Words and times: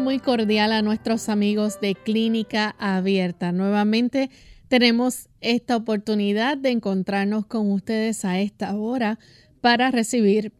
Muy 0.00 0.18
cordial 0.18 0.72
a 0.72 0.82
nuestros 0.82 1.28
amigos 1.28 1.80
de 1.80 1.94
Clínica 1.94 2.74
Abierta. 2.78 3.52
Nuevamente 3.52 4.30
tenemos 4.68 5.28
esta 5.40 5.76
oportunidad 5.76 6.56
de 6.56 6.70
encontrarnos 6.70 7.46
con 7.46 7.70
ustedes 7.70 8.24
a 8.24 8.40
esta 8.40 8.74
hora 8.74 9.18
para 9.60 9.90
recibir 9.90 10.54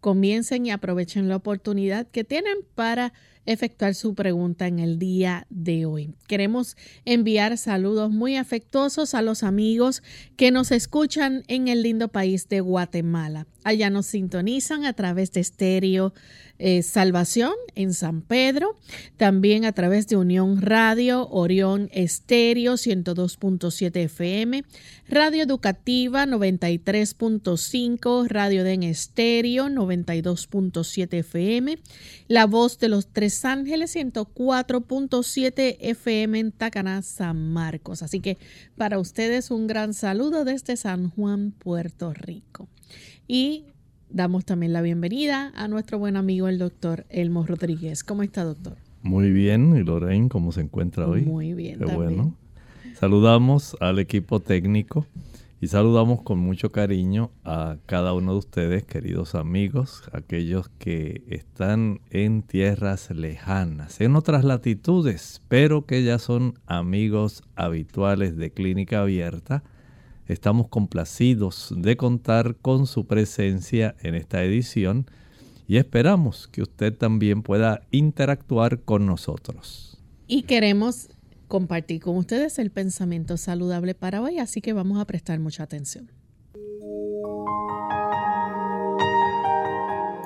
comiencen 0.00 0.66
y 0.66 0.70
aprovechen 0.70 1.28
la 1.28 1.36
oportunidad 1.36 2.06
que 2.06 2.24
tienen 2.24 2.58
para 2.74 3.12
efectuar 3.48 3.94
su 3.94 4.14
pregunta 4.14 4.66
en 4.66 4.78
el 4.78 4.98
día 4.98 5.46
de 5.48 5.86
hoy. 5.86 6.10
Queremos 6.26 6.76
enviar 7.06 7.56
saludos 7.56 8.10
muy 8.10 8.36
afectuosos 8.36 9.14
a 9.14 9.22
los 9.22 9.42
amigos 9.42 10.02
que 10.36 10.50
nos 10.50 10.70
escuchan 10.70 11.44
en 11.48 11.68
el 11.68 11.82
lindo 11.82 12.08
país 12.08 12.48
de 12.48 12.60
Guatemala. 12.60 13.46
Allá 13.64 13.90
nos 13.90 14.06
sintonizan 14.06 14.84
a 14.84 14.92
través 14.92 15.32
de 15.32 15.40
estéreo 15.40 16.12
eh, 16.60 16.82
Salvación 16.82 17.52
en 17.76 17.94
San 17.94 18.20
Pedro, 18.20 18.74
también 19.16 19.64
a 19.64 19.70
través 19.72 20.08
de 20.08 20.16
Unión 20.16 20.60
Radio, 20.60 21.28
Orión 21.28 21.88
Estéreo 21.92 22.72
102.7 22.74 23.96
FM, 23.96 24.64
Radio 25.08 25.44
Educativa 25.44 26.26
93.5, 26.26 28.26
Radio 28.26 28.64
Den 28.64 28.82
Estéreo 28.82 29.68
92.7 29.68 31.18
FM, 31.18 31.78
La 32.26 32.46
Voz 32.46 32.80
de 32.80 32.88
los 32.88 33.06
Tres 33.06 33.37
Ángeles 33.44 33.94
104.7 33.96 35.76
FM 35.80 36.38
en 36.38 36.52
Tacaná, 36.52 37.02
San 37.02 37.52
Marcos. 37.52 38.02
Así 38.02 38.20
que 38.20 38.38
para 38.76 38.98
ustedes 38.98 39.50
un 39.50 39.66
gran 39.66 39.94
saludo 39.94 40.44
desde 40.44 40.76
San 40.76 41.10
Juan, 41.10 41.52
Puerto 41.52 42.12
Rico. 42.12 42.68
Y 43.26 43.66
damos 44.10 44.44
también 44.44 44.72
la 44.72 44.82
bienvenida 44.82 45.52
a 45.54 45.68
nuestro 45.68 45.98
buen 45.98 46.16
amigo 46.16 46.48
el 46.48 46.58
doctor 46.58 47.06
Elmo 47.08 47.46
Rodríguez. 47.46 48.04
¿Cómo 48.04 48.22
está, 48.22 48.44
doctor? 48.44 48.76
Muy 49.02 49.30
bien. 49.30 49.76
¿Y 49.76 49.82
Lorraine, 49.82 50.28
cómo 50.28 50.52
se 50.52 50.62
encuentra 50.62 51.06
hoy? 51.06 51.22
Muy 51.22 51.54
bien. 51.54 51.78
Qué 51.78 51.94
bueno. 51.94 52.34
Saludamos 52.98 53.76
al 53.80 53.98
equipo 53.98 54.40
técnico 54.40 55.06
y 55.60 55.68
saludamos 55.68 56.22
con 56.22 56.38
mucho 56.38 56.70
cariño 56.70 57.30
a 57.44 57.76
cada 57.86 58.12
uno 58.12 58.32
de 58.32 58.38
ustedes, 58.38 58.84
queridos 58.84 59.34
amigos, 59.34 60.02
aquellos 60.12 60.68
que 60.78 61.24
están 61.28 62.00
en 62.10 62.42
tierras 62.42 63.10
lejanas, 63.10 64.00
en 64.00 64.16
otras 64.16 64.44
latitudes, 64.44 65.42
pero 65.48 65.86
que 65.86 66.04
ya 66.04 66.18
son 66.18 66.58
amigos 66.66 67.42
habituales 67.56 68.36
de 68.36 68.50
Clínica 68.50 69.00
Abierta 69.00 69.62
Estamos 70.28 70.68
complacidos 70.68 71.72
de 71.74 71.96
contar 71.96 72.56
con 72.56 72.86
su 72.86 73.06
presencia 73.06 73.96
en 74.02 74.14
esta 74.14 74.44
edición 74.44 75.06
y 75.66 75.78
esperamos 75.78 76.48
que 76.48 76.60
usted 76.60 76.94
también 76.94 77.42
pueda 77.42 77.80
interactuar 77.90 78.82
con 78.82 79.06
nosotros. 79.06 79.98
Y 80.26 80.42
queremos 80.42 81.08
compartir 81.48 82.00
con 82.00 82.16
ustedes 82.16 82.58
el 82.58 82.70
pensamiento 82.70 83.36
saludable 83.36 83.94
para 83.94 84.20
hoy, 84.22 84.38
así 84.38 84.60
que 84.60 84.72
vamos 84.72 85.00
a 85.00 85.06
prestar 85.06 85.40
mucha 85.40 85.64
atención. 85.64 86.10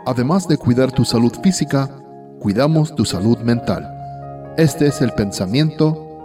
Además 0.04 0.48
de 0.48 0.56
cuidar 0.56 0.90
tu 0.90 1.04
salud 1.04 1.32
física, 1.42 1.88
cuidamos 2.40 2.94
tu 2.94 3.04
salud 3.04 3.38
mental. 3.38 3.88
Este 4.58 4.88
es 4.88 5.00
el 5.00 5.12
pensamiento 5.12 6.24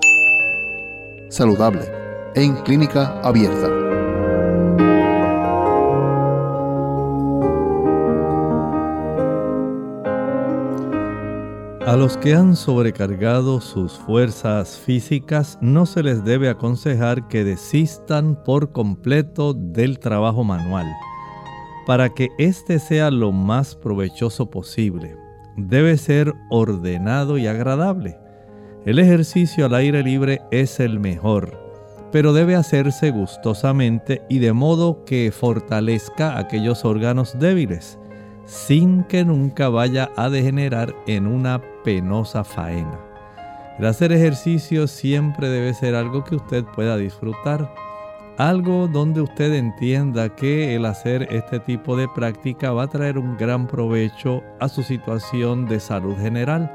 saludable 1.30 1.86
en 2.34 2.56
clínica 2.64 3.22
abierta. 3.22 3.87
A 11.88 11.96
los 11.96 12.18
que 12.18 12.36
han 12.36 12.58
sobrecargado 12.58 13.62
sus 13.62 13.94
fuerzas 13.94 14.78
físicas 14.78 15.58
no 15.62 15.86
se 15.86 16.04
les 16.04 16.22
debe 16.26 16.50
aconsejar 16.50 17.30
que 17.30 17.46
desistan 17.46 18.44
por 18.44 18.74
completo 18.74 19.54
del 19.54 19.98
trabajo 19.98 20.44
manual. 20.44 20.86
Para 21.86 22.10
que 22.10 22.28
éste 22.40 22.80
sea 22.80 23.10
lo 23.10 23.32
más 23.32 23.74
provechoso 23.74 24.52
posible, 24.52 25.16
debe 25.56 25.98
ser 25.98 26.34
ordenado 26.50 27.38
y 27.38 27.48
agradable. 27.48 28.20
El 28.86 29.00
ejercicio 29.00 29.66
al 29.66 29.74
aire 29.74 30.04
libre 30.04 30.42
es 30.52 30.82
el 30.82 31.00
mejor 31.00 31.66
pero 32.12 32.32
debe 32.32 32.56
hacerse 32.56 33.12
gustosamente 33.12 34.22
y 34.30 34.40
de 34.40 34.54
modo 34.54 35.04
que 35.04 35.32
fortalezca 35.32 36.38
aquellos 36.38 36.86
órganos 36.86 37.38
débiles, 37.38 38.00
sin 38.46 39.04
que 39.04 39.26
nunca 39.26 39.68
vaya 39.68 40.10
a 40.16 40.30
degenerar 40.30 40.96
en 41.06 41.28
una 41.28 41.62
penosa 41.88 42.44
faena. 42.44 43.00
El 43.80 43.86
hacer 43.86 44.12
ejercicio 44.12 44.88
siempre 44.88 45.48
debe 45.48 45.74
ser 45.74 45.96
algo 45.96 46.26
que 46.26 46.36
usted 46.36 46.66
pueda 46.66 46.98
disfrutar. 46.98 47.74
Algo 48.38 48.90
donde 48.90 49.22
usted 49.22 49.54
entienda 49.54 50.36
que 50.36 50.76
el 50.76 50.86
hacer 50.86 51.30
este 51.32 51.62
tipo 51.62 51.96
de 51.96 52.10
práctica 52.10 52.74
va 52.74 52.84
a 52.84 52.90
traer 52.90 53.18
un 53.18 53.38
gran 53.38 53.68
provecho 53.68 54.44
a 54.60 54.68
su 54.68 54.84
situación 54.84 55.66
de 55.66 55.80
salud 55.80 56.18
general. 56.18 56.70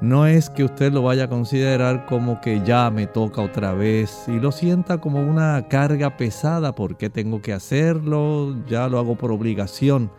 No 0.00 0.26
es 0.26 0.50
que 0.50 0.64
usted 0.64 0.92
lo 0.92 1.02
vaya 1.02 1.26
a 1.26 1.28
considerar 1.28 2.04
como 2.06 2.40
que 2.40 2.60
ya 2.64 2.90
me 2.90 3.06
toca 3.06 3.40
otra 3.40 3.72
vez 3.72 4.24
y 4.26 4.40
lo 4.40 4.50
sienta 4.50 4.98
como 4.98 5.20
una 5.20 5.68
carga 5.68 6.16
pesada 6.16 6.74
porque 6.74 7.08
tengo 7.08 7.40
que 7.40 7.52
hacerlo, 7.52 8.56
ya 8.66 8.88
lo 8.88 8.98
hago 8.98 9.14
por 9.14 9.30
obligación. 9.30 10.10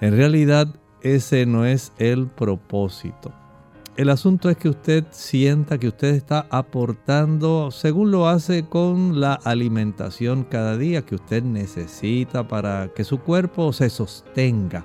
En 0.00 0.16
realidad 0.16 0.66
ese 1.02 1.46
no 1.46 1.64
es 1.64 1.92
el 1.98 2.26
propósito. 2.26 3.30
El 3.96 4.10
asunto 4.10 4.50
es 4.50 4.56
que 4.56 4.68
usted 4.68 5.04
sienta 5.12 5.78
que 5.78 5.86
usted 5.86 6.14
está 6.14 6.46
aportando 6.50 7.70
según 7.70 8.10
lo 8.10 8.26
hace 8.26 8.64
con 8.64 9.20
la 9.20 9.34
alimentación 9.34 10.42
cada 10.42 10.76
día 10.76 11.02
que 11.02 11.14
usted 11.14 11.44
necesita 11.44 12.48
para 12.48 12.90
que 12.96 13.04
su 13.04 13.20
cuerpo 13.20 13.72
se 13.72 13.90
sostenga. 13.90 14.84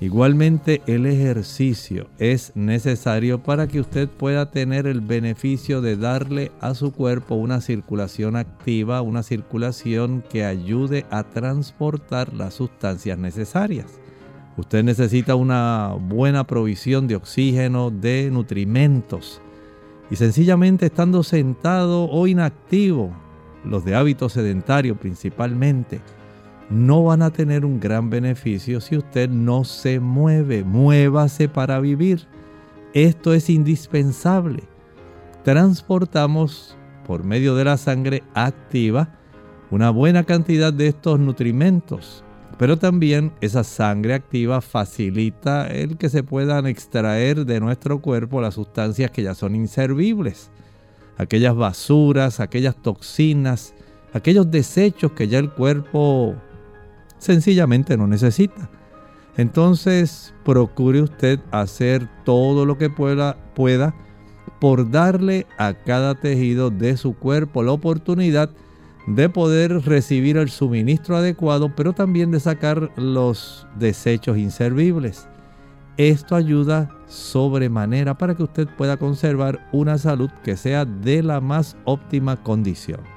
Igualmente 0.00 0.80
el 0.86 1.06
ejercicio 1.06 2.06
es 2.18 2.52
necesario 2.54 3.42
para 3.42 3.66
que 3.66 3.80
usted 3.80 4.08
pueda 4.08 4.48
tener 4.52 4.86
el 4.86 5.00
beneficio 5.00 5.80
de 5.80 5.96
darle 5.96 6.52
a 6.60 6.74
su 6.74 6.92
cuerpo 6.92 7.34
una 7.34 7.60
circulación 7.60 8.36
activa, 8.36 9.02
una 9.02 9.24
circulación 9.24 10.22
que 10.30 10.44
ayude 10.44 11.04
a 11.10 11.24
transportar 11.24 12.32
las 12.32 12.54
sustancias 12.54 13.18
necesarias. 13.18 14.03
Usted 14.56 14.84
necesita 14.84 15.34
una 15.34 15.96
buena 16.00 16.46
provisión 16.46 17.08
de 17.08 17.16
oxígeno, 17.16 17.90
de 17.90 18.30
nutrimentos. 18.30 19.40
Y 20.10 20.16
sencillamente 20.16 20.86
estando 20.86 21.22
sentado 21.24 22.08
o 22.08 22.26
inactivo, 22.28 23.12
los 23.64 23.84
de 23.84 23.96
hábito 23.96 24.28
sedentario 24.28 24.96
principalmente, 24.96 26.00
no 26.70 27.02
van 27.04 27.22
a 27.22 27.30
tener 27.30 27.64
un 27.64 27.80
gran 27.80 28.10
beneficio 28.10 28.80
si 28.80 28.96
usted 28.96 29.28
no 29.28 29.64
se 29.64 29.98
mueve. 29.98 30.62
Muévase 30.62 31.48
para 31.48 31.80
vivir. 31.80 32.26
Esto 32.92 33.34
es 33.34 33.50
indispensable. 33.50 34.62
Transportamos 35.42 36.76
por 37.06 37.24
medio 37.24 37.56
de 37.56 37.64
la 37.64 37.76
sangre 37.76 38.22
activa 38.34 39.18
una 39.70 39.90
buena 39.90 40.24
cantidad 40.24 40.72
de 40.72 40.88
estos 40.88 41.18
nutrimentos 41.18 42.23
pero 42.58 42.78
también 42.78 43.32
esa 43.40 43.64
sangre 43.64 44.14
activa 44.14 44.60
facilita 44.60 45.66
el 45.66 45.96
que 45.96 46.08
se 46.08 46.22
puedan 46.22 46.66
extraer 46.66 47.44
de 47.46 47.60
nuestro 47.60 48.00
cuerpo 48.00 48.40
las 48.40 48.54
sustancias 48.54 49.10
que 49.10 49.22
ya 49.22 49.34
son 49.34 49.54
inservibles. 49.54 50.50
Aquellas 51.16 51.54
basuras, 51.54 52.40
aquellas 52.40 52.76
toxinas, 52.80 53.74
aquellos 54.12 54.50
desechos 54.50 55.12
que 55.12 55.28
ya 55.28 55.38
el 55.38 55.50
cuerpo 55.50 56.34
sencillamente 57.18 57.96
no 57.96 58.06
necesita. 58.06 58.70
Entonces 59.36 60.32
procure 60.44 61.02
usted 61.02 61.40
hacer 61.50 62.08
todo 62.24 62.66
lo 62.66 62.78
que 62.78 62.90
pueda, 62.90 63.36
pueda 63.54 63.94
por 64.60 64.90
darle 64.90 65.46
a 65.58 65.74
cada 65.74 66.14
tejido 66.14 66.70
de 66.70 66.96
su 66.96 67.14
cuerpo 67.14 67.62
la 67.62 67.72
oportunidad 67.72 68.48
de 68.48 68.63
poder 69.32 69.84
recibir 69.84 70.36
el 70.36 70.50
suministro 70.50 71.16
adecuado, 71.16 71.74
pero 71.74 71.92
también 71.92 72.30
de 72.30 72.40
sacar 72.40 72.90
los 72.96 73.66
desechos 73.76 74.38
inservibles. 74.38 75.28
Esto 75.96 76.34
ayuda 76.34 76.90
sobremanera 77.06 78.18
para 78.18 78.34
que 78.34 78.42
usted 78.42 78.66
pueda 78.76 78.96
conservar 78.96 79.68
una 79.72 79.98
salud 79.98 80.30
que 80.42 80.56
sea 80.56 80.84
de 80.84 81.22
la 81.22 81.40
más 81.40 81.76
óptima 81.84 82.42
condición. 82.42 83.13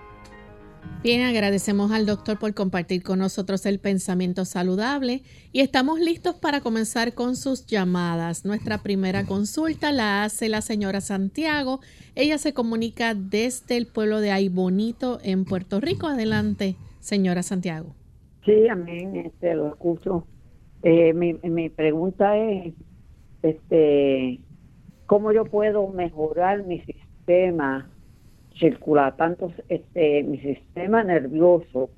Bien, 1.03 1.21
agradecemos 1.21 1.91
al 1.91 2.05
doctor 2.05 2.37
por 2.37 2.53
compartir 2.53 3.01
con 3.01 3.19
nosotros 3.19 3.65
el 3.65 3.79
pensamiento 3.79 4.45
saludable 4.45 5.21
y 5.53 5.61
estamos 5.61 5.99
listos 5.99 6.35
para 6.35 6.59
comenzar 6.59 7.13
con 7.13 7.35
sus 7.35 7.65
llamadas. 7.65 8.43
Nuestra 8.45 8.79
primera 8.79 9.23
consulta 9.23 9.91
la 9.91 10.23
hace 10.23 10.49
la 10.49 10.61
señora 10.61 10.99
Santiago. 10.99 11.79
Ella 12.15 12.37
se 12.37 12.53
comunica 12.53 13.13
desde 13.13 13.77
el 13.77 13.87
pueblo 13.87 14.19
de 14.21 14.31
Aybonito 14.31 15.19
en 15.23 15.45
Puerto 15.45 15.79
Rico. 15.79 16.07
Adelante, 16.07 16.75
señora 16.99 17.41
Santiago. 17.41 17.95
Sí, 18.43 18.67
amén, 18.67 19.15
este, 19.15 19.53
lo 19.55 19.69
escucho. 19.69 20.25
Eh, 20.83 21.13
mi, 21.13 21.35
mi 21.43 21.69
pregunta 21.69 22.37
es, 22.37 22.73
este, 23.43 24.41
¿cómo 25.05 25.31
yo 25.31 25.45
puedo 25.45 25.87
mejorar 25.87 26.63
mi 26.65 26.81
sistema 26.81 27.89
circula 28.59 29.15
tanto 29.15 29.51
este, 29.69 30.23
mi 30.23 30.39
sistema 30.39 31.03
nervioso 31.03 31.89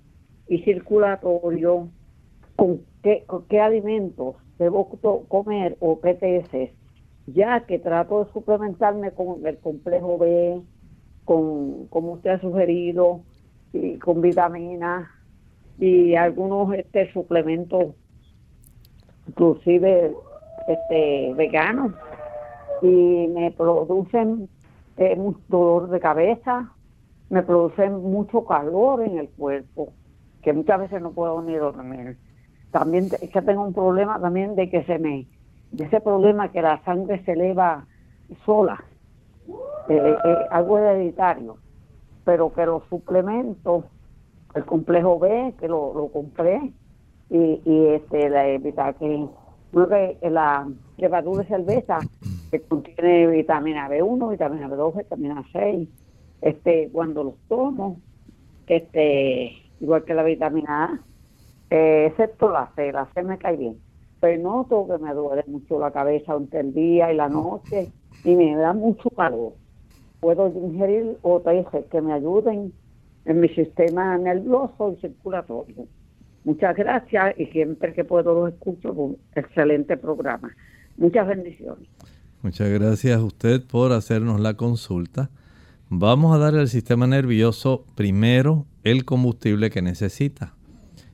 y 0.48 0.60
circulatorio, 0.60 1.90
con 2.56 2.82
qué, 3.04 3.26
qué 3.50 3.60
alimentos 3.60 4.36
debo 4.58 4.90
comer 5.28 5.78
o 5.80 6.00
PTS, 6.00 6.72
ya 7.28 7.62
que 7.62 7.80
trato 7.80 8.26
de 8.26 8.32
suplementarme 8.32 9.12
con 9.12 9.46
el 9.46 9.58
complejo 9.60 10.18
B, 10.18 10.62
con, 11.26 11.88
como 11.88 12.14
usted 12.14 12.32
ha 12.32 12.42
sugerido, 12.42 13.22
y 13.74 13.98
con 13.98 14.22
vitaminas 14.22 15.08
y 15.78 16.16
algunos 16.16 16.74
este 16.74 17.12
suplementos 17.14 17.96
inclusive 19.28 20.14
este 20.68 21.34
veganos. 21.36 21.94
Y 22.82 23.28
me 23.28 23.52
producen 23.52 24.50
eh, 25.00 25.18
dolor 25.48 25.90
de 25.90 26.00
cabeza, 26.00 26.74
me 27.30 27.42
produce 27.42 27.90
mucho 27.90 28.44
calor 28.44 29.02
en 29.02 29.18
el 29.18 29.30
cuerpo, 29.30 29.94
que 30.42 30.52
muchas 30.52 30.82
veces 30.82 31.02
no 31.02 31.12
puedo 31.12 31.42
ni 31.42 31.56
dormir. 31.56 32.18
También 32.72 33.06
es 33.06 33.30
que 33.30 33.42
tengo 33.42 33.64
un 33.64 33.74
problema 33.74 34.20
también 34.20 34.56
de 34.56 34.70
que 34.70 34.84
se 34.84 35.00
me, 35.00 35.26
de 35.72 35.86
ese 35.86 36.02
problema 36.02 36.52
que 36.52 36.62
la 36.62 36.84
sangre 36.84 37.24
se 37.24 37.32
eleva 37.32 37.86
sola, 38.46 38.84
eh, 39.88 40.16
eh, 40.26 40.36
algo 40.52 40.78
hereditario, 40.78 41.58
pero 42.26 42.52
que 42.52 42.66
los 42.66 42.84
suplementos, 42.90 43.86
el 44.54 44.66
complejo 44.66 45.18
B, 45.18 45.56
que 45.60 45.70
lo, 45.70 45.94
lo 45.94 46.10
compré, 46.10 46.74
y, 47.30 47.62
y 47.64 47.86
este 47.88 48.30
la 48.30 48.48
evita 48.48 48.92
que 48.94 49.28
la 50.24 50.68
levadura 50.98 51.44
de 51.44 51.48
cerveza 51.48 52.00
que 52.52 52.62
contiene 52.62 53.28
vitamina 53.28 53.90
B1, 53.90 54.32
vitamina 54.32 54.68
B2, 54.68 54.98
vitamina 54.98 55.44
6. 55.52 55.90
Este, 56.42 56.90
cuando 56.92 57.24
los 57.24 57.36
tomo, 57.48 58.00
este, 58.68 59.54
igual 59.80 60.04
que 60.04 60.14
la 60.14 60.24
vitamina 60.24 60.86
A, 60.86 61.00
eh, 61.70 62.08
excepto 62.08 62.52
la 62.52 62.72
C, 62.76 62.92
la 62.92 63.08
C 63.14 63.24
me 63.24 63.38
cae 63.38 63.58
bien. 63.58 63.78
Pero 64.20 64.42
noto 64.42 64.88
que 64.88 64.98
me 64.98 65.14
duele 65.14 65.44
mucho 65.48 65.80
la 65.80 65.92
cabeza 65.92 66.34
durante 66.34 66.60
el 66.60 66.74
día 66.74 67.12
y 67.12 67.16
la 67.16 67.30
noche 67.30 67.90
y 68.24 68.36
me 68.36 68.56
da 68.56 68.74
mucho 68.74 69.10
calor. 69.12 69.54
Puedo 70.20 70.48
ingerir 70.50 71.18
otras 71.22 71.66
que 71.90 72.02
me 72.02 72.14
ayuden 72.14 72.74
en 73.26 73.40
mi 73.40 73.48
sistema 73.50 74.18
nervioso 74.18 74.94
y 74.98 75.02
circulatorio. 75.02 75.86
Muchas 76.44 76.76
gracias 76.76 77.40
y 77.40 77.46
siempre 77.48 77.94
que 77.94 78.04
puedo 78.04 78.34
los 78.34 78.54
escucho, 78.54 78.92
un 78.92 79.18
excelente 79.36 79.96
programa. 79.98 80.54
Muchas 80.98 81.28
bendiciones. 81.28 81.88
Muchas 82.42 82.70
gracias 82.70 83.20
a 83.20 83.24
usted 83.24 83.62
por 83.66 83.92
hacernos 83.92 84.40
la 84.40 84.54
consulta. 84.54 85.30
Vamos 85.90 86.34
a 86.34 86.38
darle 86.38 86.62
al 86.62 86.70
sistema 86.70 87.06
nervioso 87.06 87.86
primero 87.96 88.66
el 88.86 89.04
combustible 89.04 89.70
que 89.70 89.82
necesita. 89.82 90.56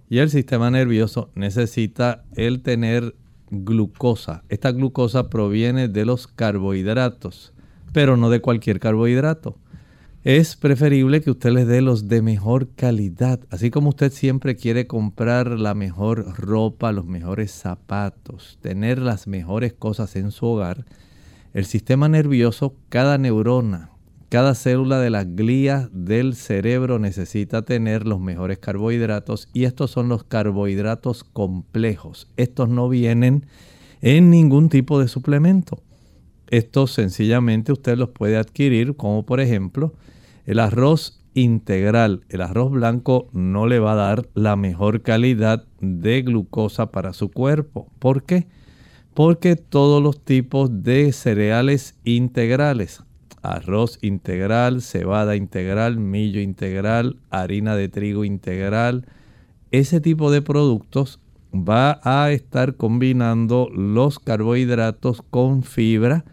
Y 0.07 0.19
el 0.19 0.29
sistema 0.29 0.69
nervioso 0.69 1.31
necesita 1.33 2.23
el 2.35 2.61
tener 2.61 3.15
glucosa. 3.49 4.43
Esta 4.49 4.71
glucosa 4.71 5.31
proviene 5.31 5.87
de 5.87 6.05
los 6.05 6.27
carbohidratos, 6.27 7.53
pero 7.91 8.17
no 8.17 8.29
de 8.29 8.41
cualquier 8.41 8.79
carbohidrato. 8.79 9.57
Es 10.23 10.55
preferible 10.55 11.21
que 11.21 11.31
usted 11.31 11.53
les 11.53 11.65
dé 11.65 11.81
los 11.81 12.07
de 12.07 12.21
mejor 12.21 12.69
calidad, 12.75 13.39
así 13.49 13.71
como 13.71 13.89
usted 13.89 14.11
siempre 14.11 14.55
quiere 14.55 14.85
comprar 14.85 15.59
la 15.59 15.73
mejor 15.73 16.37
ropa, 16.37 16.91
los 16.91 17.07
mejores 17.07 17.49
zapatos, 17.49 18.59
tener 18.61 18.99
las 18.99 19.25
mejores 19.25 19.73
cosas 19.73 20.15
en 20.15 20.29
su 20.29 20.45
hogar 20.45 20.85
el 21.55 21.63
sistema 21.63 22.09
nervioso, 22.09 22.75
cada 22.89 23.17
neurona, 23.17 23.89
cada 24.27 24.55
célula 24.55 24.99
de 24.99 25.09
las 25.09 25.37
glías 25.37 25.87
del 25.93 26.35
cerebro 26.35 26.99
necesita 26.99 27.61
tener 27.61 28.05
los 28.05 28.19
mejores 28.19 28.57
carbohidratos 28.57 29.47
y 29.53 29.63
estos 29.63 29.89
son 29.89 30.09
los 30.09 30.25
carbohidratos 30.25 31.23
complejos. 31.23 32.27
Estos 32.35 32.67
no 32.67 32.89
vienen 32.89 33.45
en 34.01 34.29
ningún 34.31 34.67
tipo 34.67 34.99
de 34.99 35.07
suplemento. 35.07 35.81
Estos 36.47 36.91
sencillamente 36.91 37.71
usted 37.71 37.97
los 37.97 38.09
puede 38.09 38.35
adquirir 38.35 38.97
como 38.97 39.25
por 39.25 39.39
ejemplo 39.39 39.93
el 40.45 40.59
arroz 40.59 41.23
integral. 41.35 42.25
El 42.27 42.41
arroz 42.41 42.69
blanco 42.69 43.29
no 43.31 43.65
le 43.65 43.79
va 43.79 43.93
a 43.93 43.95
dar 43.95 44.27
la 44.33 44.57
mejor 44.57 45.03
calidad 45.03 45.63
de 45.79 46.21
glucosa 46.21 46.91
para 46.91 47.13
su 47.13 47.31
cuerpo. 47.31 47.87
¿Por 47.99 48.23
qué? 48.23 48.45
Todos 49.69 50.03
los 50.03 50.19
tipos 50.19 50.83
de 50.83 51.13
cereales 51.13 51.95
integrales, 52.03 53.01
arroz 53.41 53.97
integral, 54.01 54.81
cebada 54.81 55.37
integral, 55.37 55.97
millo 55.97 56.41
integral, 56.41 57.15
harina 57.29 57.77
de 57.77 57.87
trigo 57.87 58.25
integral. 58.25 59.05
Ese 59.71 60.01
tipo 60.01 60.31
de 60.31 60.41
productos 60.41 61.21
va 61.53 62.01
a 62.03 62.31
estar 62.31 62.75
combinando 62.75 63.69
los 63.73 64.19
carbohidratos 64.19 65.21
con 65.29 65.63
fibra 65.63 66.25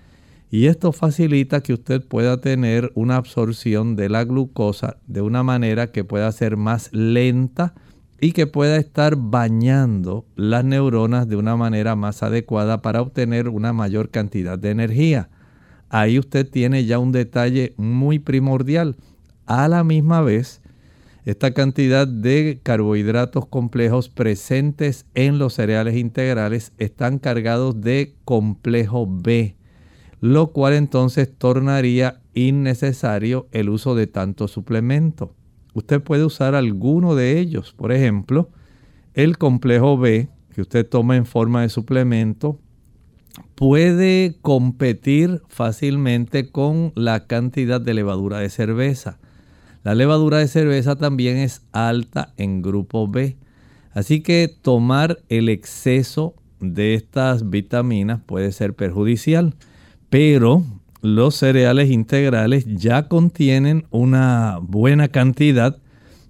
y 0.50 0.66
esto 0.66 0.90
facilita 0.90 1.62
que 1.62 1.74
usted 1.74 2.02
pueda 2.04 2.40
tener 2.40 2.90
una 2.94 3.16
absorción 3.16 3.94
de 3.94 4.08
la 4.08 4.24
glucosa 4.24 4.96
de 5.06 5.22
una 5.22 5.44
manera 5.44 5.92
que 5.92 6.02
pueda 6.02 6.30
ser 6.32 6.56
más 6.56 6.92
lenta 6.92 7.74
y 8.22 8.30
que 8.30 8.46
pueda 8.46 8.76
estar 8.76 9.16
bañando 9.16 10.24
las 10.36 10.64
neuronas 10.64 11.28
de 11.28 11.34
una 11.34 11.56
manera 11.56 11.96
más 11.96 12.22
adecuada 12.22 12.80
para 12.80 13.02
obtener 13.02 13.48
una 13.48 13.72
mayor 13.72 14.10
cantidad 14.10 14.56
de 14.56 14.70
energía. 14.70 15.28
Ahí 15.88 16.20
usted 16.20 16.48
tiene 16.48 16.84
ya 16.84 17.00
un 17.00 17.10
detalle 17.10 17.74
muy 17.76 18.20
primordial. 18.20 18.94
A 19.44 19.66
la 19.66 19.82
misma 19.82 20.20
vez, 20.22 20.60
esta 21.24 21.52
cantidad 21.52 22.06
de 22.06 22.60
carbohidratos 22.62 23.46
complejos 23.46 24.08
presentes 24.08 25.04
en 25.14 25.40
los 25.40 25.54
cereales 25.54 25.96
integrales 25.96 26.72
están 26.78 27.18
cargados 27.18 27.80
de 27.80 28.14
complejo 28.24 29.04
B, 29.10 29.56
lo 30.20 30.52
cual 30.52 30.74
entonces 30.74 31.28
tornaría 31.36 32.20
innecesario 32.34 33.48
el 33.50 33.68
uso 33.68 33.96
de 33.96 34.06
tanto 34.06 34.46
suplemento. 34.46 35.34
Usted 35.74 36.02
puede 36.02 36.24
usar 36.24 36.54
alguno 36.54 37.14
de 37.14 37.38
ellos, 37.38 37.72
por 37.72 37.92
ejemplo, 37.92 38.50
el 39.14 39.38
complejo 39.38 39.96
B 39.98 40.28
que 40.54 40.60
usted 40.60 40.86
toma 40.88 41.16
en 41.16 41.26
forma 41.26 41.62
de 41.62 41.68
suplemento 41.68 42.58
puede 43.54 44.36
competir 44.42 45.42
fácilmente 45.48 46.50
con 46.50 46.92
la 46.94 47.26
cantidad 47.26 47.80
de 47.80 47.94
levadura 47.94 48.38
de 48.38 48.50
cerveza. 48.50 49.18
La 49.82 49.94
levadura 49.94 50.38
de 50.38 50.48
cerveza 50.48 50.96
también 50.96 51.38
es 51.38 51.62
alta 51.72 52.34
en 52.36 52.62
grupo 52.62 53.08
B. 53.08 53.36
Así 53.92 54.22
que 54.22 54.48
tomar 54.48 55.18
el 55.28 55.48
exceso 55.48 56.34
de 56.60 56.94
estas 56.94 57.50
vitaminas 57.50 58.20
puede 58.24 58.52
ser 58.52 58.74
perjudicial. 58.74 59.54
Pero 60.08 60.64
los 61.02 61.34
cereales 61.34 61.90
integrales 61.90 62.64
ya 62.66 63.08
contienen 63.08 63.86
una 63.90 64.58
buena 64.62 65.08
cantidad 65.08 65.76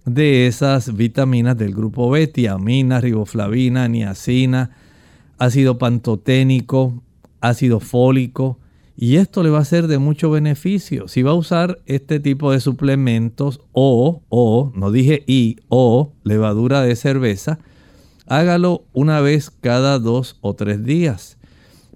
de 0.06 0.46
esas 0.46 0.96
vitaminas 0.96 1.56
del 1.56 1.74
grupo 1.74 2.10
B, 2.10 2.26
tiamina, 2.26 3.00
riboflavina, 3.00 3.86
niacina, 3.86 4.70
ácido 5.38 5.78
pantoténico, 5.78 7.02
ácido 7.40 7.80
fólico, 7.80 8.58
y 8.96 9.16
esto 9.16 9.42
le 9.42 9.50
va 9.50 9.58
a 9.58 9.64
ser 9.64 9.88
de 9.88 9.98
mucho 9.98 10.30
beneficio. 10.30 11.06
Si 11.06 11.22
va 11.22 11.32
a 11.32 11.34
usar 11.34 11.78
este 11.86 12.18
tipo 12.20 12.52
de 12.52 12.60
suplementos 12.60 13.60
o, 13.72 14.22
o, 14.28 14.72
no 14.74 14.90
dije 14.90 15.22
y, 15.26 15.56
o 15.68 16.12
levadura 16.24 16.82
de 16.82 16.96
cerveza, 16.96 17.58
hágalo 18.26 18.84
una 18.92 19.20
vez 19.20 19.50
cada 19.50 19.98
dos 19.98 20.38
o 20.40 20.54
tres 20.54 20.84
días. 20.84 21.36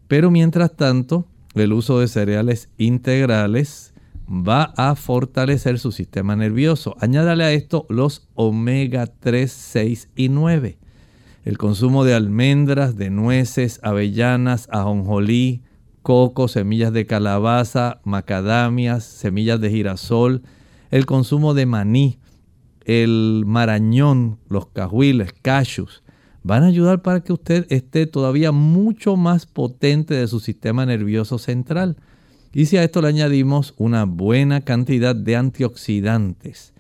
Pero 0.09 0.31
mientras 0.31 0.75
tanto, 0.75 1.27
el 1.63 1.73
uso 1.73 2.01
de 2.01 2.09
cereales 2.09 2.69
integrales 2.77 3.95
va 4.29 4.75
a 4.77 4.95
fortalecer 4.95 5.79
su 5.79 5.93
sistema 5.93 6.37
nervioso. 6.37 6.97
Añádale 7.01 7.45
a 7.45 7.53
esto 7.53 7.87
los 7.89 8.29
omega 8.35 9.07
3, 9.07 9.51
6 9.51 10.09
y 10.17 10.29
9. 10.29 10.79
El 11.45 11.59
consumo 11.59 12.05
de 12.05 12.15
almendras, 12.15 12.97
de 12.97 13.11
nueces, 13.11 13.79
avellanas, 13.83 14.69
ajonjolí, 14.73 15.63
coco, 16.03 16.49
semillas 16.49 16.93
de 16.93 17.07
calabaza, 17.07 18.01
macadamias, 18.05 19.05
semillas 19.05 19.61
de 19.61 19.71
girasol, 19.71 20.43
el 20.91 21.07
consumo 21.07 21.55
de 21.55 21.67
maní, 21.67 22.19
el 22.85 23.45
marañón, 23.47 24.39
los 24.49 24.67
cajuiles, 24.67 25.33
cashews, 25.43 26.03
van 26.47 26.63
a 26.63 26.67
ayudar 26.67 27.03
para 27.03 27.21
que 27.21 27.33
usted 27.33 27.67
esté 27.71 28.07
todavía 28.07 28.53
mucho 28.53 29.17
más 29.17 29.47
potente 29.47 30.15
de 30.15 30.29
su 30.29 30.39
sistema 30.39 30.87
nervioso 30.87 31.39
central. 31.39 31.97
Y 32.53 32.67
si 32.67 32.77
a 32.77 32.85
esto 32.85 33.03
le 33.03 33.09
añadimos 33.09 33.75
una 33.79 34.05
buena 34.05 34.61
cantidad 34.61 35.17
de 35.17 35.35
antioxidantes, 35.35 36.73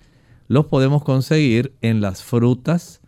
los 0.46 0.66
podemos 0.66 1.02
conseguir 1.02 1.74
en 1.82 2.00
las 2.00 2.22
frutas, 2.22 3.00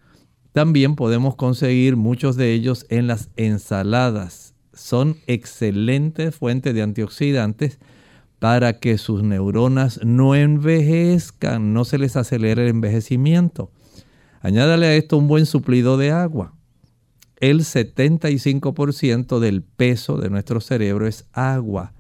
también 0.53 0.97
podemos 0.97 1.37
conseguir 1.37 1.95
muchos 1.95 2.35
de 2.35 2.53
ellos 2.53 2.87
en 2.88 3.07
las 3.07 3.31
ensaladas, 3.37 4.55
son 4.73 5.17
excelentes 5.29 6.35
fuentes 6.35 6.75
de 6.75 6.83
antioxidantes 6.83 7.79
para 8.41 8.81
que 8.81 8.99
sus 8.99 9.23
neuronas 9.23 10.00
no 10.05 10.35
envejezcan, 10.35 11.73
no 11.73 11.85
se 11.85 11.99
les 11.99 12.17
acelere 12.17 12.65
el 12.65 12.69
envejecimiento. 12.71 13.71
Añádale 14.40 14.87
a 14.87 14.95
esto 14.95 15.16
un 15.16 15.28
buen 15.28 15.47
suplido 15.47 15.97
de 15.97 16.12
agua. 16.12 16.54
El 17.40 17.61
75% 17.61 19.38
del 19.38 19.62
peso 19.62 20.16
de 20.16 20.30
nuestro 20.30 20.61
cerebro 20.61 21.07
es 21.07 21.26
agua. 21.33 21.92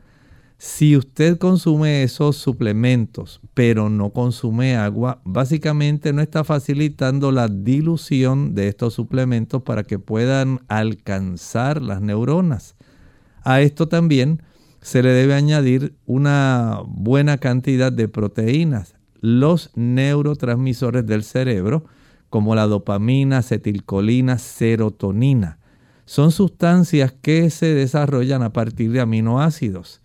Si 0.60 0.96
usted 0.96 1.38
consume 1.38 2.02
esos 2.02 2.36
suplementos, 2.36 3.40
pero 3.54 3.88
no 3.90 4.10
consume 4.10 4.76
agua, 4.76 5.22
básicamente 5.24 6.12
no 6.12 6.20
está 6.20 6.42
facilitando 6.42 7.30
la 7.30 7.46
dilución 7.46 8.56
de 8.56 8.66
estos 8.66 8.94
suplementos 8.94 9.62
para 9.62 9.84
que 9.84 10.00
puedan 10.00 10.60
alcanzar 10.66 11.80
las 11.80 12.00
neuronas. 12.00 12.74
A 13.44 13.60
esto 13.60 13.86
también 13.86 14.42
se 14.80 15.04
le 15.04 15.10
debe 15.10 15.34
añadir 15.34 15.94
una 16.06 16.80
buena 16.86 17.38
cantidad 17.38 17.92
de 17.92 18.08
proteínas. 18.08 18.96
Los 19.20 19.70
neurotransmisores 19.76 21.06
del 21.06 21.22
cerebro, 21.22 21.84
como 22.30 22.54
la 22.54 22.66
dopamina, 22.66 23.38
acetilcolina, 23.38 24.38
serotonina, 24.38 25.58
son 26.04 26.30
sustancias 26.30 27.12
que 27.12 27.50
se 27.50 27.74
desarrollan 27.74 28.42
a 28.42 28.52
partir 28.52 28.92
de 28.92 29.00
aminoácidos 29.00 30.00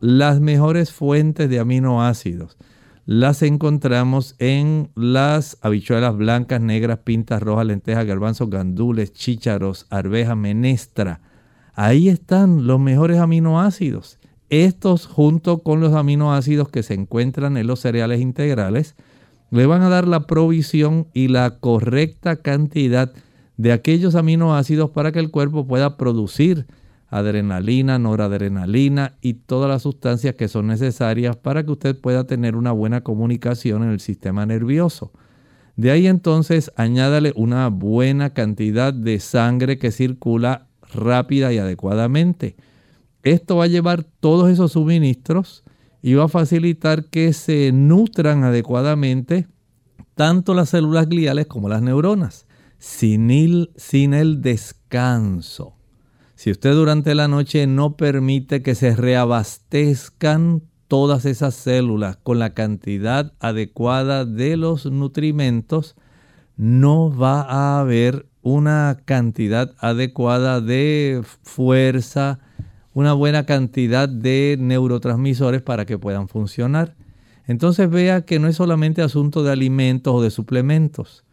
las 0.00 0.40
mejores 0.40 0.92
fuentes 0.92 1.48
de 1.48 1.60
aminoácidos 1.60 2.56
las 3.06 3.42
encontramos 3.42 4.34
en 4.38 4.90
las 4.94 5.58
habichuelas 5.60 6.16
blancas, 6.16 6.60
negras, 6.60 7.00
pintas 7.04 7.42
rojas, 7.42 7.66
lentejas, 7.66 8.06
garbanzos, 8.06 8.48
gandules, 8.48 9.12
chícharos, 9.12 9.86
arveja, 9.90 10.34
menestra. 10.34 11.20
Ahí 11.74 12.08
están 12.08 12.66
los 12.66 12.80
mejores 12.80 13.18
aminoácidos. 13.18 14.18
Estos 14.48 15.06
junto 15.06 15.62
con 15.62 15.80
los 15.80 15.92
aminoácidos 15.92 16.70
que 16.70 16.82
se 16.82 16.94
encuentran 16.94 17.56
en 17.56 17.66
los 17.66 17.80
cereales 17.80 18.20
integrales 18.20 18.94
le 19.54 19.66
van 19.66 19.82
a 19.82 19.88
dar 19.88 20.08
la 20.08 20.26
provisión 20.26 21.06
y 21.14 21.28
la 21.28 21.58
correcta 21.60 22.36
cantidad 22.36 23.12
de 23.56 23.72
aquellos 23.72 24.16
aminoácidos 24.16 24.90
para 24.90 25.12
que 25.12 25.20
el 25.20 25.30
cuerpo 25.30 25.64
pueda 25.64 25.96
producir 25.96 26.66
adrenalina, 27.08 28.00
noradrenalina 28.00 29.14
y 29.20 29.34
todas 29.34 29.68
las 29.70 29.82
sustancias 29.82 30.34
que 30.34 30.48
son 30.48 30.66
necesarias 30.66 31.36
para 31.36 31.62
que 31.62 31.70
usted 31.70 31.96
pueda 31.96 32.24
tener 32.24 32.56
una 32.56 32.72
buena 32.72 33.02
comunicación 33.02 33.84
en 33.84 33.90
el 33.90 34.00
sistema 34.00 34.44
nervioso. 34.44 35.12
De 35.76 35.92
ahí 35.92 36.08
entonces 36.08 36.72
añádale 36.74 37.32
una 37.36 37.68
buena 37.68 38.30
cantidad 38.30 38.92
de 38.92 39.20
sangre 39.20 39.78
que 39.78 39.92
circula 39.92 40.66
rápida 40.92 41.52
y 41.52 41.58
adecuadamente. 41.58 42.56
Esto 43.22 43.56
va 43.56 43.64
a 43.64 43.68
llevar 43.68 44.04
todos 44.18 44.50
esos 44.50 44.72
suministros 44.72 45.63
y 46.06 46.12
va 46.12 46.24
a 46.24 46.28
facilitar 46.28 47.06
que 47.06 47.32
se 47.32 47.72
nutran 47.72 48.44
adecuadamente 48.44 49.48
tanto 50.14 50.52
las 50.52 50.68
células 50.68 51.08
gliales 51.08 51.46
como 51.46 51.70
las 51.70 51.80
neuronas, 51.80 52.46
sin 52.76 53.30
el, 53.30 53.70
sin 53.76 54.12
el 54.12 54.42
descanso. 54.42 55.78
Si 56.34 56.50
usted 56.50 56.74
durante 56.74 57.14
la 57.14 57.26
noche 57.26 57.66
no 57.66 57.96
permite 57.96 58.62
que 58.62 58.74
se 58.74 58.94
reabastezcan 58.94 60.64
todas 60.88 61.24
esas 61.24 61.54
células 61.54 62.18
con 62.18 62.38
la 62.38 62.52
cantidad 62.52 63.32
adecuada 63.40 64.26
de 64.26 64.58
los 64.58 64.84
nutrimentos, 64.84 65.96
no 66.58 67.16
va 67.16 67.40
a 67.40 67.80
haber 67.80 68.26
una 68.42 68.98
cantidad 69.06 69.74
adecuada 69.78 70.60
de 70.60 71.22
fuerza, 71.44 72.40
una 72.94 73.12
buena 73.12 73.44
cantidad 73.44 74.08
de 74.08 74.56
neurotransmisores 74.58 75.62
para 75.62 75.84
que 75.84 75.98
puedan 75.98 76.28
funcionar. 76.28 76.94
Entonces 77.46 77.90
vea 77.90 78.22
que 78.24 78.38
no 78.38 78.48
es 78.48 78.56
solamente 78.56 79.02
asunto 79.02 79.42
de 79.42 79.52
alimentos 79.52 80.14
o 80.14 80.22
de 80.22 80.30
suplementos. 80.30 81.24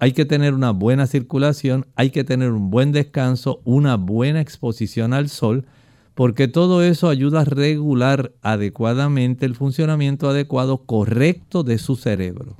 Hay 0.00 0.12
que 0.12 0.24
tener 0.24 0.54
una 0.54 0.70
buena 0.70 1.06
circulación, 1.06 1.86
hay 1.94 2.10
que 2.10 2.24
tener 2.24 2.50
un 2.50 2.70
buen 2.70 2.90
descanso, 2.90 3.60
una 3.64 3.96
buena 3.96 4.40
exposición 4.40 5.12
al 5.12 5.28
sol, 5.28 5.66
porque 6.14 6.48
todo 6.48 6.82
eso 6.82 7.08
ayuda 7.08 7.42
a 7.42 7.44
regular 7.44 8.32
adecuadamente 8.40 9.44
el 9.44 9.54
funcionamiento 9.54 10.28
adecuado, 10.28 10.78
correcto 10.84 11.62
de 11.62 11.78
su 11.78 11.96
cerebro. 11.96 12.56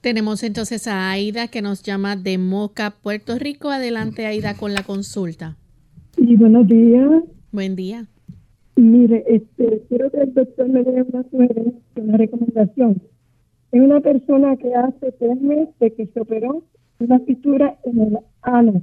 Tenemos 0.00 0.42
entonces 0.42 0.86
a 0.88 1.10
Aida 1.10 1.48
que 1.48 1.62
nos 1.62 1.82
llama 1.82 2.16
de 2.16 2.38
Moca, 2.38 2.90
Puerto 3.02 3.38
Rico. 3.38 3.70
Adelante, 3.70 4.26
Aida, 4.26 4.54
con 4.54 4.74
la 4.74 4.82
consulta. 4.82 5.56
Y 6.16 6.36
buenos 6.36 6.66
días. 6.68 7.22
Buen 7.52 7.76
día. 7.76 8.06
Mire, 8.76 9.24
este, 9.26 9.82
quiero 9.88 10.10
que 10.10 10.18
el 10.18 10.34
doctor 10.34 10.68
me 10.68 10.82
dé 10.82 11.02
una 11.02 11.22
sugerencia, 11.30 11.82
una 11.96 12.16
recomendación. 12.18 13.02
Es 13.72 13.80
una 13.80 14.00
persona 14.00 14.56
que 14.56 14.74
hace 14.74 15.12
tres 15.12 15.40
meses 15.40 15.92
que 15.96 16.06
se 16.06 16.20
operó 16.20 16.62
una 16.98 17.18
fisura 17.20 17.78
en 17.84 18.00
el 18.00 18.18
ano, 18.42 18.82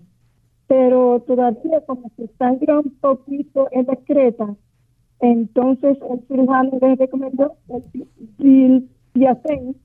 pero 0.68 1.24
todavía 1.28 1.82
como 1.86 2.12
se 2.16 2.28
sangra 2.38 2.80
un 2.80 2.92
poquito 3.02 3.68
en 3.72 3.88
la 3.88 3.96
entonces 5.24 5.98
el 6.12 6.20
cirujano 6.28 6.78
le 6.82 6.96
recomendó 6.96 7.56
el 8.40 8.90
Diacen 9.14 9.76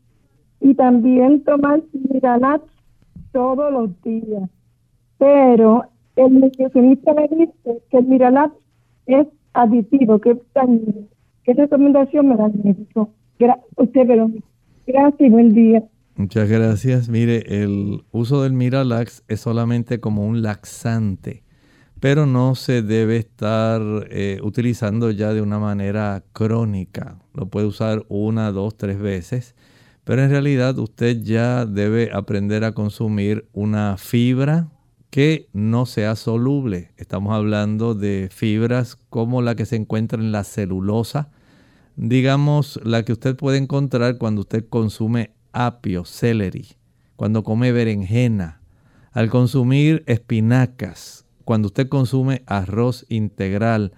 y 0.60 0.74
también 0.74 1.44
tomar 1.44 1.80
Miralax 1.92 2.64
todos 3.30 3.72
los 3.72 4.02
días. 4.02 4.50
Pero 5.18 5.84
el 6.16 6.40
nutricionista 6.40 7.14
me 7.14 7.28
dice 7.28 7.82
que 7.88 7.98
el 7.98 8.06
Miralax 8.06 8.52
es 9.14 9.26
aditivo, 9.54 10.20
que 10.20 10.36
¿Qué 11.44 11.54
recomendación 11.54 12.28
me 12.28 12.36
da 12.36 12.46
usted, 13.76 14.06
pero 14.06 14.30
gracias 14.86 15.30
buen 15.30 15.54
día. 15.54 15.82
Muchas 16.16 16.48
gracias. 16.48 17.08
Mire, 17.08 17.62
el 17.62 18.02
uso 18.10 18.42
del 18.42 18.52
Miralax 18.52 19.22
es 19.28 19.40
solamente 19.40 19.98
como 20.00 20.26
un 20.26 20.42
laxante, 20.42 21.44
pero 22.00 22.26
no 22.26 22.54
se 22.54 22.82
debe 22.82 23.16
estar 23.16 23.80
eh, 24.10 24.40
utilizando 24.42 25.10
ya 25.10 25.32
de 25.32 25.40
una 25.40 25.58
manera 25.58 26.22
crónica. 26.32 27.18
Lo 27.32 27.46
puede 27.46 27.66
usar 27.66 28.04
una, 28.08 28.52
dos, 28.52 28.76
tres 28.76 28.98
veces, 28.98 29.54
pero 30.04 30.22
en 30.22 30.30
realidad 30.30 30.76
usted 30.78 31.22
ya 31.22 31.64
debe 31.64 32.10
aprender 32.12 32.64
a 32.64 32.72
consumir 32.72 33.48
una 33.52 33.96
fibra 33.96 34.68
que 35.10 35.48
no 35.52 35.86
sea 35.86 36.16
soluble. 36.16 36.92
Estamos 36.96 37.34
hablando 37.34 37.94
de 37.94 38.28
fibras 38.30 38.96
como 39.08 39.42
la 39.42 39.54
que 39.54 39.66
se 39.66 39.76
encuentra 39.76 40.20
en 40.20 40.32
la 40.32 40.44
celulosa, 40.44 41.30
digamos 41.96 42.78
la 42.84 43.04
que 43.04 43.12
usted 43.12 43.36
puede 43.36 43.58
encontrar 43.58 44.18
cuando 44.18 44.42
usted 44.42 44.66
consume 44.68 45.32
apio, 45.52 46.04
celery, 46.04 46.68
cuando 47.16 47.42
come 47.42 47.72
berenjena, 47.72 48.60
al 49.12 49.30
consumir 49.30 50.04
espinacas, 50.06 51.24
cuando 51.44 51.66
usted 51.66 51.88
consume 51.88 52.42
arroz 52.46 53.06
integral, 53.08 53.92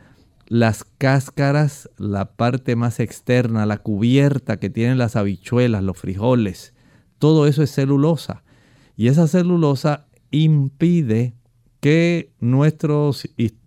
las 0.46 0.84
cáscaras, 0.84 1.90
la 1.98 2.32
parte 2.32 2.76
más 2.76 3.00
externa, 3.00 3.66
la 3.66 3.78
cubierta 3.78 4.58
que 4.58 4.70
tienen 4.70 4.98
las 4.98 5.16
habichuelas, 5.16 5.82
los 5.82 5.98
frijoles, 5.98 6.74
todo 7.18 7.46
eso 7.46 7.62
es 7.62 7.72
celulosa. 7.72 8.42
Y 8.96 9.08
esa 9.08 9.28
celulosa 9.28 10.06
impide 10.30 11.34
que 11.80 12.30
nuestro 12.40 13.12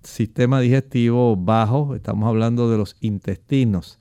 sistema 0.04 0.60
digestivo 0.60 1.36
bajo, 1.36 1.96
estamos 1.96 2.28
hablando 2.30 2.70
de 2.70 2.78
los 2.78 2.96
intestinos, 3.02 4.00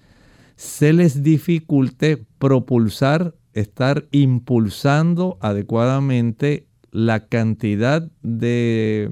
se 0.57 0.92
les 0.92 1.23
dificulte 1.23 2.25
propulsar, 2.38 3.35
estar 3.54 4.07
impulsando 4.12 5.38
adecuadamente 5.40 6.66
la 6.90 7.26
cantidad 7.26 8.11
de, 8.23 9.11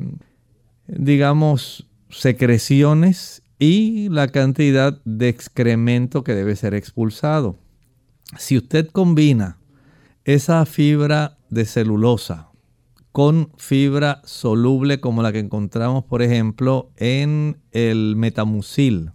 digamos, 0.87 1.89
secreciones 2.11 3.43
y 3.59 4.09
la 4.11 4.29
cantidad 4.29 5.01
de 5.05 5.29
excremento 5.29 6.25
que 6.25 6.35
debe 6.35 6.57
ser 6.57 6.75
expulsado. 6.75 7.59
Si 8.39 8.57
usted 8.57 8.89
combina 8.89 9.59
esa 10.25 10.65
fibra 10.67 11.39
de 11.49 11.65
celulosa 11.65 12.50
con 13.13 13.51
fibra 13.57 14.21
soluble 14.25 15.01
como 15.01 15.23
la 15.23 15.33
que 15.33 15.41
encontramos, 15.41 16.05
por 16.05 16.23
ejemplo, 16.23 16.91
en 16.97 17.59
el 17.73 18.15
metamucil, 18.17 19.11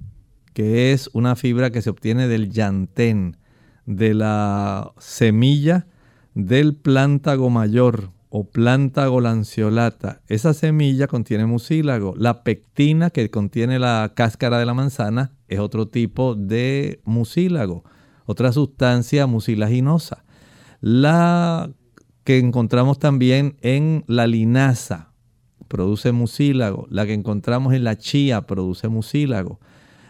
que 0.53 0.91
es 0.91 1.09
una 1.13 1.35
fibra 1.35 1.71
que 1.71 1.81
se 1.81 1.89
obtiene 1.89 2.27
del 2.27 2.49
llantén, 2.49 3.37
de 3.85 4.13
la 4.13 4.91
semilla 4.97 5.87
del 6.33 6.75
plántago 6.75 7.49
mayor 7.49 8.11
o 8.29 8.49
plántago 8.49 9.21
lanceolata. 9.21 10.21
Esa 10.27 10.53
semilla 10.53 11.07
contiene 11.07 11.45
mucílago. 11.45 12.13
La 12.17 12.43
pectina 12.43 13.09
que 13.09 13.29
contiene 13.29 13.79
la 13.79 14.11
cáscara 14.13 14.59
de 14.59 14.65
la 14.65 14.73
manzana 14.73 15.31
es 15.47 15.59
otro 15.59 15.87
tipo 15.87 16.35
de 16.35 16.99
mucílago, 17.05 17.85
otra 18.25 18.51
sustancia 18.51 19.25
mucilaginosa. 19.25 20.25
La 20.81 21.71
que 22.25 22.39
encontramos 22.39 22.99
también 22.99 23.55
en 23.61 24.03
la 24.07 24.27
linaza, 24.27 25.11
produce 25.67 26.11
mucílago. 26.11 26.87
La 26.89 27.05
que 27.05 27.13
encontramos 27.13 27.73
en 27.73 27.83
la 27.83 27.97
chía 27.97 28.41
produce 28.41 28.89
mucílago. 28.89 29.59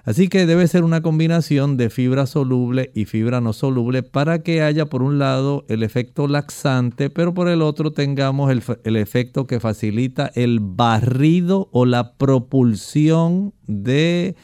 Así 0.05 0.29
que 0.29 0.45
debe 0.45 0.67
ser 0.67 0.83
una 0.83 1.01
combinación 1.01 1.77
de 1.77 1.89
fibra 1.89 2.25
soluble 2.25 2.91
y 2.93 3.05
fibra 3.05 3.41
no 3.41 3.53
soluble 3.53 4.01
para 4.01 4.43
que 4.43 4.61
haya 4.61 4.85
por 4.85 5.01
un 5.01 5.19
lado 5.19 5.65
el 5.67 5.83
efecto 5.83 6.27
laxante, 6.27 7.09
pero 7.09 7.33
por 7.33 7.49
el 7.49 7.61
otro 7.61 7.91
tengamos 7.91 8.49
el, 8.51 8.63
el 8.83 8.95
efecto 8.95 9.45
que 9.45 9.59
facilita 9.59 10.31
el 10.35 10.59
barrido 10.61 11.69
o 11.71 11.85
la 11.85 12.13
propulsión 12.13 13.53
de 13.67 14.35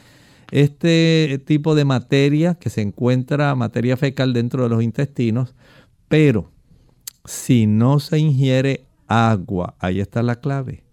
este 0.50 1.42
tipo 1.46 1.74
de 1.74 1.84
materia 1.86 2.54
que 2.56 2.68
se 2.68 2.82
encuentra, 2.82 3.54
materia 3.54 3.96
fecal 3.96 4.34
dentro 4.34 4.64
de 4.64 4.68
los 4.68 4.82
intestinos, 4.82 5.54
pero 6.08 6.51
si 7.24 7.66
no 7.66 8.00
se 8.00 8.18
ingiere 8.18 8.86
agua, 9.06 9.76
ahí 9.78 10.00
está 10.00 10.22
la 10.22 10.36
clave. 10.36 10.84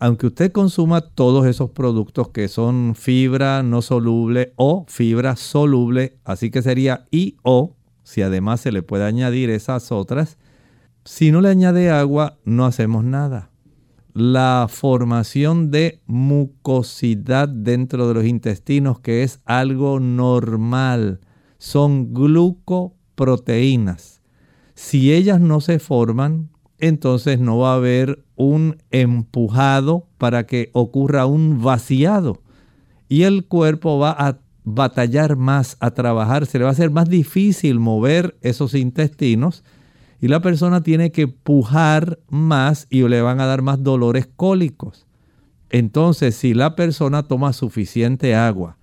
Aunque 0.00 0.28
usted 0.28 0.52
consuma 0.52 1.00
todos 1.00 1.44
esos 1.46 1.70
productos 1.70 2.28
que 2.28 2.46
son 2.48 2.94
fibra 2.94 3.64
no 3.64 3.82
soluble 3.82 4.52
o 4.56 4.84
fibra 4.88 5.34
soluble, 5.36 6.18
así 6.24 6.50
que 6.50 6.62
sería 6.62 7.06
I 7.10 7.36
o, 7.42 7.74
si 8.04 8.22
además 8.22 8.60
se 8.60 8.70
le 8.70 8.82
puede 8.82 9.04
añadir 9.04 9.50
esas 9.50 9.90
otras, 9.90 10.38
si 11.04 11.32
no 11.32 11.40
le 11.40 11.48
añade 11.48 11.90
agua, 11.90 12.38
no 12.44 12.64
hacemos 12.64 13.02
nada. 13.02 13.50
La 14.14 14.68
formación 14.68 15.70
de 15.70 16.00
mucosidad 16.06 17.48
dentro 17.48 18.08
de 18.08 18.14
los 18.14 18.24
intestinos, 18.24 19.00
que 19.00 19.22
es 19.22 19.40
algo 19.44 20.00
normal, 20.00 21.20
son 21.58 22.14
glucoproteínas 22.14 24.17
si 24.78 25.12
ellas 25.12 25.40
no 25.40 25.60
se 25.60 25.80
forman, 25.80 26.50
entonces 26.78 27.40
no 27.40 27.58
va 27.58 27.72
a 27.72 27.76
haber 27.78 28.24
un 28.36 28.76
empujado 28.92 30.06
para 30.18 30.46
que 30.46 30.70
ocurra 30.72 31.26
un 31.26 31.60
vaciado. 31.60 32.42
Y 33.08 33.22
el 33.22 33.44
cuerpo 33.46 33.98
va 33.98 34.12
a 34.12 34.38
batallar 34.62 35.34
más, 35.34 35.76
a 35.80 35.90
trabajar, 35.90 36.46
se 36.46 36.58
le 36.58 36.62
va 36.64 36.70
a 36.70 36.74
hacer 36.74 36.92
más 36.92 37.08
difícil 37.08 37.80
mover 37.80 38.38
esos 38.40 38.74
intestinos 38.74 39.64
y 40.20 40.28
la 40.28 40.40
persona 40.42 40.80
tiene 40.84 41.10
que 41.10 41.26
pujar 41.26 42.20
más 42.28 42.86
y 42.88 43.02
le 43.02 43.20
van 43.20 43.40
a 43.40 43.46
dar 43.46 43.62
más 43.62 43.82
dolores 43.82 44.28
cólicos. 44.36 45.08
Entonces, 45.70 46.36
si 46.36 46.54
la 46.54 46.76
persona 46.76 47.24
toma 47.24 47.52
suficiente 47.52 48.36
agua, 48.36 48.78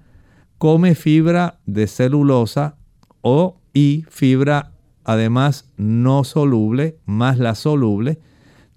come 0.58 0.94
fibra 0.94 1.62
de 1.66 1.88
celulosa 1.88 2.76
o 3.22 3.62
y 3.74 4.04
fibra 4.10 4.75
además 5.06 5.72
no 5.78 6.24
soluble 6.24 6.98
más 7.06 7.40
la 7.40 7.56
soluble, 7.56 8.20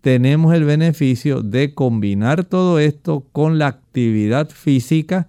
tenemos 0.00 0.54
el 0.54 0.64
beneficio 0.64 1.42
de 1.42 1.74
combinar 1.74 2.44
todo 2.44 2.78
esto 2.78 3.26
con 3.32 3.58
la 3.58 3.66
actividad 3.66 4.48
física 4.48 5.26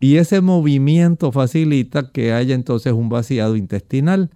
y 0.00 0.16
ese 0.16 0.40
movimiento 0.40 1.32
facilita 1.32 2.10
que 2.10 2.32
haya 2.32 2.54
entonces 2.54 2.92
un 2.92 3.08
vaciado 3.08 3.56
intestinal. 3.56 4.30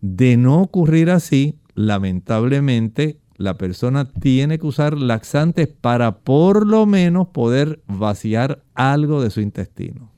De 0.00 0.36
no 0.36 0.62
ocurrir 0.62 1.10
así, 1.10 1.56
lamentablemente 1.74 3.18
la 3.36 3.56
persona 3.56 4.10
tiene 4.10 4.58
que 4.58 4.66
usar 4.66 4.98
laxantes 4.98 5.68
para 5.68 6.18
por 6.18 6.66
lo 6.66 6.86
menos 6.86 7.28
poder 7.28 7.80
vaciar 7.86 8.62
algo 8.74 9.22
de 9.22 9.30
su 9.30 9.40
intestino. 9.40 10.10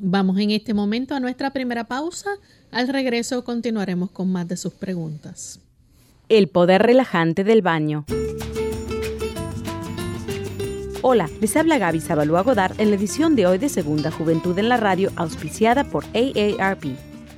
Vamos 0.00 0.38
en 0.38 0.50
este 0.50 0.74
momento 0.74 1.14
a 1.14 1.20
nuestra 1.20 1.52
primera 1.52 1.84
pausa. 1.84 2.30
Al 2.70 2.88
regreso 2.88 3.44
continuaremos 3.44 4.10
con 4.10 4.30
más 4.30 4.48
de 4.48 4.56
sus 4.56 4.74
preguntas. 4.74 5.60
El 6.28 6.48
poder 6.48 6.82
relajante 6.82 7.44
del 7.44 7.62
baño. 7.62 8.04
Hola, 11.02 11.28
les 11.40 11.54
habla 11.56 11.76
Gaby 11.76 12.00
Zabalúa 12.00 12.42
Godard 12.42 12.80
en 12.80 12.88
la 12.88 12.96
edición 12.96 13.36
de 13.36 13.46
hoy 13.46 13.58
de 13.58 13.68
Segunda 13.68 14.10
Juventud 14.10 14.58
en 14.58 14.70
la 14.70 14.78
Radio, 14.78 15.10
auspiciada 15.16 15.84
por 15.84 16.04
AARP. 16.14 16.84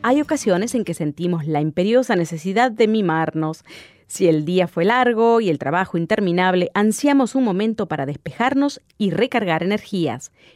Hay 0.02 0.20
ocasiones 0.20 0.76
en 0.76 0.84
que 0.84 0.94
sentimos 0.94 1.48
la 1.48 1.60
imperiosa 1.60 2.14
necesidad 2.14 2.70
de 2.70 2.86
mimarnos. 2.86 3.64
Si 4.06 4.28
el 4.28 4.44
día 4.44 4.68
fue 4.68 4.84
largo 4.84 5.40
y 5.40 5.50
el 5.50 5.58
trabajo 5.58 5.98
interminable, 5.98 6.70
ansiamos 6.74 7.34
un 7.34 7.42
momento 7.42 7.86
para 7.86 8.06
despejarnos 8.06 8.80
y 8.98 9.10
recargar 9.10 9.64
energías. 9.64 10.30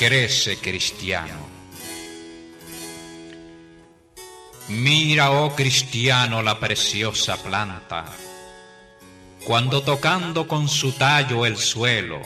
Crece 0.00 0.56
cristiano. 0.56 1.46
Mira, 4.68 5.30
oh 5.32 5.54
cristiano, 5.54 6.40
la 6.42 6.58
preciosa 6.58 7.36
planta, 7.36 8.06
cuando 9.44 9.82
tocando 9.82 10.46
con 10.48 10.68
su 10.68 10.92
tallo 10.92 11.44
el 11.44 11.56
suelo, 11.58 12.22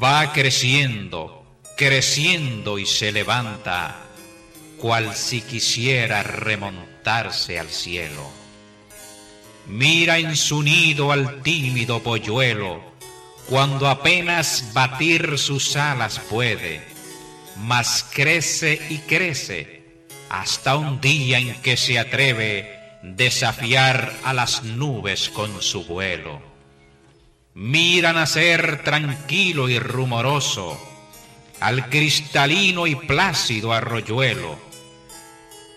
va 0.00 0.32
creciendo, 0.32 1.60
creciendo 1.76 2.78
y 2.78 2.86
se 2.86 3.10
levanta, 3.10 3.96
cual 4.76 5.16
si 5.16 5.40
quisiera 5.40 6.22
remontarse 6.22 7.58
al 7.58 7.68
cielo. 7.68 8.47
Mira 9.68 10.16
en 10.16 10.34
su 10.34 10.62
nido 10.62 11.12
al 11.12 11.42
tímido 11.42 12.02
polluelo, 12.02 12.80
cuando 13.50 13.86
apenas 13.88 14.70
batir 14.72 15.38
sus 15.38 15.76
alas 15.76 16.18
puede, 16.30 16.82
mas 17.58 18.06
crece 18.14 18.80
y 18.88 18.96
crece 19.00 20.06
hasta 20.30 20.76
un 20.76 21.02
día 21.02 21.38
en 21.38 21.60
que 21.60 21.76
se 21.76 21.98
atreve 21.98 22.98
desafiar 23.02 24.14
a 24.24 24.32
las 24.32 24.64
nubes 24.64 25.28
con 25.28 25.60
su 25.60 25.84
vuelo. 25.84 26.40
Mira 27.52 28.14
nacer 28.14 28.82
tranquilo 28.84 29.68
y 29.68 29.78
rumoroso 29.78 30.80
al 31.60 31.90
cristalino 31.90 32.86
y 32.86 32.94
plácido 32.94 33.74
arroyuelo, 33.74 34.58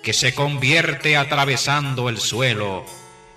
que 0.01 0.13
se 0.13 0.33
convierte 0.33 1.17
atravesando 1.17 2.07
el 2.07 2.19
suelo 2.19 2.85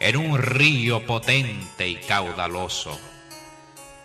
en 0.01 0.17
un 0.17 0.39
río 0.39 1.05
potente 1.07 1.89
y 1.89 1.97
caudaloso 1.97 2.99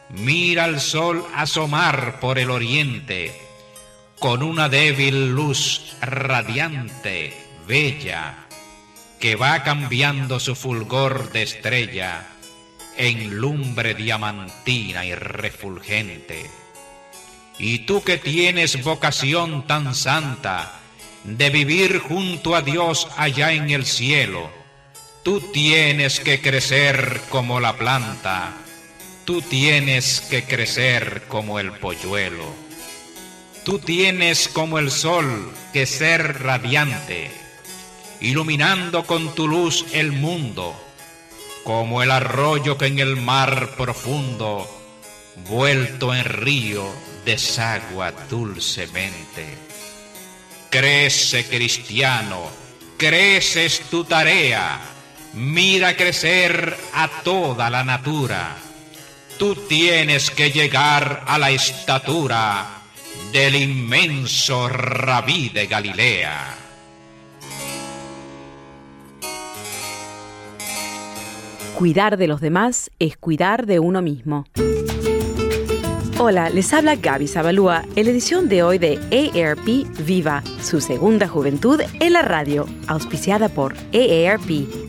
mira 0.09 0.63
al 0.65 0.81
sol 0.81 1.25
asomar 1.35 2.19
por 2.19 2.39
el 2.39 2.49
oriente 2.49 3.31
con 4.19 4.43
una 4.43 4.67
débil 4.67 5.31
luz 5.33 5.95
radiante, 6.01 7.33
bella, 7.67 8.47
que 9.19 9.35
va 9.35 9.63
cambiando 9.63 10.39
su 10.39 10.55
fulgor 10.55 11.31
de 11.31 11.43
estrella 11.43 12.27
en 12.97 13.37
lumbre 13.37 13.93
diamantina 13.93 15.05
y 15.05 15.15
refulgente. 15.15 16.49
Y 17.57 17.79
tú 17.79 18.03
que 18.03 18.17
tienes 18.17 18.83
vocación 18.83 19.65
tan 19.67 19.95
santa 19.95 20.79
de 21.23 21.49
vivir 21.49 21.99
junto 21.99 22.55
a 22.55 22.61
Dios 22.61 23.07
allá 23.15 23.53
en 23.53 23.69
el 23.69 23.85
cielo, 23.85 24.49
tú 25.29 25.41
tienes 25.41 26.19
que 26.19 26.41
crecer 26.41 27.21
como 27.29 27.59
la 27.59 27.77
planta 27.77 28.57
Tú 29.25 29.43
tienes 29.43 30.21
que 30.21 30.43
crecer 30.43 31.25
como 31.27 31.59
el 31.59 31.71
polluelo. 31.73 32.51
Tú 33.63 33.77
tienes 33.77 34.47
como 34.47 34.79
el 34.79 34.89
sol 34.89 35.53
que 35.71 35.85
ser 35.85 36.41
radiante, 36.41 37.29
iluminando 38.21 39.03
con 39.03 39.35
tu 39.35 39.47
luz 39.47 39.85
el 39.93 40.13
mundo, 40.13 40.73
como 41.63 42.01
el 42.01 42.09
arroyo 42.09 42.79
que 42.79 42.87
en 42.87 42.97
el 42.97 43.15
mar 43.15 43.75
profundo, 43.77 44.67
vuelto 45.47 46.15
en 46.15 46.25
río, 46.25 46.91
desagua 47.23 48.11
dulcemente. 48.31 49.45
Crece 50.71 51.45
cristiano, 51.45 52.49
creces 52.97 53.81
tu 53.91 54.05
tarea, 54.05 54.98
mira 55.33 55.95
crecer 55.95 56.75
a 56.93 57.07
toda 57.23 57.69
la 57.69 57.83
natura 57.83 58.57
tú 59.39 59.55
tienes 59.55 60.29
que 60.29 60.51
llegar 60.51 61.23
a 61.25 61.39
la 61.39 61.49
estatura 61.49 62.81
del 63.31 63.55
inmenso 63.55 64.67
rabí 64.67 65.47
de 65.47 65.65
Galilea. 65.65 66.55
Cuidar 71.73 72.17
de 72.17 72.27
los 72.27 72.41
demás 72.41 72.91
es 72.99 73.15
cuidar 73.15 73.65
de 73.65 73.79
uno 73.79 74.01
mismo. 74.01 74.45
Hola, 76.17 76.49
les 76.49 76.73
habla 76.73 76.97
Gaby 76.97 77.29
Zabalúa 77.29 77.85
en 77.95 78.03
la 78.03 78.11
edición 78.11 78.49
de 78.49 78.61
hoy 78.61 78.77
de 78.77 78.99
AARP 79.09 79.87
Viva, 80.05 80.43
su 80.61 80.81
segunda 80.81 81.29
juventud 81.29 81.79
en 82.01 82.11
la 82.11 82.23
radio, 82.23 82.67
auspiciada 82.87 83.47
por 83.47 83.73
AARP 83.93 84.88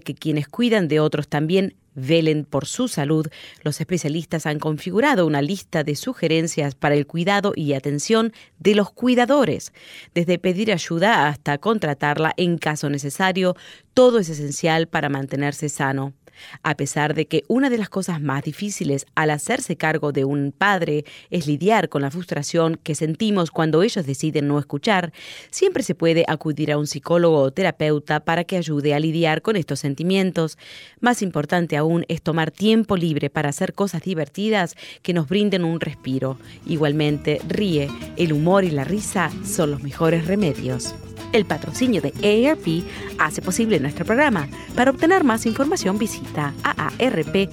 que 0.00 0.14
quienes 0.14 0.48
cuidan 0.48 0.88
de 0.88 1.00
otros 1.00 1.28
también 1.28 1.76
velen 1.94 2.44
por 2.44 2.66
su 2.66 2.88
salud, 2.88 3.26
los 3.62 3.80
especialistas 3.80 4.46
han 4.46 4.58
configurado 4.58 5.26
una 5.26 5.42
lista 5.42 5.84
de 5.84 5.94
sugerencias 5.94 6.74
para 6.74 6.94
el 6.94 7.06
cuidado 7.06 7.52
y 7.54 7.72
atención 7.72 8.32
de 8.58 8.74
los 8.74 8.90
cuidadores. 8.90 9.72
Desde 10.14 10.38
pedir 10.38 10.72
ayuda 10.72 11.28
hasta 11.28 11.58
contratarla 11.58 12.32
en 12.36 12.58
caso 12.58 12.90
necesario, 12.90 13.56
todo 13.94 14.18
es 14.18 14.28
esencial 14.28 14.88
para 14.88 15.08
mantenerse 15.08 15.68
sano 15.68 16.14
a 16.62 16.76
pesar 16.76 17.14
de 17.14 17.26
que 17.26 17.44
una 17.48 17.70
de 17.70 17.78
las 17.78 17.88
cosas 17.88 18.20
más 18.20 18.42
difíciles 18.42 19.06
al 19.14 19.30
hacerse 19.30 19.76
cargo 19.76 20.12
de 20.12 20.24
un 20.24 20.52
padre 20.56 21.04
es 21.30 21.46
lidiar 21.46 21.88
con 21.88 22.02
la 22.02 22.10
frustración 22.10 22.78
que 22.82 22.94
sentimos 22.94 23.50
cuando 23.50 23.82
ellos 23.82 24.06
deciden 24.06 24.48
no 24.48 24.58
escuchar, 24.58 25.12
siempre 25.50 25.82
se 25.82 25.94
puede 25.94 26.24
acudir 26.28 26.72
a 26.72 26.78
un 26.78 26.86
psicólogo 26.86 27.38
o 27.38 27.50
terapeuta 27.50 28.20
para 28.20 28.44
que 28.44 28.56
ayude 28.56 28.94
a 28.94 29.00
lidiar 29.00 29.42
con 29.42 29.56
estos 29.56 29.80
sentimientos. 29.80 30.58
Más 31.00 31.22
importante 31.22 31.76
aún 31.76 32.04
es 32.08 32.22
tomar 32.22 32.50
tiempo 32.50 32.96
libre 32.96 33.30
para 33.30 33.50
hacer 33.50 33.74
cosas 33.74 34.02
divertidas 34.02 34.74
que 35.02 35.14
nos 35.14 35.28
brinden 35.28 35.64
un 35.64 35.80
respiro. 35.80 36.38
Igualmente, 36.66 37.40
ríe, 37.48 37.88
el 38.16 38.32
humor 38.32 38.64
y 38.64 38.70
la 38.70 38.84
risa 38.84 39.30
son 39.44 39.70
los 39.70 39.82
mejores 39.82 40.26
remedios. 40.26 40.94
El 41.34 41.44
patrocinio 41.44 42.00
de 42.00 42.14
AARP 42.22 42.84
hace 43.18 43.42
posible 43.42 43.78
nuestro 43.80 44.06
programa. 44.06 44.48
Para 44.76 44.92
obtener 44.92 45.24
más 45.24 45.46
información 45.46 45.98
visita 45.98 46.54
aarp.org 46.62 47.48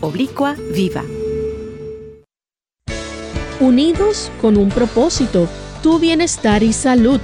oblicua 0.00 0.56
viva. 0.74 1.04
unidos 3.60 4.32
con 4.40 4.56
un 4.56 4.70
propósito, 4.70 5.46
tu 5.82 5.98
bienestar 5.98 6.62
y 6.62 6.72
salud. 6.72 7.20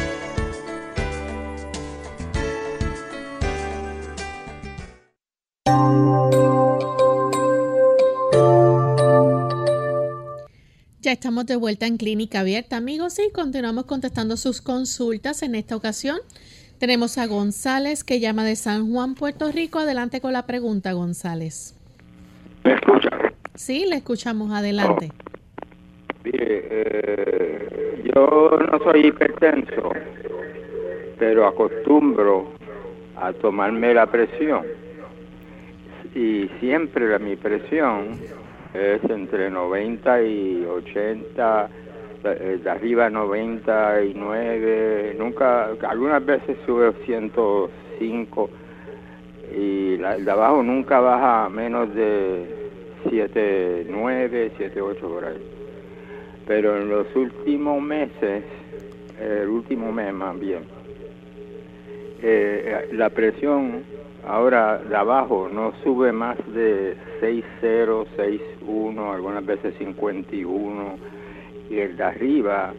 Ya 11.11 11.15
estamos 11.15 11.45
de 11.45 11.57
vuelta 11.57 11.87
en 11.87 11.97
Clínica 11.97 12.39
Abierta, 12.39 12.77
amigos, 12.77 13.19
y 13.19 13.33
continuamos 13.33 13.83
contestando 13.83 14.37
sus 14.37 14.61
consultas. 14.61 15.43
En 15.43 15.55
esta 15.55 15.75
ocasión 15.75 16.19
tenemos 16.79 17.17
a 17.17 17.27
González 17.27 18.05
que 18.05 18.21
llama 18.21 18.45
de 18.45 18.55
San 18.55 18.89
Juan, 18.89 19.15
Puerto 19.15 19.51
Rico. 19.51 19.79
Adelante 19.79 20.21
con 20.21 20.31
la 20.31 20.45
pregunta, 20.45 20.93
González. 20.93 21.75
¿Me 22.63 22.75
escucha? 22.75 23.09
Sí, 23.55 23.85
le 23.89 23.97
escuchamos. 23.97 24.53
Adelante. 24.53 25.11
Oh. 25.11 26.21
Mire, 26.23 26.67
eh, 26.71 28.03
yo 28.15 28.57
no 28.71 28.79
soy 28.79 29.07
hipertenso, 29.07 29.91
pero 31.19 31.45
acostumbro 31.45 32.53
a 33.17 33.33
tomarme 33.33 33.93
la 33.93 34.05
presión. 34.09 34.65
Y 36.15 36.49
siempre 36.61 37.09
la, 37.09 37.19
mi 37.19 37.35
presión 37.35 38.17
es 38.73 39.03
entre 39.09 39.49
90 39.49 40.23
y 40.23 40.65
80, 40.65 41.69
eh, 42.23 42.59
de 42.63 42.69
arriba 42.69 43.09
99, 43.09 45.15
nunca, 45.17 45.69
algunas 45.87 46.25
veces 46.25 46.57
sube 46.65 46.93
105 47.05 48.49
y 49.57 49.97
la, 49.97 50.17
de 50.17 50.31
abajo 50.31 50.63
nunca 50.63 50.99
baja 50.99 51.49
menos 51.49 51.93
de 51.93 52.45
7, 53.09 53.87
7, 54.57 54.81
8 54.81 54.99
por 55.01 55.25
ahí. 55.25 55.37
Pero 56.47 56.77
en 56.77 56.89
los 56.89 57.13
últimos 57.15 57.81
meses, 57.81 58.43
el 59.19 59.49
último 59.49 59.91
mes 59.91 60.13
más 60.13 60.39
bien, 60.39 60.61
eh, 62.21 62.89
la 62.93 63.09
presión 63.09 63.83
ahora 64.27 64.77
de 64.77 64.95
abajo 64.95 65.49
no 65.51 65.73
sube 65.83 66.11
más 66.11 66.37
de 66.53 66.95
6,0, 67.19 68.05
6,1, 68.65 69.13
algunas 69.13 69.45
veces 69.45 69.73
51, 69.77 70.95
y 71.69 71.77
el 71.79 71.97
de 71.97 72.03
arriba 72.03 72.73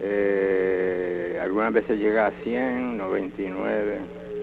eh, 0.00 1.38
algunas 1.42 1.72
veces 1.72 1.98
llega 1.98 2.26
a 2.26 2.30
100, 2.42 2.98
99. 2.98 3.98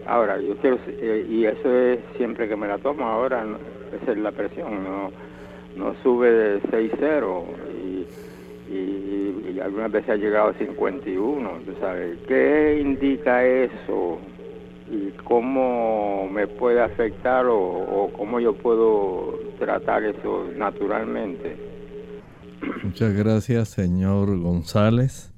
Ahora, 0.06 0.39
yo 0.39 0.56
quiero, 0.58 0.80
eh, 0.88 1.26
y 1.30 1.45
eso 1.45 1.73
es 1.78 1.99
siempre 2.17 2.47
que 2.47 2.56
me 2.56 2.67
la 2.67 2.78
tomo, 2.78 3.06
ahora 3.06 3.45
esa 4.02 4.12
es 4.12 4.17
la 4.17 4.32
presión, 4.32 4.84
no, 4.84 5.12
no 5.76 5.95
sube 6.04 6.32
de 6.32 6.62
6,0 6.63 7.43
y 7.86 8.06
y, 8.69 9.60
algunas 9.60 9.91
veces 9.91 10.10
ha 10.10 10.15
llegado 10.15 10.49
a 10.49 10.54
51, 10.54 11.52
sabes? 11.80 12.17
¿Qué 12.28 12.80
indica 12.82 13.45
eso? 13.45 14.19
¿Y 14.91 15.12
cómo 15.24 16.28
me 16.30 16.48
puede 16.48 16.82
afectar 16.82 17.46
o, 17.48 18.12
cómo 18.17 18.39
yo 18.39 18.56
puedo 18.56 19.39
tratar 19.60 20.04
eso 20.04 20.46
naturalmente? 20.56 21.58
Muchas 22.84 23.13
gracias, 23.13 23.69
señor 23.69 24.38
González. 24.39 25.34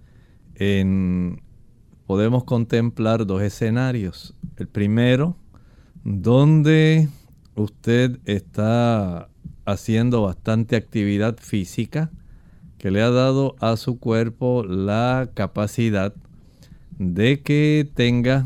En, 0.56 1.42
podemos 2.08 2.44
contemplar 2.44 3.26
dos 3.26 3.42
escenarios. 3.42 4.36
El 4.58 4.68
primero, 4.68 5.36
donde 6.04 7.08
usted 7.56 8.20
está 8.26 9.30
haciendo 9.66 10.22
bastante 10.24 10.76
actividad 10.76 11.38
física, 11.38 12.12
que 12.78 12.92
le 12.92 13.02
ha 13.02 13.10
dado 13.10 13.56
a 13.60 13.78
su 13.78 14.00
cuerpo 14.00 14.64
la 14.64 15.30
capacidad 15.34 16.14
de 17.00 17.42
que 17.42 17.88
tenga 17.96 18.46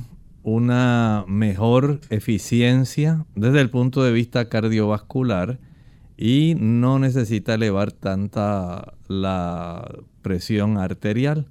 una 0.49 1.25
mejor 1.27 2.01
eficiencia 2.09 3.25
desde 3.35 3.61
el 3.61 3.69
punto 3.69 4.03
de 4.03 4.11
vista 4.11 4.49
cardiovascular 4.49 5.59
y 6.17 6.55
no 6.59 6.99
necesita 6.99 7.53
elevar 7.53 7.91
tanta 7.91 8.93
la 9.07 9.89
presión 10.21 10.77
arterial. 10.77 11.47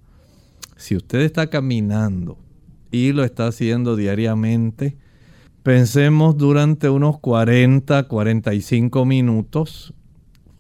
Si 0.77 0.97
usted 0.97 1.21
está 1.21 1.49
caminando 1.49 2.39
y 2.91 3.13
lo 3.13 3.25
está 3.25 3.47
haciendo 3.47 3.97
diariamente, 3.97 4.97
pensemos 5.63 6.37
durante 6.37 6.89
unos 6.89 7.19
40, 7.21 8.09
45 8.09 9.05
minutos 9.05 9.95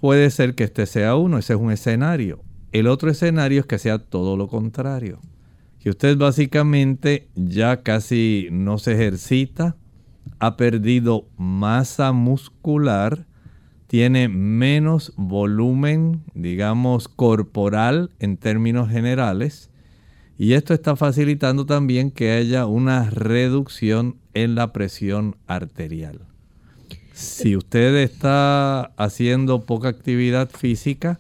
puede 0.01 0.31
ser 0.31 0.55
que 0.55 0.65
este 0.65 0.87
sea 0.87 1.17
uno, 1.17 1.39
ese 1.39 1.55
es 1.55 1.59
un 1.59 1.73
escenario. 1.73 2.41
El 2.73 2.87
otro 2.87 3.11
escenario 3.11 3.61
es 3.61 3.67
que 3.67 3.79
sea 3.79 3.99
todo 3.99 4.37
lo 4.37 4.49
contrario. 4.49 5.21
Que 5.81 5.91
usted 5.91 6.17
básicamente 6.17 7.29
ya 7.35 7.83
casi 7.83 8.49
no 8.51 8.79
se 8.79 8.95
ejercita, 8.95 9.77
ha 10.39 10.57
perdido 10.57 11.29
masa 11.37 12.13
muscular, 12.13 13.27
tiene 13.87 14.29
menos 14.29 15.13
volumen, 15.17 16.23
digamos, 16.35 17.09
corporal 17.09 18.11
en 18.19 18.37
términos 18.37 18.91
generales. 18.91 19.71
Y 20.37 20.53
esto 20.53 20.75
está 20.75 20.95
facilitando 20.95 21.67
también 21.67 22.11
que 22.11 22.33
haya 22.33 22.67
una 22.67 23.11
reducción 23.11 24.17
en 24.35 24.55
la 24.55 24.73
presión 24.73 25.37
arterial. 25.47 26.21
Si 27.13 27.57
usted 27.57 27.97
está 27.97 28.93
haciendo 28.97 29.63
poca 29.67 29.89
actividad 29.89 30.51
física, 30.51 31.19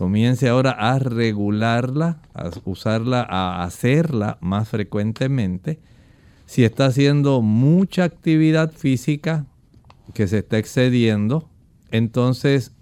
comience 0.00 0.48
ahora 0.48 0.70
a 0.70 0.98
regularla, 0.98 2.22
a 2.32 2.48
usarla, 2.64 3.20
a 3.20 3.62
hacerla 3.64 4.38
más 4.40 4.66
frecuentemente. 4.66 5.78
Si 6.46 6.64
está 6.64 6.86
haciendo 6.86 7.42
mucha 7.42 8.04
actividad 8.04 8.72
física 8.72 9.44
que 10.14 10.26
se 10.26 10.38
está 10.38 10.56
excediendo, 10.56 11.50
entonces 11.90 12.72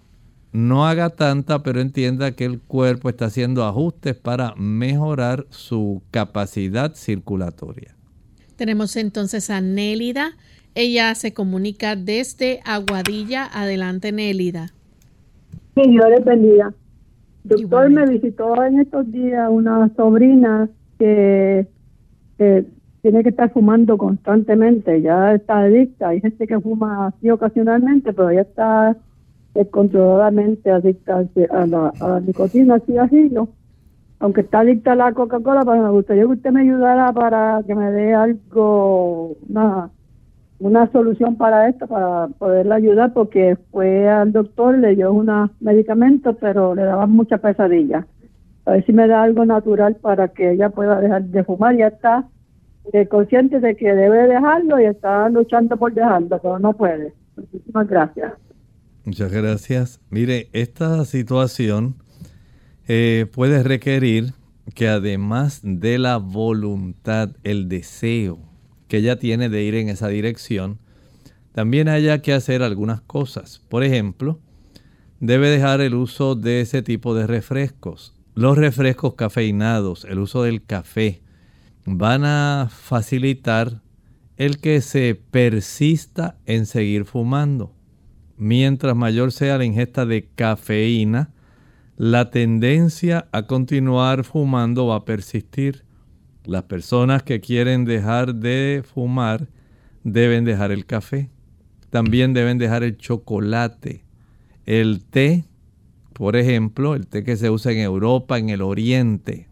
no 0.53 0.87
haga 0.87 1.09
tanta, 1.09 1.61
pero 1.61 1.81
entienda 1.81 2.31
que 2.37 2.45
el 2.45 2.61
cuerpo 2.61 3.09
está 3.09 3.25
haciendo 3.25 3.65
ajustes 3.65 4.15
para 4.15 4.55
mejorar 4.55 5.45
su 5.49 6.01
capacidad 6.11 6.95
circulatoria. 6.95 7.97
Tenemos 8.55 8.95
entonces 8.95 9.49
a 9.49 9.59
Nélida. 9.59 10.37
Ella 10.73 11.13
se 11.15 11.33
comunica 11.33 11.97
desde 11.97 12.61
Aguadilla. 12.63 13.45
Adelante, 13.51 14.13
Nélida. 14.13 14.71
Sí, 15.75 15.81
yo 15.85 16.07
le 16.07 16.21
bendiga. 16.21 16.73
Doctor, 17.43 17.89
me 17.89 18.05
visitó 18.05 18.63
en 18.63 18.79
estos 18.79 19.11
días 19.11 19.49
una 19.49 19.89
sobrina 19.95 20.69
que 20.97 21.67
tiene 23.01 23.23
que 23.23 23.29
estar 23.29 23.51
fumando 23.51 23.97
constantemente, 23.97 25.01
ya 25.01 25.33
está 25.33 25.59
adicta. 25.59 26.09
Hay 26.09 26.21
gente 26.21 26.47
que 26.47 26.59
fuma 26.59 27.07
así 27.07 27.29
ocasionalmente, 27.29 28.13
pero 28.13 28.31
ya 28.31 28.41
está 28.41 28.97
descontroladamente 29.53 30.69
adicta 30.69 31.25
a 31.49 31.65
la, 31.65 31.93
a 31.99 32.07
la 32.07 32.19
nicotina, 32.19 32.75
así 32.75 32.97
así, 32.97 33.29
¿no? 33.29 33.49
aunque 34.19 34.41
está 34.41 34.59
adicta 34.59 34.91
a 34.91 34.95
la 34.95 35.13
Coca-Cola, 35.13 35.63
pero 35.63 35.81
me 35.81 35.89
gustaría 35.89 36.23
que 36.23 36.29
usted 36.29 36.51
me 36.51 36.61
ayudara 36.61 37.11
para 37.13 37.63
que 37.65 37.73
me 37.73 37.89
dé 37.91 38.13
algo, 38.13 39.37
una, 39.47 39.89
una 40.59 40.91
solución 40.91 41.37
para 41.37 41.69
esto, 41.69 41.87
para 41.87 42.27
poderla 42.37 42.75
ayudar, 42.75 43.13
porque 43.13 43.57
fue 43.71 44.09
al 44.09 44.31
doctor, 44.33 44.77
le 44.77 44.95
dio 44.95 45.11
unos 45.13 45.51
medicamentos, 45.61 46.35
pero 46.39 46.75
le 46.75 46.83
daban 46.83 47.11
mucha 47.11 47.37
pesadilla. 47.37 48.05
A 48.65 48.71
ver 48.71 48.85
si 48.85 48.91
me 48.91 49.07
da 49.07 49.23
algo 49.23 49.45
natural 49.45 49.95
para 49.95 50.27
que 50.27 50.51
ella 50.51 50.69
pueda 50.69 50.99
dejar 50.99 51.23
de 51.23 51.43
fumar. 51.43 51.75
Ya 51.77 51.87
está 51.87 52.27
eh, 52.93 53.07
consciente 53.07 53.59
de 53.59 53.75
que 53.75 53.93
debe 53.93 54.27
dejarlo 54.27 54.79
y 54.79 54.85
está 54.85 55.29
luchando 55.29 55.77
por 55.77 55.93
dejarlo, 55.93 56.39
pero 56.41 56.59
no 56.59 56.73
puede. 56.73 57.13
Muchísimas 57.37 57.87
gracias. 57.87 58.33
Muchas 59.05 59.31
gracias. 59.31 60.01
Mire, 60.09 60.49
esta 60.51 61.03
situación 61.05 61.95
eh, 62.87 63.27
puede 63.33 63.63
requerir 63.63 64.33
que 64.75 64.87
además 64.89 65.61
de 65.63 65.97
la 65.97 66.17
voluntad, 66.17 67.29
el 67.43 67.69
deseo 67.69 68.48
que 68.89 68.97
ella 68.97 69.17
tiene 69.17 69.47
de 69.47 69.63
ir 69.63 69.75
en 69.75 69.87
esa 69.87 70.09
dirección, 70.09 70.79
también 71.53 71.87
haya 71.87 72.21
que 72.21 72.33
hacer 72.33 72.61
algunas 72.61 72.99
cosas. 72.99 73.61
Por 73.69 73.83
ejemplo, 73.85 74.39
debe 75.21 75.49
dejar 75.49 75.79
el 75.79 75.93
uso 75.95 76.35
de 76.35 76.59
ese 76.59 76.81
tipo 76.81 77.15
de 77.15 77.27
refrescos. 77.27 78.13
Los 78.35 78.57
refrescos 78.57 79.13
cafeinados, 79.13 80.05
el 80.05 80.19
uso 80.19 80.43
del 80.43 80.63
café, 80.63 81.21
van 81.85 82.25
a 82.25 82.69
facilitar 82.69 83.81
el 84.37 84.59
que 84.59 84.81
se 84.81 85.15
persista 85.15 86.37
en 86.45 86.65
seguir 86.65 87.05
fumando. 87.05 87.73
Mientras 88.37 88.95
mayor 88.95 89.31
sea 89.31 89.57
la 89.57 89.65
ingesta 89.65 90.05
de 90.05 90.29
cafeína, 90.33 91.31
la 91.97 92.31
tendencia 92.31 93.27
a 93.33 93.43
continuar 93.47 94.23
fumando 94.23 94.87
va 94.87 94.95
a 94.95 95.05
persistir. 95.05 95.83
Las 96.49 96.63
personas 96.63 97.21
que 97.21 97.41
quieren 97.41 97.85
dejar 97.85 98.33
de 98.33 98.83
fumar 98.83 99.47
deben 100.03 100.45
dejar 100.45 100.71
el 100.71 100.87
café. 100.87 101.29
También 101.91 102.33
deben 102.33 102.57
dejar 102.57 102.81
el 102.81 102.97
chocolate, 102.97 104.03
el 104.65 105.03
té, 105.03 105.43
por 106.11 106.35
ejemplo, 106.35 106.95
el 106.95 107.05
té 107.05 107.23
que 107.23 107.37
se 107.37 107.51
usa 107.51 107.71
en 107.71 107.77
Europa, 107.77 108.39
en 108.39 108.49
el 108.49 108.63
Oriente, 108.63 109.47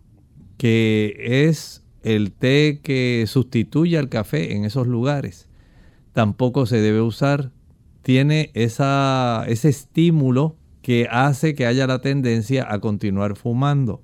que 0.57 1.15
es 1.47 1.83
el 2.01 2.31
té 2.31 2.79
que 2.81 3.25
sustituye 3.27 3.99
al 3.99 4.09
café 4.09 4.55
en 4.55 4.65
esos 4.65 4.87
lugares. 4.87 5.49
Tampoco 6.13 6.65
se 6.65 6.81
debe 6.81 7.01
usar. 7.01 7.51
Tiene 8.01 8.49
ese 8.55 9.69
estímulo 9.69 10.55
que 10.81 11.07
hace 11.11 11.53
que 11.53 11.67
haya 11.67 11.85
la 11.85 12.01
tendencia 12.01 12.65
a 12.67 12.79
continuar 12.79 13.35
fumando. 13.35 14.01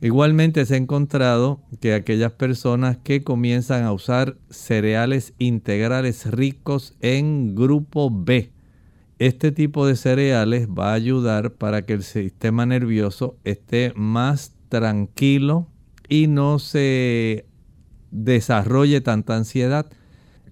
Igualmente 0.00 0.64
se 0.64 0.74
ha 0.74 0.76
encontrado 0.76 1.60
que 1.80 1.92
aquellas 1.92 2.30
personas 2.32 2.98
que 2.98 3.24
comienzan 3.24 3.82
a 3.82 3.92
usar 3.92 4.36
cereales 4.48 5.34
integrales 5.38 6.30
ricos 6.30 6.94
en 7.00 7.56
grupo 7.56 8.08
B, 8.12 8.52
este 9.18 9.50
tipo 9.50 9.86
de 9.86 9.96
cereales 9.96 10.68
va 10.68 10.92
a 10.92 10.94
ayudar 10.94 11.54
para 11.54 11.82
que 11.82 11.94
el 11.94 12.04
sistema 12.04 12.64
nervioso 12.64 13.36
esté 13.42 13.92
más 13.96 14.52
tranquilo 14.68 15.66
y 16.08 16.28
no 16.28 16.60
se 16.60 17.44
desarrolle 18.12 19.00
tanta 19.00 19.36
ansiedad. 19.36 19.90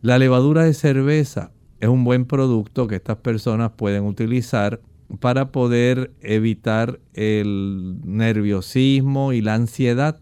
La 0.02 0.18
levadura 0.18 0.64
de 0.64 0.74
cerveza 0.74 1.52
es 1.78 1.88
un 1.88 2.02
buen 2.02 2.24
producto 2.24 2.88
que 2.88 2.96
estas 2.96 3.18
personas 3.18 3.72
pueden 3.76 4.04
utilizar 4.04 4.80
para 5.20 5.52
poder 5.52 6.12
evitar 6.20 7.00
el 7.14 7.98
nerviosismo 8.04 9.32
y 9.32 9.40
la 9.40 9.54
ansiedad, 9.54 10.20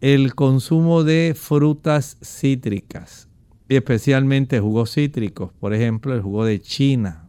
el 0.00 0.34
consumo 0.34 1.04
de 1.04 1.34
frutas 1.36 2.18
cítricas, 2.22 3.28
y 3.68 3.76
especialmente 3.76 4.60
jugos 4.60 4.94
cítricos, 4.94 5.52
por 5.58 5.74
ejemplo, 5.74 6.14
el 6.14 6.22
jugo 6.22 6.44
de 6.44 6.60
china, 6.60 7.28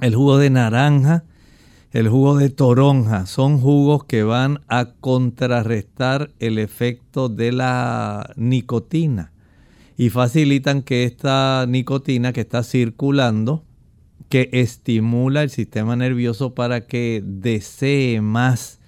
el 0.00 0.14
jugo 0.14 0.38
de 0.38 0.50
naranja, 0.50 1.24
el 1.92 2.08
jugo 2.08 2.36
de 2.36 2.50
toronja, 2.50 3.26
son 3.26 3.58
jugos 3.60 4.04
que 4.04 4.22
van 4.22 4.60
a 4.68 4.90
contrarrestar 5.00 6.30
el 6.38 6.58
efecto 6.58 7.28
de 7.28 7.52
la 7.52 8.32
nicotina 8.36 9.32
y 9.96 10.10
facilitan 10.10 10.82
que 10.82 11.04
esta 11.04 11.66
nicotina 11.68 12.32
que 12.32 12.42
está 12.42 12.62
circulando 12.62 13.64
que 14.30 14.48
estimula 14.52 15.42
el 15.42 15.50
sistema 15.50 15.96
nervioso 15.96 16.54
para 16.54 16.86
que 16.86 17.20
desee 17.26 18.20
más 18.20 18.78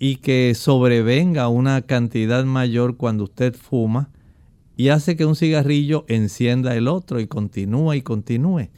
y 0.00 0.16
que 0.16 0.54
sobrevenga 0.56 1.46
una 1.46 1.82
cantidad 1.82 2.44
mayor 2.44 2.96
cuando 2.96 3.24
usted 3.24 3.54
fuma 3.54 4.10
y 4.76 4.88
hace 4.88 5.14
que 5.14 5.24
un 5.24 5.36
cigarrillo 5.36 6.04
encienda 6.08 6.74
el 6.74 6.88
otro 6.88 7.20
y 7.20 7.28
continúa 7.28 7.94
y 7.94 8.02
continúe. 8.02 8.70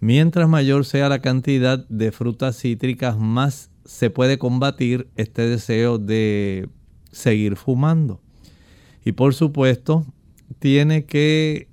Mientras 0.00 0.48
mayor 0.48 0.84
sea 0.84 1.08
la 1.08 1.20
cantidad 1.20 1.86
de 1.88 2.10
frutas 2.10 2.58
cítricas, 2.58 3.16
más 3.16 3.70
se 3.84 4.10
puede 4.10 4.38
combatir 4.38 5.06
este 5.14 5.42
deseo 5.42 5.98
de 5.98 6.68
seguir 7.12 7.54
fumando. 7.54 8.20
Y 9.04 9.12
por 9.12 9.32
supuesto, 9.32 10.04
tiene 10.58 11.04
que 11.04 11.68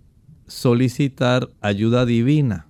solicitar 0.45 1.49
ayuda 1.59 2.05
divina 2.05 2.67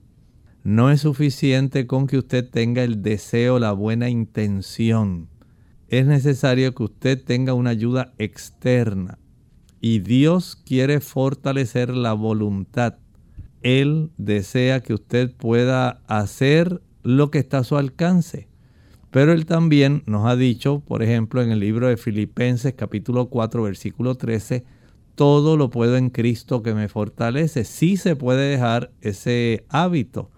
no 0.63 0.89
es 0.89 1.02
suficiente 1.02 1.88
con 1.88 2.08
que 2.08 2.17
usted 2.17 2.49
tenga 2.49 2.84
el 2.84 3.02
deseo, 3.02 3.60
la 3.60 3.73
buena 3.73 4.10
intención. 4.10 5.28
Es 5.89 6.06
necesario 6.06 6.73
que 6.73 6.84
usted 6.84 7.21
tenga 7.21 7.54
una 7.54 7.71
ayuda 7.71 8.13
externa. 8.17 9.19
Y 9.82 9.99
Dios 9.99 10.56
quiere 10.56 11.02
fortalecer 11.02 11.89
la 11.89 12.13
voluntad. 12.13 12.95
Él 13.62 14.12
desea 14.17 14.80
que 14.80 14.93
usted 14.93 15.36
pueda 15.36 16.02
hacer 16.08 16.82
lo 17.04 17.30
que 17.30 17.39
está 17.39 17.58
a 17.60 17.63
su 17.65 17.76
alcance. 17.76 18.47
Pero 19.12 19.34
Él 19.34 19.45
también 19.45 20.04
nos 20.06 20.26
ha 20.26 20.38
dicho, 20.38 20.80
por 20.80 21.04
ejemplo, 21.04 21.41
en 21.41 21.52
el 21.52 21.60
libro 21.60 21.89
de 21.89 21.97
Filipenses 21.97 22.73
capítulo 22.73 23.28
4 23.28 23.63
versículo 23.63 24.15
13, 24.15 24.63
todo 25.15 25.58
lo 25.58 25.69
puedo 25.69 25.97
en 25.97 26.10
Cristo 26.10 26.63
que 26.63 26.73
me 26.73 26.88
fortalece. 26.88 27.65
Sí 27.65 27.97
se 27.97 28.15
puede 28.15 28.49
dejar 28.49 28.91
ese 29.02 29.65
hábito 29.67 30.32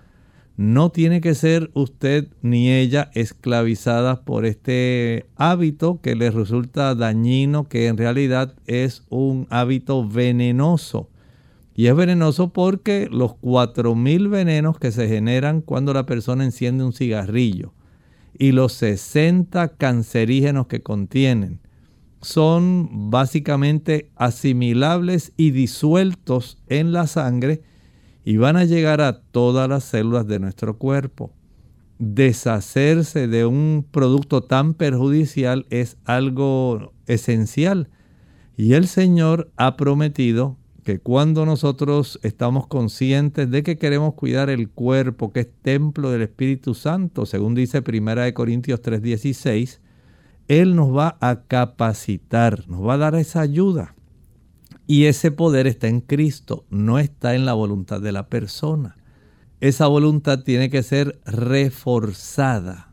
no 0.58 0.90
tiene 0.90 1.20
que 1.20 1.36
ser 1.36 1.70
usted 1.74 2.30
ni 2.42 2.72
ella 2.72 3.12
esclavizadas 3.14 4.20
por 4.20 4.46
este 4.46 5.26
hábito 5.36 6.00
que 6.02 6.16
les 6.16 6.34
resulta 6.34 6.96
dañino, 6.96 7.68
que 7.68 7.88
en 7.88 7.98
realidad 7.98 8.56
es 8.66 9.04
un 9.10 9.48
hábito 9.50 10.08
venenoso. 10.08 11.10
Y 11.76 11.88
es 11.88 11.96
venenoso 11.96 12.54
porque 12.54 13.10
los 13.12 13.32
4.000 13.32 14.30
venenos 14.30 14.80
que 14.80 14.94
se 14.94 15.10
generan 15.10 15.60
cuando 15.60 15.94
la 15.94 16.06
persona 16.06 16.46
enciende 16.46 16.86
un 16.86 16.94
cigarrillo 16.94 17.74
y 18.38 18.54
los 18.54 18.74
60 18.74 19.76
cancerígenos 19.76 20.68
que 20.68 20.82
contienen 20.82 21.60
son 22.22 23.10
básicamente 23.12 24.10
asimilables 24.16 25.34
y 25.38 25.52
disueltos 25.52 26.58
en 26.68 26.92
la 26.92 27.08
sangre 27.08 27.62
y 28.26 28.38
van 28.38 28.58
a 28.58 28.66
llegar 28.66 29.02
a 29.02 29.22
todas 29.22 29.70
las 29.70 29.84
células 29.84 30.26
de 30.26 30.40
nuestro 30.40 30.78
cuerpo. 30.78 31.32
Deshacerse 32.00 33.28
de 33.28 33.46
un 33.46 33.86
producto 33.90 34.42
tan 34.42 34.74
perjudicial 34.74 35.68
es 35.70 35.98
algo 36.06 36.92
esencial. 37.06 37.88
Y 38.58 38.74
el 38.74 38.88
Señor 38.88 39.52
ha 39.58 39.78
prometido 39.78 40.58
que 40.84 41.00
cuando 41.00 41.46
nosotros 41.46 42.20
estamos 42.24 42.68
conscientes 42.68 43.50
de 43.52 43.62
que 43.62 43.78
queremos 43.78 44.16
cuidar 44.16 44.50
el 44.50 44.70
cuerpo, 44.70 45.32
que 45.32 45.42
es 45.42 45.50
templo 45.62 46.10
del 46.10 46.24
Espíritu 46.24 46.74
Santo, 46.74 47.28
según 47.28 47.54
dice 47.54 47.84
1 47.84 48.34
Corintios 48.34 48.82
3:16, 48.82 49.82
Él 50.48 50.76
nos 50.76 50.96
va 50.96 51.18
a 51.22 51.42
capacitar, 51.42 52.68
nos 52.68 52.86
va 52.86 52.96
a 52.96 52.98
dar 52.98 53.16
esa 53.16 53.42
ayuda. 53.42 53.96
Y 54.88 55.06
ese 55.06 55.32
poder 55.32 55.66
está 55.66 55.88
en 55.88 56.02
Cristo, 56.02 56.66
no 56.70 57.00
está 57.00 57.36
en 57.36 57.46
la 57.46 57.54
voluntad 57.54 58.02
de 58.02 58.12
la 58.12 58.28
persona. 58.28 58.98
Esa 59.60 59.88
voluntad 59.88 60.44
tiene 60.44 60.70
que 60.70 60.84
ser 60.84 61.20
reforzada. 61.26 62.92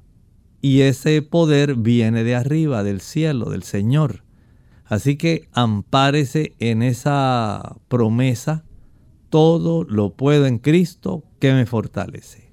Y 0.62 0.82
ese 0.82 1.20
poder 1.22 1.74
viene 1.74 2.24
de 2.24 2.34
arriba, 2.34 2.82
del 2.82 3.00
cielo, 3.00 3.50
del 3.50 3.62
Señor. 3.62 4.22
Así 4.86 5.16
que 5.16 5.48
ampárese 5.52 6.54
en 6.60 6.82
esa 6.82 7.76
promesa. 7.88 8.64
Todo 9.28 9.84
lo 9.84 10.14
puedo 10.14 10.46
en 10.46 10.58
Cristo 10.58 11.24
que 11.40 11.52
me 11.52 11.66
fortalece. 11.66 12.52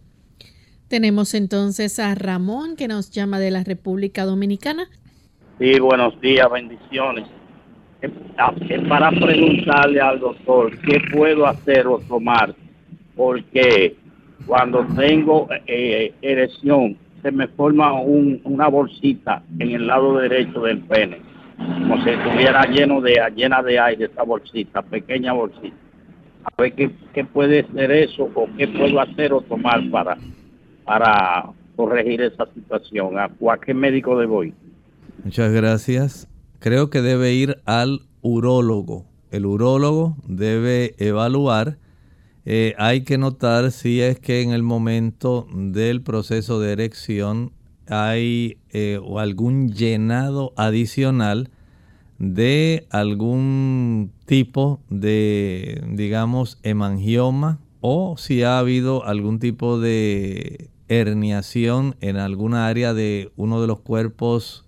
Tenemos 0.88 1.34
entonces 1.34 2.00
a 2.00 2.16
Ramón 2.16 2.76
que 2.76 2.88
nos 2.88 3.12
llama 3.12 3.40
de 3.40 3.52
la 3.52 3.64
República 3.64 4.26
Dominicana. 4.26 4.90
Sí, 5.60 5.80
buenos 5.80 6.20
días, 6.20 6.50
bendiciones 6.52 7.28
para 8.88 9.12
preguntarle 9.12 10.00
al 10.00 10.20
doctor 10.20 10.78
qué 10.80 11.02
puedo 11.12 11.46
hacer 11.46 11.88
o 11.88 12.00
tomar, 12.00 12.56
porque 13.16 13.96
cuando 14.46 14.86
tengo 14.96 15.48
eh, 15.68 16.14
erección 16.22 16.98
se 17.22 17.32
me 17.32 17.48
forma 17.50 17.94
una 18.02 18.68
bolsita 18.70 19.44
en 19.60 19.72
el 19.72 19.88
lado 19.88 20.18
derecho 20.18 20.62
del 20.62 20.80
pene, 20.80 21.20
como 21.58 22.02
si 22.04 22.12
estuviera 22.12 22.64
lleno 22.64 23.02
de 23.02 23.20
llena 23.36 23.62
de 23.62 23.78
aire 23.78 24.06
esa 24.06 24.24
bolsita, 24.24 24.82
pequeña 24.82 25.34
bolsita. 25.34 25.76
A 26.46 26.62
ver 26.62 26.74
qué, 26.74 26.90
qué 27.14 27.26
puede 27.26 27.68
ser 27.74 27.92
eso 27.92 28.32
o 28.34 28.48
qué 28.58 28.70
puedo 28.70 29.02
hacer 29.02 29.34
o 29.34 29.42
tomar 29.42 29.82
para, 29.92 30.18
para 30.86 31.50
corregir 31.76 32.22
esa 32.22 32.46
situación. 32.54 33.20
¿A, 33.20 33.26
a 33.26 33.58
qué 33.58 33.74
médico 33.74 34.18
debo 34.18 34.46
ir? 34.46 34.54
Muchas 35.26 35.52
gracias 35.52 36.29
creo 36.60 36.90
que 36.90 37.02
debe 37.02 37.34
ir 37.34 37.62
al 37.66 38.02
urólogo. 38.22 39.06
El 39.32 39.46
urólogo 39.46 40.18
debe 40.28 40.96
evaluar. 40.98 41.78
Eh, 42.46 42.74
hay 42.78 43.02
que 43.02 43.18
notar 43.18 43.72
si 43.72 44.02
es 44.02 44.20
que 44.20 44.42
en 44.42 44.52
el 44.52 44.64
momento 44.64 45.48
del 45.54 46.02
proceso 46.02 46.60
de 46.60 46.72
erección 46.72 47.52
hay 47.88 48.58
eh, 48.72 49.00
algún 49.18 49.72
llenado 49.72 50.54
adicional 50.56 51.50
de 52.18 52.88
algún 52.90 54.12
tipo 54.26 54.82
de, 54.90 55.82
digamos, 55.90 56.60
hemangioma 56.64 57.60
o 57.82 58.16
si 58.18 58.44
ha 58.44 58.60
habido 58.60 59.06
algún 59.06 59.40
tipo 59.40 59.80
de 59.80 60.70
herniación 60.90 61.96
en 62.02 62.18
alguna 62.18 62.68
área 62.68 62.94
de 62.94 63.32
uno 63.38 63.62
de 63.62 63.68
los 63.68 63.80
cuerpos 63.80 64.66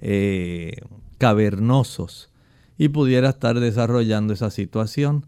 eh, 0.00 0.80
cavernosos 1.18 2.30
y 2.78 2.88
pudiera 2.88 3.30
estar 3.30 3.58
desarrollando 3.60 4.32
esa 4.32 4.50
situación. 4.50 5.26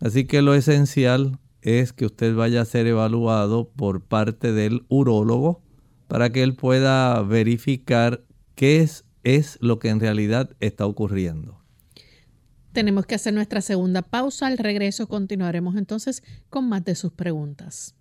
Así 0.00 0.24
que 0.24 0.40
lo 0.40 0.54
esencial 0.54 1.38
es 1.62 1.92
que 1.92 2.06
usted 2.06 2.34
vaya 2.34 2.60
a 2.60 2.64
ser 2.64 2.86
evaluado 2.86 3.68
por 3.70 4.02
parte 4.02 4.52
del 4.52 4.86
urólogo 4.88 5.62
para 6.06 6.30
que 6.30 6.44
él 6.44 6.54
pueda 6.54 7.20
verificar 7.22 8.22
qué 8.54 8.80
es, 8.80 9.04
es 9.24 9.58
lo 9.60 9.80
que 9.80 9.88
en 9.88 9.98
realidad 9.98 10.50
está 10.60 10.86
ocurriendo. 10.86 11.60
Tenemos 12.72 13.06
que 13.06 13.16
hacer 13.16 13.34
nuestra 13.34 13.62
segunda 13.62 14.02
pausa. 14.02 14.46
Al 14.46 14.58
regreso 14.58 15.08
continuaremos 15.08 15.76
entonces 15.76 16.22
con 16.50 16.68
más 16.68 16.84
de 16.84 16.94
sus 16.94 17.10
preguntas. 17.10 17.95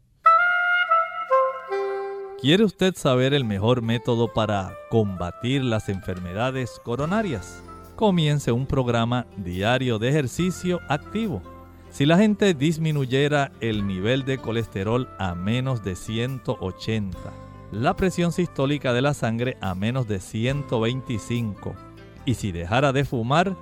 ¿Quiere 2.41 2.65
usted 2.65 2.93
saber 2.95 3.33
el 3.33 3.45
mejor 3.45 3.81
método 3.81 4.33
para 4.33 4.73
combatir 4.89 5.63
las 5.63 5.87
enfermedades 5.87 6.81
coronarias? 6.83 7.63
Comience 7.95 8.51
un 8.51 8.67
programa 8.67 9.25
diario 9.37 9.99
de 9.99 10.09
ejercicio 10.09 10.81
activo. 10.89 11.41
Si 11.89 12.05
la 12.05 12.17
gente 12.17 12.53
disminuyera 12.53 13.53
el 13.61 13.87
nivel 13.87 14.25
de 14.25 14.37
colesterol 14.37 15.07
a 15.17 15.33
menos 15.33 15.81
de 15.85 15.95
180, 15.95 17.17
la 17.71 17.95
presión 17.95 18.33
sistólica 18.33 18.91
de 18.91 19.01
la 19.01 19.13
sangre 19.13 19.57
a 19.61 19.73
menos 19.73 20.05
de 20.05 20.19
125 20.19 21.73
y 22.25 22.33
si 22.33 22.51
dejara 22.51 22.91
de 22.91 23.05
fumar, 23.05 23.55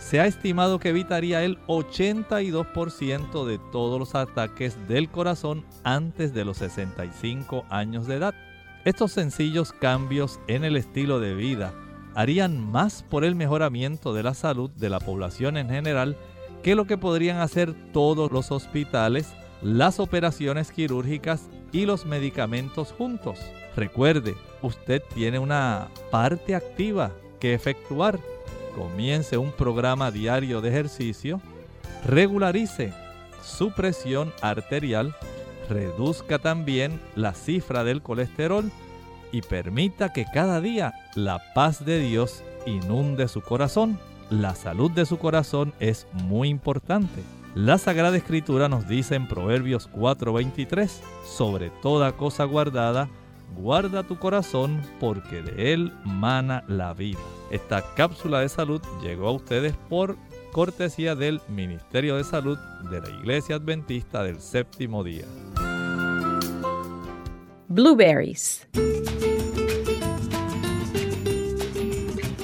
se 0.00 0.18
ha 0.18 0.26
estimado 0.26 0.78
que 0.78 0.88
evitaría 0.88 1.44
el 1.44 1.58
82% 1.66 3.44
de 3.44 3.58
todos 3.70 3.98
los 3.98 4.14
ataques 4.14 4.76
del 4.88 5.10
corazón 5.10 5.64
antes 5.84 6.32
de 6.32 6.44
los 6.44 6.56
65 6.56 7.64
años 7.68 8.06
de 8.06 8.16
edad. 8.16 8.34
Estos 8.84 9.12
sencillos 9.12 9.72
cambios 9.72 10.40
en 10.48 10.64
el 10.64 10.76
estilo 10.76 11.20
de 11.20 11.34
vida 11.34 11.74
harían 12.14 12.58
más 12.58 13.02
por 13.02 13.24
el 13.24 13.34
mejoramiento 13.34 14.14
de 14.14 14.22
la 14.22 14.34
salud 14.34 14.70
de 14.70 14.88
la 14.88 15.00
población 15.00 15.58
en 15.58 15.68
general 15.68 16.16
que 16.62 16.74
lo 16.74 16.86
que 16.86 16.98
podrían 16.98 17.38
hacer 17.38 17.74
todos 17.92 18.32
los 18.32 18.50
hospitales, 18.50 19.34
las 19.62 20.00
operaciones 20.00 20.72
quirúrgicas 20.72 21.48
y 21.72 21.84
los 21.84 22.06
medicamentos 22.06 22.92
juntos. 22.92 23.38
Recuerde, 23.76 24.34
usted 24.62 25.02
tiene 25.14 25.38
una 25.38 25.88
parte 26.10 26.54
activa 26.54 27.12
que 27.38 27.54
efectuar 27.54 28.18
comience 28.74 29.36
un 29.36 29.52
programa 29.52 30.10
diario 30.10 30.60
de 30.60 30.70
ejercicio, 30.70 31.40
regularice 32.04 32.92
su 33.42 33.72
presión 33.72 34.32
arterial, 34.42 35.14
reduzca 35.68 36.38
también 36.38 37.00
la 37.14 37.34
cifra 37.34 37.84
del 37.84 38.02
colesterol 38.02 38.70
y 39.32 39.42
permita 39.42 40.12
que 40.12 40.24
cada 40.24 40.60
día 40.60 40.92
la 41.14 41.40
paz 41.54 41.84
de 41.84 42.00
Dios 42.00 42.42
inunde 42.66 43.28
su 43.28 43.40
corazón. 43.42 43.98
La 44.28 44.54
salud 44.54 44.90
de 44.90 45.06
su 45.06 45.18
corazón 45.18 45.72
es 45.80 46.06
muy 46.12 46.48
importante. 46.48 47.22
La 47.54 47.78
Sagrada 47.78 48.16
Escritura 48.16 48.68
nos 48.68 48.86
dice 48.86 49.16
en 49.16 49.26
Proverbios 49.26 49.88
4:23, 49.92 51.00
sobre 51.24 51.70
toda 51.82 52.12
cosa 52.12 52.44
guardada, 52.44 53.08
guarda 53.56 54.04
tu 54.04 54.18
corazón 54.18 54.80
porque 55.00 55.42
de 55.42 55.72
él 55.72 55.92
mana 56.04 56.62
la 56.68 56.94
vida. 56.94 57.18
Esta 57.50 57.82
cápsula 57.96 58.40
de 58.40 58.48
salud 58.48 58.80
llegó 59.02 59.28
a 59.28 59.32
ustedes 59.32 59.74
por 59.88 60.16
cortesía 60.52 61.16
del 61.16 61.40
Ministerio 61.48 62.16
de 62.16 62.22
Salud 62.22 62.56
de 62.90 63.00
la 63.00 63.10
Iglesia 63.10 63.56
Adventista 63.56 64.22
del 64.22 64.40
Séptimo 64.40 65.02
Día. 65.02 65.24
Blueberries. 67.66 68.68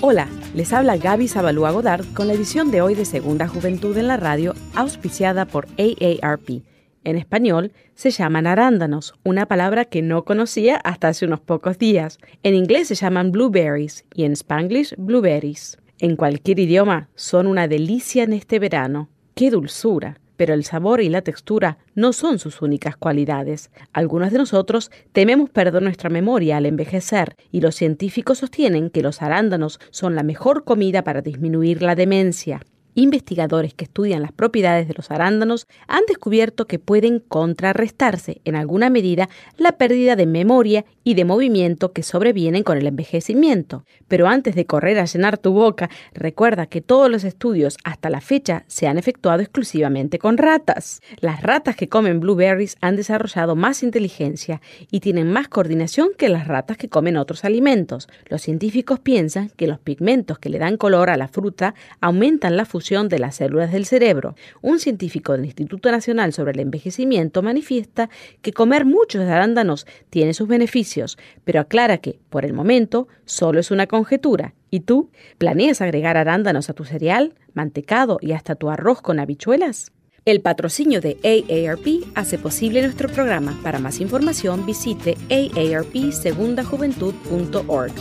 Hola, 0.01 0.29
les 0.55 0.73
habla 0.73 0.97
Gaby 0.97 1.29
Zabalúa 1.29 1.71
Godard 1.71 2.05
con 2.13 2.27
la 2.27 2.35
edición 2.35 2.71
de 2.71 2.83
hoy 2.83 2.95
de 2.95 3.05
Segunda 3.05 3.47
Juventud 3.47 3.97
en 3.97 4.09
la 4.09 4.17
Radio, 4.17 4.55
auspiciada 4.75 5.47
por 5.47 5.67
AARP 5.79 6.63
en 7.07 7.17
español 7.17 7.73
se 7.95 8.11
llaman 8.11 8.49
arándanos, 8.49 9.15
una 9.23 9.47
palabra 9.47 9.85
que 9.85 10.03
no 10.03 10.25
conocía 10.25 10.77
hasta 10.77 11.09
hace 11.09 11.25
unos 11.25 11.41
pocos 11.41 11.79
días. 11.79 12.19
En 12.43 12.55
inglés 12.55 12.89
se 12.89 12.97
llaman 12.97 13.31
blueberries 13.31 14.05
y 14.13 14.25
en 14.25 14.33
spanglish 14.33 14.93
blueberries. 14.99 15.79
En 16.01 16.17
cualquier 16.17 16.59
idioma 16.59 17.09
son 17.15 17.47
una 17.47 17.69
delicia 17.69 18.25
en 18.25 18.33
este 18.33 18.59
verano. 18.59 19.09
¡Qué 19.37 19.51
dulzura! 19.51 20.19
Pero 20.37 20.53
el 20.53 20.65
sabor 20.65 21.01
y 21.01 21.09
la 21.09 21.23
textura 21.23 21.79
no 21.95 22.13
son 22.13 22.41
sus 22.41 22.61
únicas 22.61 22.97
cualidades. 22.97 23.71
Algunos 23.93 24.33
de 24.33 24.39
nosotros 24.39 24.91
tememos 25.13 25.49
perder 25.49 25.83
nuestra 25.83 26.11
memoria 26.11 26.57
al 26.57 26.67
envejecer 26.67 27.37
y 27.53 27.61
los 27.61 27.77
científicos 27.77 28.39
sostienen 28.39 28.91
que 28.91 29.03
los 29.03 29.23
arándanos 29.23 29.79
son 29.91 30.17
la 30.17 30.25
mejor 30.25 30.65
comida 30.65 31.05
para 31.05 31.23
disminuir 31.23 31.83
la 31.83 31.95
demencia. 31.95 32.61
Investigadores 32.99 33.75
que 33.75 33.85
estudian 33.85 34.23
las 34.23 34.33
propiedades 34.33 34.89
de 34.89 34.95
los 34.95 35.11
arándanos 35.11 35.69
han 35.87 36.05
descubierto 36.09 36.67
que 36.67 36.79
pueden 36.79 37.21
contrarrestarse 37.21 38.41
en 38.47 38.57
alguna 38.57 38.89
medida 38.89 39.29
la 39.59 39.73
pérdida 39.73 40.17
de 40.17 40.25
memoria 40.25 40.87
y 41.07 41.15
de 41.15 41.25
movimiento 41.25 41.93
que 41.93 42.03
sobrevienen 42.03 42.65
con 42.65 42.79
el 42.79 42.87
envejecimiento. 42.89 43.85
Pero 44.09 44.27
antes 44.27 44.57
de 44.57 44.67
correr 44.67 44.99
a 44.99 45.05
llenar 45.05 45.39
tu 45.39 45.53
boca, 45.53 45.89
recuerda 46.13 46.67
que 46.67 46.81
todos 46.81 47.09
los 47.09 47.23
estudios 47.23 47.77
hasta 47.85 48.11
la 48.11 48.21
fecha 48.21 48.65
se 48.67 48.89
han 48.89 48.99
efectuado 48.99 49.41
exclusivamente 49.41 50.19
con 50.19 50.37
ratas. 50.37 51.01
Las 51.21 51.45
ratas 51.45 51.77
que 51.77 51.89
comen 51.89 52.19
blueberries 52.19 52.77
han 52.81 52.97
desarrollado 52.97 53.55
más 53.55 53.85
inteligencia 53.85 54.61
y 54.91 54.99
tienen 54.99 55.31
más 55.31 55.47
coordinación 55.47 56.09
que 56.19 56.29
las 56.29 56.49
ratas 56.49 56.77
que 56.77 56.89
comen 56.89 57.17
otros 57.19 57.45
alimentos. 57.45 58.09
Los 58.29 58.43
científicos 58.43 58.99
piensan 58.99 59.51
que 59.51 59.69
los 59.69 59.79
pigmentos 59.79 60.41
que 60.41 60.49
le 60.49 60.59
dan 60.59 60.77
color 60.77 61.11
a 61.11 61.17
la 61.17 61.29
fruta 61.29 61.77
aumentan 62.01 62.57
la 62.57 62.65
fusión 62.65 63.09
de 63.09 63.21
las 63.21 63.37
células 63.37 63.71
del 63.71 63.87
cerebro. 63.87 64.35
Un 64.61 64.81
científico 64.81 65.35
del 65.35 65.45
Instituto 65.45 65.89
Nacional 65.93 66.33
sobre 66.33 66.51
el 66.51 66.59
Envejecimiento 66.59 67.43
manifiesta 67.43 68.11
que 68.43 68.53
comer 68.53 68.85
muchos 68.85 69.23
arándanos 69.23 69.87
tiene 70.11 70.35
sus 70.35 70.49
beneficios, 70.49 70.96
pero 71.45 71.61
aclara 71.61 71.99
que, 71.99 72.19
por 72.31 72.45
el 72.45 72.53
momento, 72.53 73.07
solo 73.25 73.61
es 73.61 73.71
una 73.71 73.87
conjetura. 73.87 74.55
¿Y 74.71 74.81
tú? 74.81 75.11
¿Planeas 75.39 75.81
agregar 75.81 76.17
arándanos 76.17 76.69
a 76.71 76.75
tu 76.75 76.85
cereal, 76.85 77.35
mantecado 77.55 78.19
y 78.21 78.33
hasta 78.33 78.55
tu 78.55 78.71
arroz 78.71 79.03
con 79.03 79.21
habichuelas? 79.21 79.93
El 80.25 80.41
patrocinio 80.41 81.01
de 81.01 81.19
AARP 81.23 81.87
hace 82.17 82.37
posible 82.37 82.83
nuestro 82.83 83.09
programa. 83.09 83.57
Para 83.63 83.79
más 83.79 84.01
información 84.01 84.67
visite 84.67 85.17
aarpsegundajuventud.org. 85.31 87.93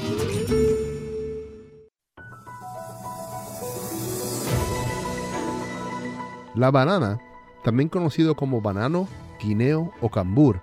La 6.55 6.71
banana, 6.71 7.19
también 7.63 7.89
conocido 7.89 8.35
como 8.35 8.61
banano, 8.61 9.07
guineo 9.43 9.91
o 10.01 10.09
cambur, 10.09 10.61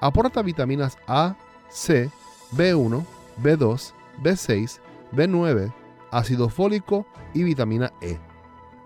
aporta 0.00 0.42
vitaminas 0.42 0.96
A, 1.06 1.36
C, 1.74 2.08
B1, 2.52 3.04
B2, 3.42 3.92
B6, 4.22 4.78
B9, 5.12 5.74
ácido 6.12 6.48
fólico 6.48 7.04
y 7.34 7.42
vitamina 7.42 7.92
E. 8.00 8.16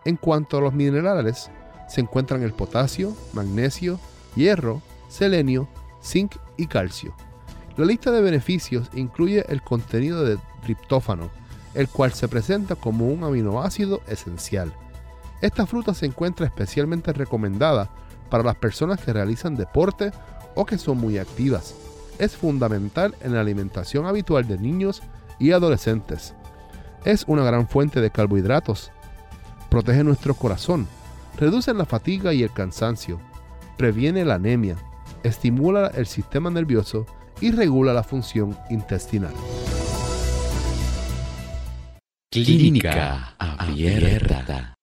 En 0.07 0.17
cuanto 0.17 0.57
a 0.57 0.63
los 0.63 0.73
minerales, 0.73 1.51
se 1.87 2.01
encuentran 2.01 2.43
el 2.43 2.55
potasio, 2.55 3.15
magnesio, 3.35 4.01
hierro, 4.35 4.81
selenio, 5.09 5.69
zinc 6.03 6.37
y 6.57 6.67
calcio. 6.67 7.15
La 7.77 7.85
lista 7.85 8.11
de 8.11 8.23
beneficios 8.23 8.89
incluye 8.95 9.45
el 9.51 9.61
contenido 9.61 10.25
de 10.25 10.39
triptófano, 10.63 11.29
el 11.75 11.89
cual 11.89 12.15
se 12.15 12.27
presenta 12.27 12.75
como 12.75 13.07
un 13.09 13.23
aminoácido 13.23 14.01
esencial. 14.09 14.73
Esta 15.43 15.67
fruta 15.67 15.93
se 15.93 16.07
encuentra 16.07 16.47
especialmente 16.47 17.13
recomendada 17.13 17.91
para 18.31 18.43
las 18.43 18.57
personas 18.57 18.99
que 18.99 19.13
realizan 19.13 19.57
deporte 19.57 20.11
o 20.55 20.65
que 20.65 20.79
son 20.79 20.97
muy 20.97 21.19
activas. 21.19 21.75
Es 22.19 22.37
fundamental 22.37 23.15
en 23.23 23.35
la 23.35 23.41
alimentación 23.41 24.07
habitual 24.07 24.47
de 24.47 24.59
niños 24.59 25.03
y 25.39 25.53
adolescentes. 25.53 26.35
Es 27.05 27.25
una 27.27 27.45
gran 27.45 27.69
fuente 27.69 28.01
de 28.01 28.11
carbohidratos. 28.11 28.91
Protege 29.71 30.03
nuestro 30.03 30.35
corazón, 30.35 30.89
reduce 31.37 31.73
la 31.75 31.85
fatiga 31.85 32.33
y 32.33 32.43
el 32.43 32.53
cansancio, 32.53 33.21
previene 33.77 34.25
la 34.25 34.35
anemia, 34.35 34.77
estimula 35.23 35.89
el 35.95 36.07
sistema 36.07 36.51
nervioso 36.51 37.07
y 37.41 37.53
regula 37.53 37.93
la 37.93 38.03
función 38.03 38.57
intestinal. 38.71 39.35
Clínica 42.31 43.35
Abierta. 43.39 44.78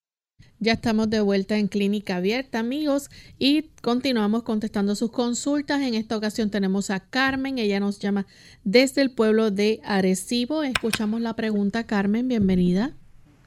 Ya 0.61 0.71
estamos 0.71 1.09
de 1.09 1.19
vuelta 1.19 1.57
en 1.57 1.67
Clínica 1.67 2.15
Abierta, 2.15 2.59
amigos, 2.59 3.09
y 3.37 3.65
continuamos 3.81 4.43
contestando 4.43 4.95
sus 4.95 5.11
consultas. 5.11 5.81
En 5.81 5.95
esta 5.95 6.15
ocasión 6.15 6.49
tenemos 6.49 6.91
a 6.91 7.01
Carmen, 7.01 7.57
ella 7.57 7.81
nos 7.81 7.99
llama 7.99 8.25
desde 8.63 9.01
el 9.01 9.11
pueblo 9.11 9.51
de 9.51 9.81
Arecibo. 9.83 10.63
Escuchamos 10.63 11.19
la 11.19 11.35
pregunta, 11.35 11.83
Carmen, 11.83 12.29
bienvenida. 12.29 12.91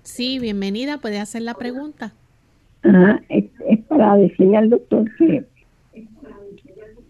Sí, 0.03 0.39
bienvenida, 0.39 0.99
puede 0.99 1.19
hacer 1.19 1.43
la 1.43 1.55
pregunta. 1.55 2.13
Ah, 2.85 3.21
es, 3.31 3.47
para 3.89 4.17
decirle 4.17 4.59
al 4.59 4.69
doctor 4.69 5.11
que, 5.17 5.45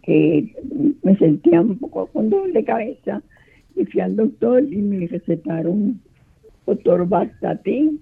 que 0.05 0.55
me 1.03 1.19
sentía 1.19 1.61
un 1.61 1.77
poco 1.77 2.07
con 2.07 2.31
dolor 2.31 2.53
de 2.53 2.65
cabeza 2.65 3.21
y 3.75 3.85
fui 3.85 4.01
al 4.01 4.15
doctor 4.15 4.63
y 4.63 4.77
me 4.77 5.09
recetaron 5.09 6.01
doctor 6.67 7.09
Bastatin 7.09 8.01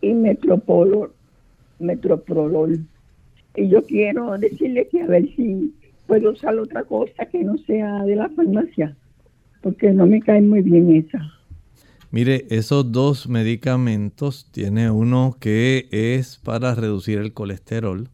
y 0.00 0.12
Metropolol, 0.12 1.12
Metroprolol. 1.80 2.86
Y 3.56 3.68
yo 3.68 3.84
quiero 3.84 4.38
decirle 4.38 4.88
que 4.88 5.02
a 5.02 5.06
ver 5.06 5.28
si 5.34 5.74
puedo 6.06 6.32
usar 6.32 6.58
otra 6.58 6.84
cosa 6.84 7.26
que 7.26 7.42
no 7.42 7.56
sea 7.58 8.04
de 8.04 8.16
la 8.16 8.28
farmacia, 8.30 8.96
porque 9.62 9.92
no 9.92 10.06
me 10.06 10.20
cae 10.20 10.40
muy 10.40 10.62
bien 10.62 10.94
esa. 10.94 11.20
Mire, 12.12 12.46
esos 12.50 12.90
dos 12.90 13.28
medicamentos, 13.28 14.48
tiene 14.50 14.90
uno 14.90 15.36
que 15.38 15.88
es 15.90 16.38
para 16.38 16.74
reducir 16.74 17.18
el 17.18 17.32
colesterol 17.32 18.08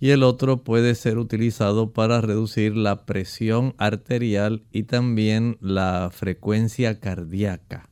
y 0.00 0.10
el 0.10 0.22
otro 0.22 0.64
puede 0.64 0.94
ser 0.94 1.18
utilizado 1.18 1.92
para 1.92 2.22
reducir 2.22 2.74
la 2.74 3.04
presión 3.04 3.74
arterial 3.76 4.62
y 4.72 4.84
también 4.84 5.58
la 5.60 6.08
frecuencia 6.10 6.98
cardíaca. 6.98 7.90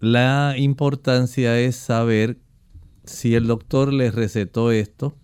La 0.00 0.54
importancia 0.56 1.60
es 1.60 1.76
saber 1.76 2.38
si 3.04 3.34
el 3.34 3.46
doctor 3.46 3.92
le 3.92 4.10
recetó 4.10 4.70
esto, 4.70 5.14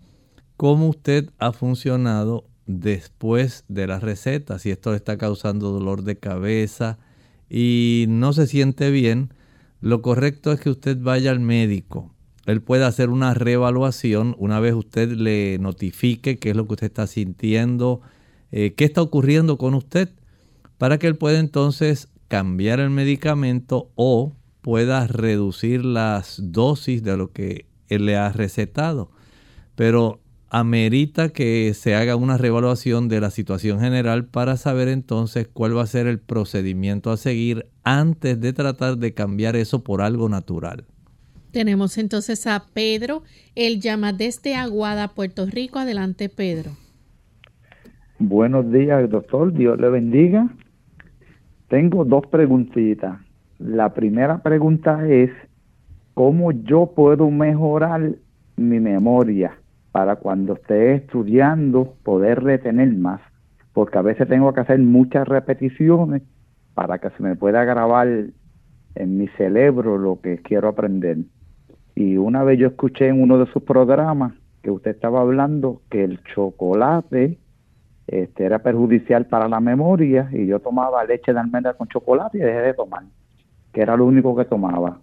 cómo 0.56 0.88
usted 0.88 1.30
ha 1.38 1.52
funcionado 1.52 2.44
después 2.66 3.64
de 3.68 3.86
la 3.86 3.98
receta, 3.98 4.58
si 4.58 4.70
esto 4.70 4.90
le 4.90 4.96
está 4.96 5.16
causando 5.16 5.70
dolor 5.70 6.02
de 6.02 6.18
cabeza 6.18 6.98
y 7.48 8.06
no 8.08 8.32
se 8.32 8.46
siente 8.46 8.90
bien, 8.90 9.32
lo 9.80 10.02
correcto 10.02 10.52
es 10.52 10.60
que 10.60 10.70
usted 10.70 10.98
vaya 11.00 11.30
al 11.30 11.40
médico. 11.40 12.12
Él 12.46 12.62
puede 12.62 12.84
hacer 12.84 13.10
una 13.10 13.34
reevaluación 13.34 14.34
una 14.38 14.58
vez 14.58 14.74
usted 14.74 15.12
le 15.12 15.58
notifique 15.58 16.38
qué 16.38 16.50
es 16.50 16.56
lo 16.56 16.66
que 16.66 16.74
usted 16.74 16.86
está 16.86 17.06
sintiendo, 17.06 18.00
eh, 18.52 18.74
qué 18.74 18.84
está 18.84 19.02
ocurriendo 19.02 19.58
con 19.58 19.74
usted, 19.74 20.10
para 20.78 20.98
que 20.98 21.06
él 21.06 21.16
pueda 21.16 21.38
entonces 21.38 22.08
cambiar 22.28 22.80
el 22.80 22.90
medicamento 22.90 23.90
o 23.94 24.32
pueda 24.60 25.06
reducir 25.06 25.84
las 25.84 26.40
dosis 26.42 27.02
de 27.02 27.16
lo 27.16 27.32
que 27.32 27.67
él 27.88 28.06
le 28.06 28.16
ha 28.16 28.30
recetado. 28.32 29.10
Pero 29.74 30.20
amerita 30.50 31.28
que 31.28 31.72
se 31.74 31.94
haga 31.94 32.16
una 32.16 32.38
reevaluación 32.38 33.08
de 33.08 33.20
la 33.20 33.30
situación 33.30 33.80
general 33.80 34.24
para 34.24 34.56
saber 34.56 34.88
entonces 34.88 35.46
cuál 35.46 35.76
va 35.76 35.82
a 35.82 35.86
ser 35.86 36.06
el 36.06 36.18
procedimiento 36.18 37.10
a 37.10 37.16
seguir 37.16 37.66
antes 37.84 38.40
de 38.40 38.52
tratar 38.52 38.96
de 38.96 39.12
cambiar 39.12 39.56
eso 39.56 39.84
por 39.84 40.00
algo 40.00 40.28
natural. 40.28 40.84
Tenemos 41.50 41.98
entonces 41.98 42.46
a 42.46 42.64
Pedro, 42.72 43.22
él 43.54 43.80
llama 43.80 44.12
desde 44.12 44.54
Aguada, 44.54 45.08
Puerto 45.08 45.46
Rico. 45.46 45.78
Adelante, 45.78 46.28
Pedro. 46.28 46.72
Buenos 48.18 48.70
días, 48.70 49.08
doctor. 49.08 49.52
Dios 49.52 49.78
le 49.78 49.88
bendiga. 49.88 50.48
Tengo 51.68 52.04
dos 52.04 52.26
preguntitas. 52.26 53.18
La 53.58 53.94
primera 53.94 54.42
pregunta 54.42 55.08
es, 55.08 55.30
¿cómo 56.18 56.50
yo 56.50 56.86
puedo 56.96 57.30
mejorar 57.30 58.16
mi 58.56 58.80
memoria? 58.80 59.56
para 59.92 60.16
cuando 60.16 60.54
esté 60.54 60.94
estudiando 60.94 61.94
poder 62.02 62.42
retener 62.42 62.92
más, 62.92 63.20
porque 63.72 63.98
a 63.98 64.02
veces 64.02 64.28
tengo 64.28 64.52
que 64.52 64.60
hacer 64.60 64.80
muchas 64.80 65.26
repeticiones 65.26 66.22
para 66.74 66.98
que 66.98 67.10
se 67.10 67.22
me 67.22 67.36
pueda 67.36 67.64
grabar 67.64 68.08
en 68.94 69.18
mi 69.18 69.28
cerebro 69.28 69.96
lo 69.96 70.20
que 70.20 70.38
quiero 70.38 70.68
aprender. 70.68 71.18
Y 71.94 72.16
una 72.16 72.42
vez 72.44 72.58
yo 72.58 72.66
escuché 72.66 73.08
en 73.08 73.22
uno 73.22 73.38
de 73.38 73.46
sus 73.46 73.62
programas 73.62 74.34
que 74.62 74.70
usted 74.72 74.90
estaba 74.90 75.20
hablando 75.20 75.82
que 75.88 76.04
el 76.04 76.20
chocolate 76.34 77.38
este, 78.08 78.44
era 78.44 78.58
perjudicial 78.58 79.26
para 79.26 79.48
la 79.48 79.60
memoria 79.60 80.28
y 80.32 80.46
yo 80.46 80.58
tomaba 80.58 81.04
leche 81.04 81.32
de 81.32 81.38
almendra 81.40 81.74
con 81.74 81.88
chocolate 81.88 82.38
y 82.38 82.40
dejé 82.40 82.60
de 82.60 82.74
tomar, 82.74 83.04
que 83.72 83.80
era 83.80 83.96
lo 83.96 84.04
único 84.04 84.36
que 84.36 84.44
tomaba. 84.44 84.98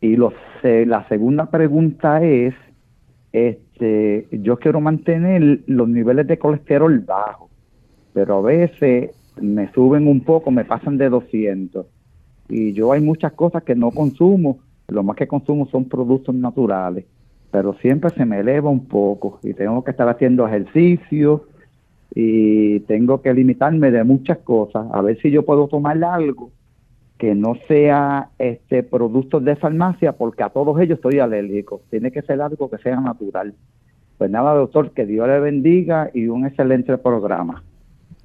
Y 0.00 0.16
lo, 0.16 0.32
la 0.62 1.08
segunda 1.08 1.46
pregunta 1.46 2.22
es, 2.22 2.54
este, 3.32 4.28
yo 4.30 4.58
quiero 4.58 4.80
mantener 4.80 5.60
los 5.66 5.88
niveles 5.88 6.26
de 6.26 6.38
colesterol 6.38 6.98
bajos, 7.00 7.50
pero 8.12 8.38
a 8.38 8.42
veces 8.42 9.10
me 9.40 9.70
suben 9.72 10.06
un 10.06 10.20
poco, 10.20 10.50
me 10.50 10.64
pasan 10.64 10.98
de 10.98 11.08
200. 11.08 11.86
Y 12.48 12.72
yo 12.72 12.92
hay 12.92 13.00
muchas 13.00 13.32
cosas 13.32 13.62
que 13.64 13.74
no 13.74 13.90
consumo, 13.90 14.58
lo 14.88 15.02
más 15.02 15.16
que 15.16 15.26
consumo 15.26 15.66
son 15.66 15.86
productos 15.86 16.34
naturales, 16.34 17.04
pero 17.50 17.74
siempre 17.74 18.10
se 18.10 18.24
me 18.24 18.40
eleva 18.40 18.70
un 18.70 18.86
poco 18.86 19.40
y 19.42 19.54
tengo 19.54 19.82
que 19.82 19.90
estar 19.90 20.08
haciendo 20.08 20.46
ejercicio 20.46 21.46
y 22.14 22.80
tengo 22.80 23.20
que 23.20 23.34
limitarme 23.34 23.90
de 23.90 24.04
muchas 24.04 24.38
cosas, 24.38 24.86
a 24.92 25.02
ver 25.02 25.18
si 25.20 25.30
yo 25.30 25.44
puedo 25.44 25.66
tomar 25.66 26.02
algo 26.04 26.50
que 27.18 27.34
no 27.34 27.54
sea 27.66 28.30
este 28.38 28.82
productos 28.82 29.44
de 29.44 29.56
farmacia 29.56 30.12
porque 30.12 30.42
a 30.42 30.50
todos 30.50 30.80
ellos 30.80 30.96
estoy 30.96 31.18
alérgico. 31.18 31.82
Tiene 31.90 32.10
que 32.12 32.22
ser 32.22 32.40
algo 32.40 32.70
que 32.70 32.78
sea 32.78 33.00
natural. 33.00 33.54
Pues 34.18 34.30
nada, 34.30 34.54
doctor, 34.54 34.92
que 34.92 35.06
Dios 35.06 35.26
le 35.26 35.40
bendiga 35.40 36.10
y 36.12 36.28
un 36.28 36.46
excelente 36.46 36.96
programa. 36.98 37.62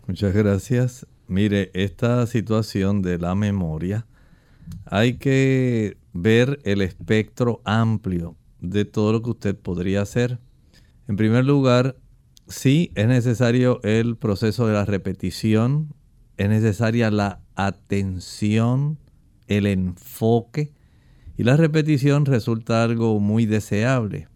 Muchas 0.07 0.33
gracias. 0.33 1.07
Mire, 1.27 1.71
esta 1.73 2.25
situación 2.27 3.01
de 3.01 3.17
la 3.17 3.35
memoria, 3.35 4.05
hay 4.85 5.15
que 5.17 5.97
ver 6.13 6.59
el 6.63 6.81
espectro 6.81 7.61
amplio 7.63 8.35
de 8.59 8.85
todo 8.85 9.13
lo 9.13 9.21
que 9.21 9.29
usted 9.31 9.55
podría 9.55 10.01
hacer. 10.01 10.39
En 11.07 11.15
primer 11.15 11.45
lugar, 11.45 11.95
sí 12.47 12.91
es 12.95 13.07
necesario 13.07 13.79
el 13.83 14.17
proceso 14.17 14.67
de 14.67 14.73
la 14.73 14.85
repetición, 14.85 15.93
es 16.37 16.49
necesaria 16.49 17.11
la 17.11 17.40
atención, 17.55 18.97
el 19.47 19.67
enfoque 19.67 20.71
y 21.37 21.43
la 21.43 21.57
repetición 21.57 22.25
resulta 22.25 22.83
algo 22.83 23.19
muy 23.19 23.45
deseable. 23.45 24.27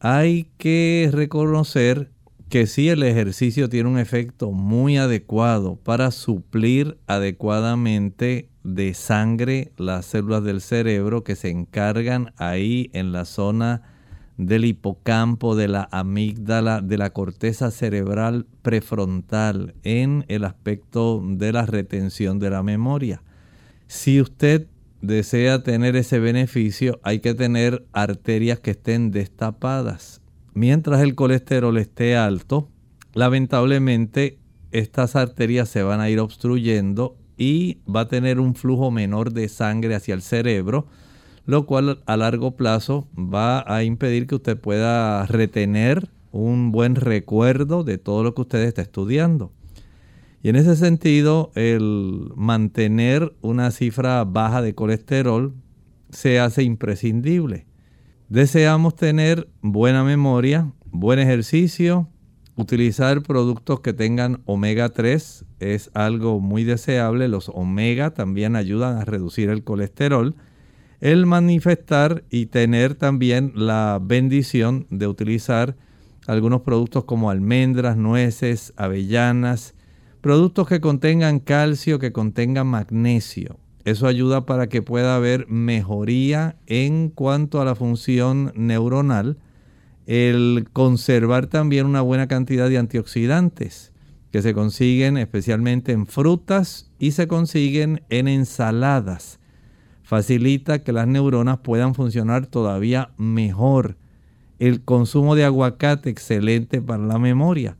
Hay 0.00 0.48
que 0.56 1.10
reconocer 1.12 2.10
que 2.48 2.66
sí 2.66 2.88
el 2.88 3.04
ejercicio 3.04 3.68
tiene 3.68 3.88
un 3.88 3.98
efecto 3.98 4.50
muy 4.50 4.96
adecuado 4.96 5.76
para 5.76 6.10
suplir 6.10 6.98
adecuadamente 7.06 8.48
de 8.64 8.92
sangre 8.94 9.72
las 9.76 10.06
células 10.06 10.42
del 10.42 10.60
cerebro 10.60 11.22
que 11.22 11.36
se 11.36 11.48
encargan 11.48 12.32
ahí 12.36 12.90
en 12.92 13.12
la 13.12 13.24
zona 13.24 13.82
del 14.46 14.64
hipocampo, 14.64 15.54
de 15.54 15.68
la 15.68 15.88
amígdala, 15.92 16.80
de 16.80 16.96
la 16.96 17.10
corteza 17.10 17.70
cerebral 17.70 18.46
prefrontal 18.62 19.74
en 19.82 20.24
el 20.28 20.44
aspecto 20.44 21.22
de 21.22 21.52
la 21.52 21.66
retención 21.66 22.38
de 22.38 22.50
la 22.50 22.62
memoria. 22.62 23.22
Si 23.86 24.20
usted 24.20 24.66
desea 25.02 25.62
tener 25.62 25.94
ese 25.96 26.18
beneficio, 26.18 27.00
hay 27.02 27.20
que 27.20 27.34
tener 27.34 27.84
arterias 27.92 28.60
que 28.60 28.72
estén 28.72 29.10
destapadas. 29.10 30.22
Mientras 30.54 31.02
el 31.02 31.14
colesterol 31.14 31.76
esté 31.76 32.16
alto, 32.16 32.68
lamentablemente 33.12 34.38
estas 34.70 35.16
arterias 35.16 35.68
se 35.68 35.82
van 35.82 36.00
a 36.00 36.08
ir 36.08 36.18
obstruyendo 36.18 37.16
y 37.36 37.78
va 37.84 38.00
a 38.00 38.08
tener 38.08 38.40
un 38.40 38.54
flujo 38.54 38.90
menor 38.90 39.32
de 39.32 39.48
sangre 39.48 39.94
hacia 39.94 40.14
el 40.14 40.22
cerebro, 40.22 40.86
lo 41.50 41.66
cual 41.66 42.02
a 42.06 42.16
largo 42.16 42.56
plazo 42.56 43.08
va 43.16 43.64
a 43.66 43.82
impedir 43.82 44.26
que 44.26 44.36
usted 44.36 44.58
pueda 44.58 45.26
retener 45.26 46.08
un 46.32 46.70
buen 46.70 46.94
recuerdo 46.94 47.84
de 47.84 47.98
todo 47.98 48.22
lo 48.22 48.34
que 48.34 48.42
usted 48.42 48.62
está 48.62 48.82
estudiando. 48.82 49.52
Y 50.42 50.48
en 50.48 50.56
ese 50.56 50.76
sentido, 50.76 51.50
el 51.54 52.30
mantener 52.34 53.34
una 53.42 53.70
cifra 53.72 54.24
baja 54.24 54.62
de 54.62 54.74
colesterol 54.74 55.52
se 56.10 56.40
hace 56.40 56.62
imprescindible. 56.62 57.66
Deseamos 58.28 58.94
tener 58.94 59.48
buena 59.60 60.02
memoria, 60.04 60.72
buen 60.86 61.18
ejercicio, 61.18 62.08
utilizar 62.56 63.22
productos 63.22 63.80
que 63.80 63.92
tengan 63.92 64.40
omega 64.46 64.90
3 64.90 65.44
es 65.58 65.90
algo 65.94 66.40
muy 66.40 66.64
deseable. 66.64 67.28
Los 67.28 67.50
omega 67.52 68.10
también 68.14 68.56
ayudan 68.56 68.96
a 68.96 69.04
reducir 69.04 69.50
el 69.50 69.64
colesterol 69.64 70.36
el 71.00 71.24
manifestar 71.24 72.24
y 72.30 72.46
tener 72.46 72.94
también 72.94 73.52
la 73.54 73.98
bendición 74.02 74.86
de 74.90 75.06
utilizar 75.06 75.76
algunos 76.26 76.60
productos 76.60 77.04
como 77.04 77.30
almendras, 77.30 77.96
nueces, 77.96 78.74
avellanas, 78.76 79.74
productos 80.20 80.68
que 80.68 80.80
contengan 80.80 81.40
calcio, 81.40 81.98
que 81.98 82.12
contengan 82.12 82.66
magnesio. 82.66 83.58
Eso 83.84 84.06
ayuda 84.06 84.44
para 84.44 84.68
que 84.68 84.82
pueda 84.82 85.16
haber 85.16 85.48
mejoría 85.48 86.56
en 86.66 87.08
cuanto 87.08 87.62
a 87.62 87.64
la 87.64 87.74
función 87.74 88.52
neuronal, 88.54 89.38
el 90.06 90.68
conservar 90.72 91.46
también 91.46 91.86
una 91.86 92.02
buena 92.02 92.28
cantidad 92.28 92.68
de 92.68 92.76
antioxidantes 92.76 93.92
que 94.32 94.42
se 94.42 94.54
consiguen 94.54 95.16
especialmente 95.16 95.92
en 95.92 96.06
frutas 96.06 96.90
y 96.98 97.12
se 97.12 97.26
consiguen 97.26 98.02
en 98.10 98.28
ensaladas 98.28 99.39
facilita 100.10 100.82
que 100.82 100.92
las 100.92 101.06
neuronas 101.06 101.58
puedan 101.58 101.94
funcionar 101.94 102.46
todavía 102.46 103.10
mejor. 103.16 103.96
El 104.58 104.82
consumo 104.82 105.36
de 105.36 105.44
aguacate, 105.44 106.10
excelente 106.10 106.82
para 106.82 107.04
la 107.04 107.20
memoria. 107.20 107.76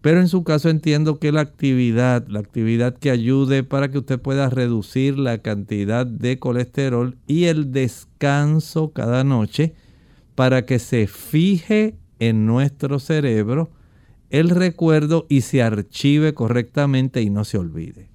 Pero 0.00 0.20
en 0.20 0.28
su 0.28 0.44
caso 0.44 0.70
entiendo 0.70 1.18
que 1.18 1.32
la 1.32 1.40
actividad, 1.40 2.28
la 2.28 2.38
actividad 2.38 2.96
que 2.96 3.10
ayude 3.10 3.64
para 3.64 3.90
que 3.90 3.98
usted 3.98 4.20
pueda 4.20 4.48
reducir 4.48 5.18
la 5.18 5.38
cantidad 5.38 6.06
de 6.06 6.38
colesterol 6.38 7.16
y 7.26 7.46
el 7.46 7.72
descanso 7.72 8.92
cada 8.92 9.24
noche 9.24 9.74
para 10.36 10.64
que 10.64 10.78
se 10.78 11.08
fije 11.08 11.96
en 12.20 12.46
nuestro 12.46 13.00
cerebro 13.00 13.72
el 14.30 14.50
recuerdo 14.50 15.26
y 15.28 15.40
se 15.40 15.64
archive 15.64 16.32
correctamente 16.32 17.22
y 17.22 17.30
no 17.30 17.42
se 17.42 17.58
olvide. 17.58 18.11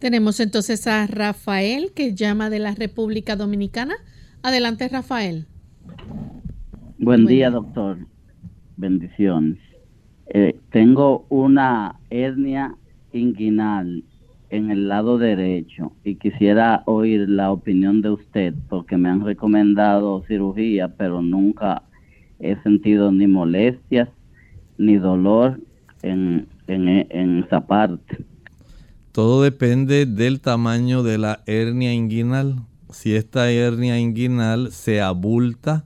Tenemos 0.00 0.40
entonces 0.40 0.86
a 0.86 1.06
Rafael 1.06 1.92
que 1.94 2.14
llama 2.14 2.48
de 2.48 2.58
la 2.58 2.74
República 2.74 3.36
Dominicana. 3.36 3.96
Adelante, 4.42 4.88
Rafael. 4.88 5.44
Buen 6.98 7.26
día, 7.26 7.50
doctor. 7.50 7.98
Bendiciones. 8.78 9.58
Eh, 10.28 10.58
tengo 10.72 11.26
una 11.28 12.00
hernia 12.08 12.74
inguinal 13.12 14.02
en 14.48 14.70
el 14.70 14.88
lado 14.88 15.18
derecho 15.18 15.92
y 16.02 16.14
quisiera 16.14 16.82
oír 16.86 17.28
la 17.28 17.52
opinión 17.52 18.00
de 18.00 18.08
usted 18.08 18.54
porque 18.70 18.96
me 18.96 19.10
han 19.10 19.22
recomendado 19.22 20.24
cirugía, 20.26 20.88
pero 20.96 21.20
nunca 21.20 21.82
he 22.38 22.56
sentido 22.62 23.12
ni 23.12 23.26
molestias 23.26 24.08
ni 24.78 24.96
dolor 24.96 25.60
en, 26.00 26.48
en 26.68 27.44
esa 27.44 27.66
parte. 27.66 28.29
Todo 29.20 29.42
depende 29.42 30.06
del 30.06 30.40
tamaño 30.40 31.02
de 31.02 31.18
la 31.18 31.42
hernia 31.44 31.92
inguinal. 31.92 32.64
Si 32.88 33.14
esta 33.14 33.50
hernia 33.50 33.98
inguinal 33.98 34.72
se 34.72 35.02
abulta, 35.02 35.84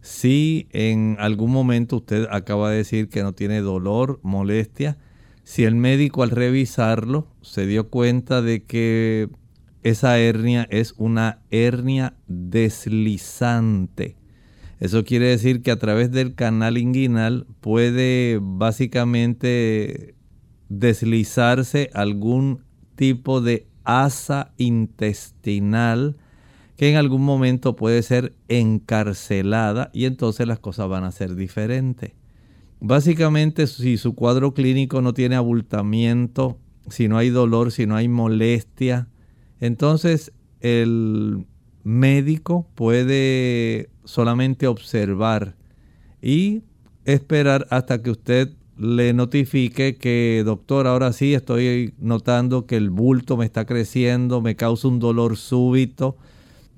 si 0.00 0.66
en 0.72 1.14
algún 1.20 1.52
momento 1.52 1.98
usted 1.98 2.26
acaba 2.32 2.72
de 2.72 2.78
decir 2.78 3.08
que 3.08 3.22
no 3.22 3.32
tiene 3.32 3.60
dolor, 3.60 4.18
molestia, 4.24 4.98
si 5.44 5.62
el 5.62 5.76
médico 5.76 6.24
al 6.24 6.30
revisarlo 6.30 7.28
se 7.42 7.64
dio 7.64 7.90
cuenta 7.90 8.42
de 8.42 8.64
que 8.64 9.28
esa 9.84 10.18
hernia 10.18 10.66
es 10.68 10.94
una 10.96 11.42
hernia 11.52 12.16
deslizante. 12.26 14.16
Eso 14.80 15.04
quiere 15.04 15.26
decir 15.26 15.62
que 15.62 15.70
a 15.70 15.78
través 15.78 16.10
del 16.10 16.34
canal 16.34 16.76
inguinal 16.76 17.46
puede 17.60 18.40
básicamente 18.42 20.13
deslizarse 20.78 21.90
algún 21.94 22.60
tipo 22.96 23.40
de 23.40 23.66
asa 23.84 24.52
intestinal 24.56 26.16
que 26.76 26.90
en 26.90 26.96
algún 26.96 27.22
momento 27.22 27.76
puede 27.76 28.02
ser 28.02 28.34
encarcelada 28.48 29.90
y 29.92 30.06
entonces 30.06 30.46
las 30.46 30.58
cosas 30.58 30.88
van 30.88 31.04
a 31.04 31.12
ser 31.12 31.36
diferentes. 31.36 32.12
Básicamente, 32.80 33.66
si 33.66 33.96
su 33.96 34.14
cuadro 34.14 34.52
clínico 34.54 35.00
no 35.00 35.14
tiene 35.14 35.36
abultamiento, 35.36 36.58
si 36.88 37.08
no 37.08 37.16
hay 37.16 37.30
dolor, 37.30 37.70
si 37.70 37.86
no 37.86 37.96
hay 37.96 38.08
molestia, 38.08 39.08
entonces 39.60 40.32
el 40.60 41.46
médico 41.84 42.68
puede 42.74 43.90
solamente 44.04 44.66
observar 44.66 45.56
y 46.20 46.62
esperar 47.04 47.66
hasta 47.70 48.02
que 48.02 48.10
usted 48.10 48.50
le 48.76 49.12
notifique 49.12 49.96
que, 49.96 50.42
doctor, 50.44 50.86
ahora 50.86 51.12
sí 51.12 51.34
estoy 51.34 51.94
notando 51.98 52.66
que 52.66 52.76
el 52.76 52.90
bulto 52.90 53.36
me 53.36 53.44
está 53.44 53.64
creciendo, 53.64 54.40
me 54.40 54.56
causa 54.56 54.88
un 54.88 54.98
dolor 54.98 55.36
súbito 55.36 56.16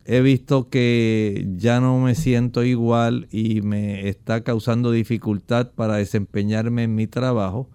he 0.07 0.21
visto 0.21 0.69
que 0.71 1.47
ya 1.57 1.81
no 1.81 1.99
me 1.99 2.15
siento 2.15 2.63
igual 2.63 3.27
y 3.33 3.61
me 3.63 4.09
está 4.09 4.43
causando 4.43 4.93
dificultad 4.93 5.73
para 5.73 5.97
desempeñarme 5.97 6.85
en 6.85 6.95
mi 6.95 7.09
trabajo, 7.09 7.69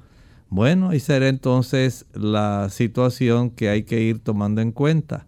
bueno, 0.49 0.93
y 0.93 0.99
será 0.99 1.27
entonces 1.27 2.05
la 2.13 2.69
situación 2.69 3.51
que 3.51 3.69
hay 3.69 3.83
que 3.83 4.01
ir 4.01 4.19
tomando 4.19 4.61
en 4.61 4.71
cuenta. 4.71 5.27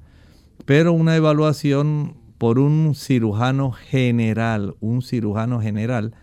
Pero 0.65 0.93
una 0.93 1.15
evaluación 1.15 2.15
por 2.37 2.57
un 2.57 2.93
cirujano 2.95 3.71
general, 3.71 4.75
un 4.79 5.01
cirujano 5.01 5.61
general, 5.61 6.13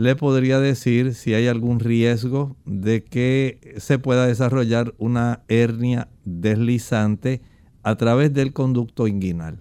le 0.00 0.16
podría 0.16 0.60
decir 0.60 1.14
si 1.14 1.34
hay 1.34 1.46
algún 1.46 1.78
riesgo 1.78 2.56
de 2.64 3.04
que 3.04 3.74
se 3.76 3.98
pueda 3.98 4.26
desarrollar 4.26 4.94
una 4.96 5.42
hernia 5.48 6.08
deslizante 6.24 7.42
a 7.82 7.96
través 7.96 8.32
del 8.32 8.54
conducto 8.54 9.06
inguinal. 9.06 9.58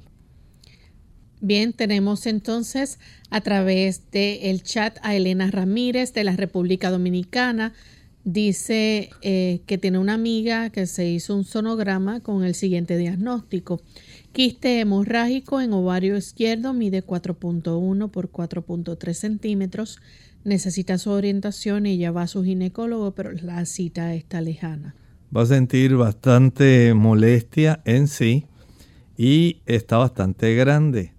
Bien, 1.41 1.73
tenemos 1.73 2.25
entonces 2.25 2.99
a 3.29 3.41
través 3.41 4.11
del 4.11 4.63
chat 4.63 4.97
a 5.01 5.13
Elena 5.13 5.51
Ramírez 5.51 6.13
de 6.13 6.23
la 6.23 6.37
República 6.37 6.89
Dominicana. 6.89 7.73
Dice 8.23 9.09
eh, 9.21 9.59
que 9.65 9.77
tiene 9.77 9.99
una 9.99 10.13
amiga 10.13 10.69
que 10.69 10.85
se 10.85 11.09
hizo 11.09 11.35
un 11.35 11.43
sonograma 11.43 12.21
con 12.21 12.45
el 12.45 12.55
siguiente 12.55 12.95
diagnóstico. 12.95 13.81
Quiste 14.31 14.79
hemorrágico 14.79 15.59
en 15.59 15.73
ovario 15.73 16.15
izquierdo, 16.15 16.73
mide 16.73 17.05
4.1 17.05 18.09
por 18.09 18.31
4.3 18.31 19.13
centímetros. 19.13 19.99
Necesita 20.43 20.97
su 20.97 21.11
orientación 21.11 21.85
y 21.85 21.91
ella 21.91 22.11
va 22.11 22.23
a 22.23 22.27
su 22.27 22.43
ginecólogo, 22.43 23.13
pero 23.13 23.31
la 23.31 23.65
cita 23.65 24.13
está 24.13 24.41
lejana. 24.41 24.95
Va 25.35 25.43
a 25.43 25.45
sentir 25.45 25.95
bastante 25.95 26.93
molestia 26.93 27.81
en 27.85 28.07
sí 28.07 28.45
y 29.17 29.61
está 29.65 29.97
bastante 29.97 30.55
grande 30.55 31.13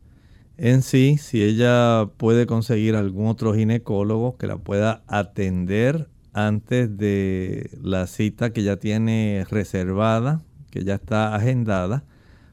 en 0.63 0.83
sí, 0.83 1.17
si 1.17 1.43
ella 1.43 2.11
puede 2.19 2.45
conseguir 2.45 2.95
algún 2.95 3.29
otro 3.29 3.55
ginecólogo 3.55 4.37
que 4.37 4.47
la 4.47 4.59
pueda 4.59 5.03
atender 5.07 6.11
antes 6.35 6.99
de 6.99 7.71
la 7.83 8.07
cita 8.07 8.53
que 8.53 8.63
ya 8.63 8.77
tiene 8.77 9.47
reservada, 9.49 10.43
que 10.71 10.85
ya 10.85 10.97
está 10.97 11.35
agendada, 11.35 12.05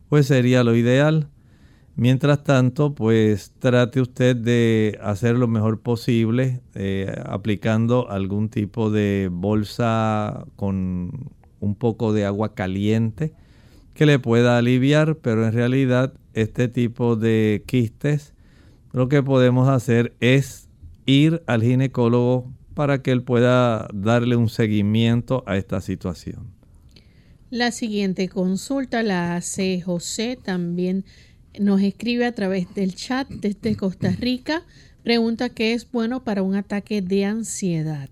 pues 0.07 0.25
sería 0.25 0.63
lo 0.63 0.73
ideal. 0.77 1.27
Mientras 1.99 2.43
tanto, 2.43 2.93
pues 2.93 3.53
trate 3.57 3.99
usted 4.01 4.35
de 4.35 4.99
hacer 5.01 5.35
lo 5.35 5.47
mejor 5.47 5.81
posible 5.81 6.61
eh, 6.75 7.11
aplicando 7.25 8.07
algún 8.11 8.49
tipo 8.49 8.91
de 8.91 9.29
bolsa 9.31 10.45
con 10.55 11.31
un 11.59 11.73
poco 11.73 12.13
de 12.13 12.23
agua 12.23 12.53
caliente 12.53 13.33
que 13.95 14.05
le 14.05 14.19
pueda 14.19 14.59
aliviar, 14.59 15.17
pero 15.17 15.47
en 15.47 15.53
realidad 15.53 16.13
este 16.35 16.67
tipo 16.67 17.15
de 17.15 17.63
quistes, 17.65 18.35
lo 18.91 19.09
que 19.09 19.23
podemos 19.23 19.67
hacer 19.67 20.15
es 20.19 20.69
ir 21.07 21.41
al 21.47 21.63
ginecólogo 21.63 22.53
para 22.75 23.01
que 23.01 23.11
él 23.11 23.23
pueda 23.23 23.87
darle 23.91 24.35
un 24.35 24.49
seguimiento 24.49 25.43
a 25.47 25.57
esta 25.57 25.81
situación. 25.81 26.45
La 27.49 27.71
siguiente 27.71 28.29
consulta 28.29 29.01
la 29.01 29.35
hace 29.35 29.81
José, 29.81 30.37
también 30.39 31.03
nos 31.59 31.81
escribe 31.81 32.25
a 32.25 32.31
través 32.33 32.73
del 32.73 32.95
chat 32.95 33.27
desde 33.29 33.75
Costa 33.75 34.11
Rica. 34.11 34.63
Pregunta 35.03 35.49
qué 35.49 35.73
es 35.73 35.89
bueno 35.91 36.23
para 36.23 36.43
un 36.43 36.55
ataque 36.55 37.01
de 37.01 37.25
ansiedad. 37.25 38.09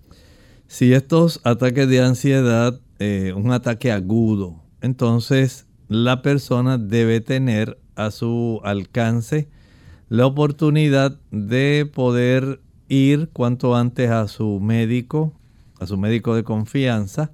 Si 0.67 0.93
estos 0.93 1.41
ataques 1.43 1.87
de 1.87 2.01
ansiedad, 2.01 2.79
eh, 2.99 3.33
un 3.35 3.51
ataque 3.51 3.91
agudo, 3.91 4.63
entonces 4.81 5.65
la 5.87 6.21
persona 6.21 6.77
debe 6.77 7.21
tener 7.21 7.77
a 7.95 8.11
su 8.11 8.59
alcance 8.63 9.47
la 10.09 10.25
oportunidad 10.25 11.19
de 11.31 11.89
poder 11.91 12.61
ir 12.87 13.29
cuanto 13.29 13.75
antes 13.75 14.09
a 14.09 14.27
su 14.27 14.59
médico, 14.59 15.33
a 15.79 15.87
su 15.87 15.97
médico 15.97 16.35
de 16.35 16.43
confianza. 16.43 17.31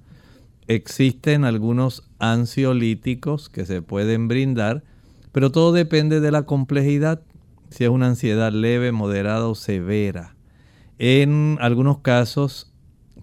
Existen 0.68 1.44
algunos 1.44 2.04
ansiolíticos 2.18 3.48
que 3.48 3.66
se 3.66 3.82
pueden 3.82 4.28
brindar, 4.28 4.84
pero 5.32 5.50
todo 5.50 5.72
depende 5.72 6.20
de 6.20 6.30
la 6.30 6.42
complejidad, 6.42 7.22
si 7.70 7.84
es 7.84 7.90
una 7.90 8.06
ansiedad 8.06 8.52
leve, 8.52 8.92
moderada 8.92 9.48
o 9.48 9.54
severa. 9.54 10.36
En 10.98 11.56
algunos 11.60 11.98
casos 11.98 12.72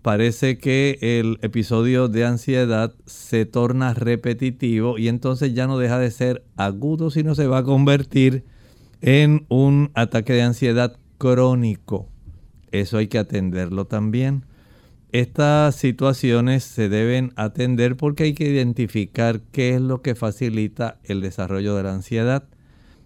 parece 0.01 0.57
que 0.57 0.97
el 1.01 1.38
episodio 1.41 2.07
de 2.07 2.26
ansiedad 2.26 2.93
se 3.05 3.45
torna 3.45 3.93
repetitivo 3.93 4.97
y 4.97 5.07
entonces 5.07 5.53
ya 5.53 5.68
no 5.68 5.78
deja 5.78 5.99
de 5.99 6.12
ser 6.12 6.43
agudo, 6.57 7.12
sino 7.12 7.36
se 7.36 7.47
va 7.47 7.60
a 7.60 7.64
convertir 7.64 8.43
en 9.01 9.45
un 9.49 9.91
ataque 9.93 10.34
de 10.34 10.41
ansiedad 10.41 10.97
crónico. 11.18 12.07
Eso 12.72 12.97
hay 12.97 13.07
que 13.07 13.18
atenderlo 13.18 13.86
también. 13.86 14.45
Estas 15.12 15.76
situaciones 15.76 16.64
se 16.64 16.88
deben 16.88 17.34
atender 17.36 17.97
porque 17.97 18.26
hay 18.26 18.34
que 18.34 18.47
identificar 18.47 19.41
qué 19.51 19.74
es 19.74 19.82
lo 19.82 20.03
que 20.03 20.14
facilita 20.14 20.99
el 21.03 21.22
desarrollo 21.22 21.76
de 21.76 21.82
la 21.82 21.93
ansiedad. 21.93 22.43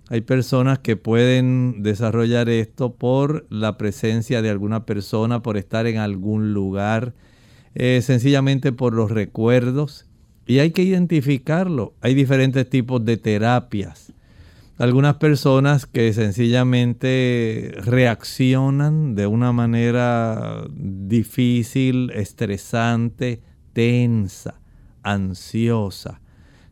Hay 0.09 0.19
personas 0.19 0.79
que 0.79 0.97
pueden 0.97 1.81
desarrollar 1.81 2.49
esto 2.49 2.93
por 2.93 3.45
la 3.49 3.77
presencia 3.77 4.41
de 4.41 4.49
alguna 4.49 4.85
persona, 4.85 5.41
por 5.41 5.55
estar 5.55 5.87
en 5.87 5.97
algún 5.97 6.53
lugar, 6.53 7.13
eh, 7.73 8.01
sencillamente 8.03 8.73
por 8.73 8.93
los 8.93 9.09
recuerdos. 9.09 10.05
Y 10.45 10.59
hay 10.59 10.71
que 10.71 10.83
identificarlo. 10.83 11.93
Hay 12.01 12.15
diferentes 12.15 12.69
tipos 12.69 13.05
de 13.05 13.15
terapias. 13.15 14.11
Algunas 14.80 15.15
personas 15.15 15.86
que 15.86 16.11
sencillamente 16.13 17.74
reaccionan 17.76 19.13
de 19.13 19.28
una 19.28 19.51
manera 19.51 20.63
difícil, 20.74 22.09
estresante, 22.09 23.41
tensa, 23.74 24.55
ansiosa. 25.03 26.21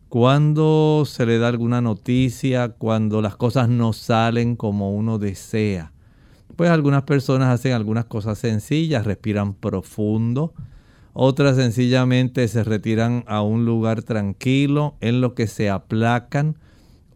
Cuando 0.09 1.03
se 1.05 1.27
le 1.27 1.37
da 1.37 1.49
alguna 1.49 1.79
noticia, 1.79 2.69
cuando 2.69 3.21
las 3.21 3.35
cosas 3.35 3.69
no 3.69 3.93
salen 3.93 4.55
como 4.55 4.95
uno 4.95 5.19
desea. 5.19 5.93
Pues 6.55 6.71
algunas 6.71 7.03
personas 7.03 7.49
hacen 7.49 7.73
algunas 7.73 8.05
cosas 8.05 8.39
sencillas, 8.39 9.05
respiran 9.05 9.53
profundo, 9.53 10.55
otras 11.13 11.55
sencillamente 11.55 12.47
se 12.47 12.63
retiran 12.63 13.23
a 13.27 13.43
un 13.43 13.63
lugar 13.63 14.01
tranquilo 14.01 14.95
en 15.01 15.21
lo 15.21 15.35
que 15.35 15.45
se 15.45 15.69
aplacan, 15.69 16.57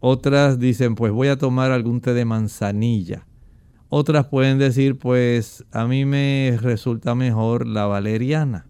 otras 0.07 0.59
dicen 0.59 0.93
pues 0.93 1.11
voy 1.11 1.29
a 1.29 1.37
tomar 1.37 1.71
algún 1.71 1.99
té 1.99 2.13
de 2.13 2.25
manzanilla, 2.25 3.25
otras 3.89 4.27
pueden 4.27 4.59
decir 4.59 4.99
pues 4.99 5.65
a 5.71 5.87
mí 5.87 6.05
me 6.05 6.57
resulta 6.61 7.15
mejor 7.15 7.65
la 7.65 7.85
valeriana. 7.85 8.67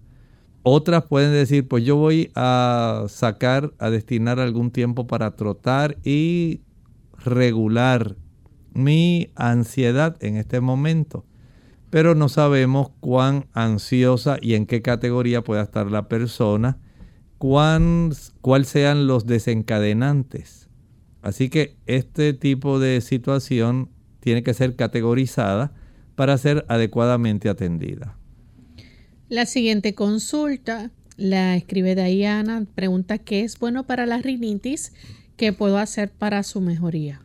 Otras 0.68 1.04
pueden 1.06 1.32
decir, 1.32 1.68
pues 1.68 1.84
yo 1.84 1.96
voy 1.96 2.32
a 2.34 3.04
sacar, 3.08 3.76
a 3.78 3.92
destinar 3.92 4.40
algún 4.40 4.72
tiempo 4.72 5.06
para 5.06 5.36
trotar 5.36 5.96
y 6.04 6.62
regular 7.24 8.16
mi 8.74 9.30
ansiedad 9.36 10.18
en 10.22 10.38
este 10.38 10.62
momento. 10.62 11.24
Pero 11.92 12.16
no 12.16 12.30
sabemos 12.30 12.90
cuán 13.00 13.46
ansiosa 13.54 14.38
y 14.42 14.56
en 14.56 14.66
qué 14.66 14.82
categoría 14.82 15.44
pueda 15.44 15.62
estar 15.62 15.92
la 15.92 16.08
persona, 16.08 16.80
cuán, 17.38 18.14
cuáles 18.42 18.70
sean 18.70 19.06
los 19.06 19.28
desencadenantes. 19.28 20.65
Así 21.26 21.50
que 21.50 21.76
este 21.88 22.34
tipo 22.34 22.78
de 22.78 23.02
situación 23.02 23.90
tiene 24.20 24.44
que 24.44 24.54
ser 24.54 24.76
categorizada 24.76 25.74
para 26.14 26.38
ser 26.38 26.66
adecuadamente 26.68 27.50
atendida. 27.50 28.16
La 29.28 29.48
siguiente 29.48 29.96
consulta 29.96 30.92
la 31.18 31.56
escribe 31.56 31.96
Diana, 31.96 32.68
pregunta 32.76 33.18
qué 33.18 33.42
es 33.42 33.58
bueno 33.58 33.88
para 33.88 34.06
la 34.06 34.20
rinitis, 34.20 34.94
qué 35.36 35.52
puedo 35.52 35.80
hacer 35.80 36.12
para 36.12 36.44
su 36.44 36.62
mejoría. 36.62 37.24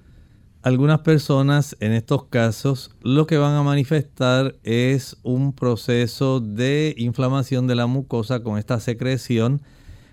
Algunas 0.63 1.01
personas 1.01 1.77
en 1.81 1.93
estos 1.93 2.25
casos 2.25 2.93
lo 3.03 3.27
que 3.27 3.37
van 3.37 3.55
a 3.55 3.63
manifestar 3.63 4.57
es 4.63 5.19
un 5.23 5.53
proceso 5.53 6.41
de 6.41 6.95
inflamación 6.97 7.67
de 7.67 7.75
la 7.75 7.87
mucosa 7.87 8.43
con 8.43 8.57
esta 8.57 8.81
secreción 8.81 9.61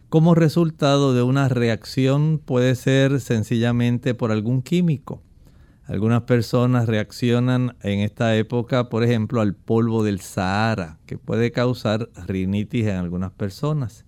como 0.10 0.36
resultado 0.36 1.14
de 1.14 1.22
una 1.22 1.50
reacción 1.50 2.40
puede 2.44 2.76
ser 2.76 3.20
sencillamente 3.20 4.14
por 4.14 4.32
algún 4.32 4.62
químico. 4.62 5.22
Algunas 5.86 6.24
personas 6.24 6.88
reaccionan 6.88 7.76
en 7.82 8.00
esta 8.00 8.36
época, 8.36 8.90
por 8.90 9.04
ejemplo, 9.04 9.42
al 9.42 9.54
polvo 9.54 10.04
del 10.04 10.20
Sahara, 10.20 10.98
que 11.06 11.18
puede 11.18 11.52
causar 11.52 12.10
rinitis 12.28 12.88
en 12.88 12.98
algunas 12.98 13.32
personas. 13.32 14.06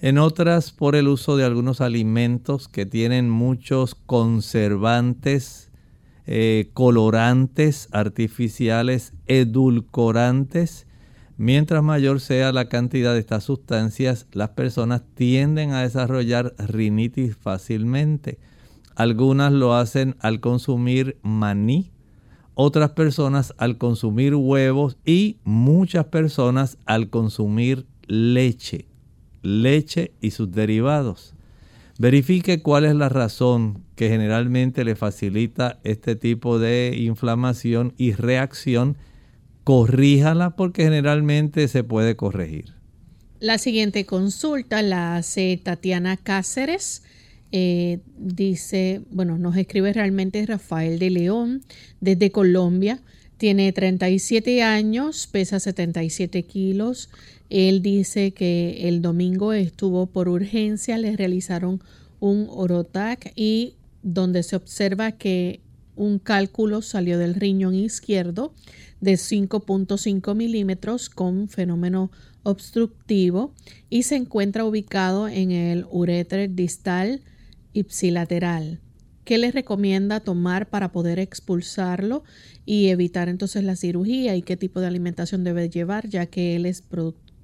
En 0.00 0.18
otras, 0.18 0.72
por 0.72 0.96
el 0.96 1.06
uso 1.06 1.36
de 1.36 1.44
algunos 1.44 1.80
alimentos 1.80 2.66
que 2.66 2.86
tienen 2.86 3.30
muchos 3.30 3.94
conservantes, 3.94 5.70
eh, 6.26 6.70
colorantes 6.72 7.88
artificiales, 7.92 9.12
edulcorantes. 9.26 10.86
Mientras 11.44 11.82
mayor 11.82 12.20
sea 12.20 12.52
la 12.52 12.68
cantidad 12.68 13.14
de 13.14 13.18
estas 13.18 13.42
sustancias, 13.42 14.28
las 14.30 14.50
personas 14.50 15.02
tienden 15.16 15.72
a 15.72 15.82
desarrollar 15.82 16.54
rinitis 16.56 17.36
fácilmente. 17.36 18.38
Algunas 18.94 19.52
lo 19.52 19.74
hacen 19.74 20.14
al 20.20 20.38
consumir 20.38 21.18
maní, 21.22 21.90
otras 22.54 22.90
personas 22.90 23.54
al 23.58 23.76
consumir 23.76 24.36
huevos 24.36 24.98
y 25.04 25.38
muchas 25.42 26.04
personas 26.04 26.78
al 26.86 27.10
consumir 27.10 27.86
leche, 28.06 28.86
leche 29.42 30.12
y 30.20 30.30
sus 30.30 30.52
derivados. 30.52 31.34
Verifique 31.98 32.62
cuál 32.62 32.84
es 32.84 32.94
la 32.94 33.08
razón 33.08 33.82
que 33.96 34.08
generalmente 34.08 34.84
le 34.84 34.94
facilita 34.94 35.80
este 35.82 36.14
tipo 36.14 36.60
de 36.60 36.94
inflamación 36.96 37.94
y 37.96 38.12
reacción. 38.12 38.96
Corríjala 39.64 40.56
porque 40.56 40.84
generalmente 40.84 41.68
se 41.68 41.84
puede 41.84 42.16
corregir. 42.16 42.74
La 43.40 43.58
siguiente 43.58 44.06
consulta 44.06 44.82
la 44.82 45.16
hace 45.16 45.60
Tatiana 45.62 46.16
Cáceres 46.16 47.02
eh, 47.54 47.98
dice, 48.16 49.02
bueno, 49.10 49.36
nos 49.36 49.56
escribe 49.56 49.92
realmente 49.92 50.44
Rafael 50.46 50.98
de 50.98 51.10
León 51.10 51.62
desde 52.00 52.32
Colombia. 52.32 53.02
Tiene 53.36 53.72
37 53.72 54.62
años, 54.62 55.28
pesa 55.30 55.60
77 55.60 56.44
kilos. 56.44 57.10
Él 57.50 57.82
dice 57.82 58.30
que 58.30 58.88
el 58.88 59.02
domingo 59.02 59.52
estuvo 59.52 60.06
por 60.06 60.28
urgencia, 60.28 60.96
le 60.96 61.14
realizaron 61.14 61.82
un 62.20 62.46
orotac 62.48 63.32
y 63.36 63.74
donde 64.02 64.42
se 64.42 64.56
observa 64.56 65.12
que 65.12 65.60
un 65.96 66.18
cálculo 66.18 66.82
salió 66.82 67.18
del 67.18 67.34
riñón 67.34 67.74
izquierdo 67.74 68.54
de 69.00 69.14
5.5 69.14 70.34
milímetros 70.34 71.10
con 71.10 71.48
fenómeno 71.48 72.10
obstructivo 72.42 73.52
y 73.90 74.04
se 74.04 74.16
encuentra 74.16 74.64
ubicado 74.64 75.28
en 75.28 75.50
el 75.50 75.86
ureter 75.90 76.54
distal 76.54 77.20
ipsilateral. 77.72 78.80
¿Qué 79.24 79.38
les 79.38 79.54
recomienda 79.54 80.20
tomar 80.20 80.68
para 80.68 80.90
poder 80.90 81.18
expulsarlo 81.18 82.24
y 82.66 82.88
evitar 82.88 83.28
entonces 83.28 83.62
la 83.62 83.76
cirugía 83.76 84.34
y 84.34 84.42
qué 84.42 84.56
tipo 84.56 84.80
de 84.80 84.88
alimentación 84.88 85.44
debe 85.44 85.68
llevar 85.68 86.08
ya 86.08 86.26
que 86.26 86.56
él 86.56 86.66
es 86.66 86.82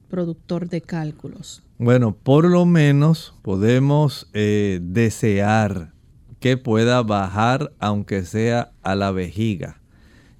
productor 0.08 0.68
de 0.68 0.80
cálculos? 0.80 1.62
Bueno, 1.78 2.16
por 2.16 2.48
lo 2.48 2.66
menos 2.66 3.34
podemos 3.42 4.28
eh, 4.32 4.80
desear 4.82 5.92
que 6.40 6.56
pueda 6.56 7.02
bajar 7.02 7.72
aunque 7.78 8.24
sea 8.24 8.72
a 8.82 8.94
la 8.94 9.10
vejiga, 9.10 9.80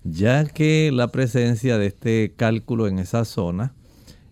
ya 0.05 0.45
que 0.45 0.91
la 0.93 1.09
presencia 1.09 1.79
de 1.79 1.87
este 1.87 2.35
cálculo 2.37 2.87
en 2.87 2.99
esa 2.99 3.25
zona 3.25 3.75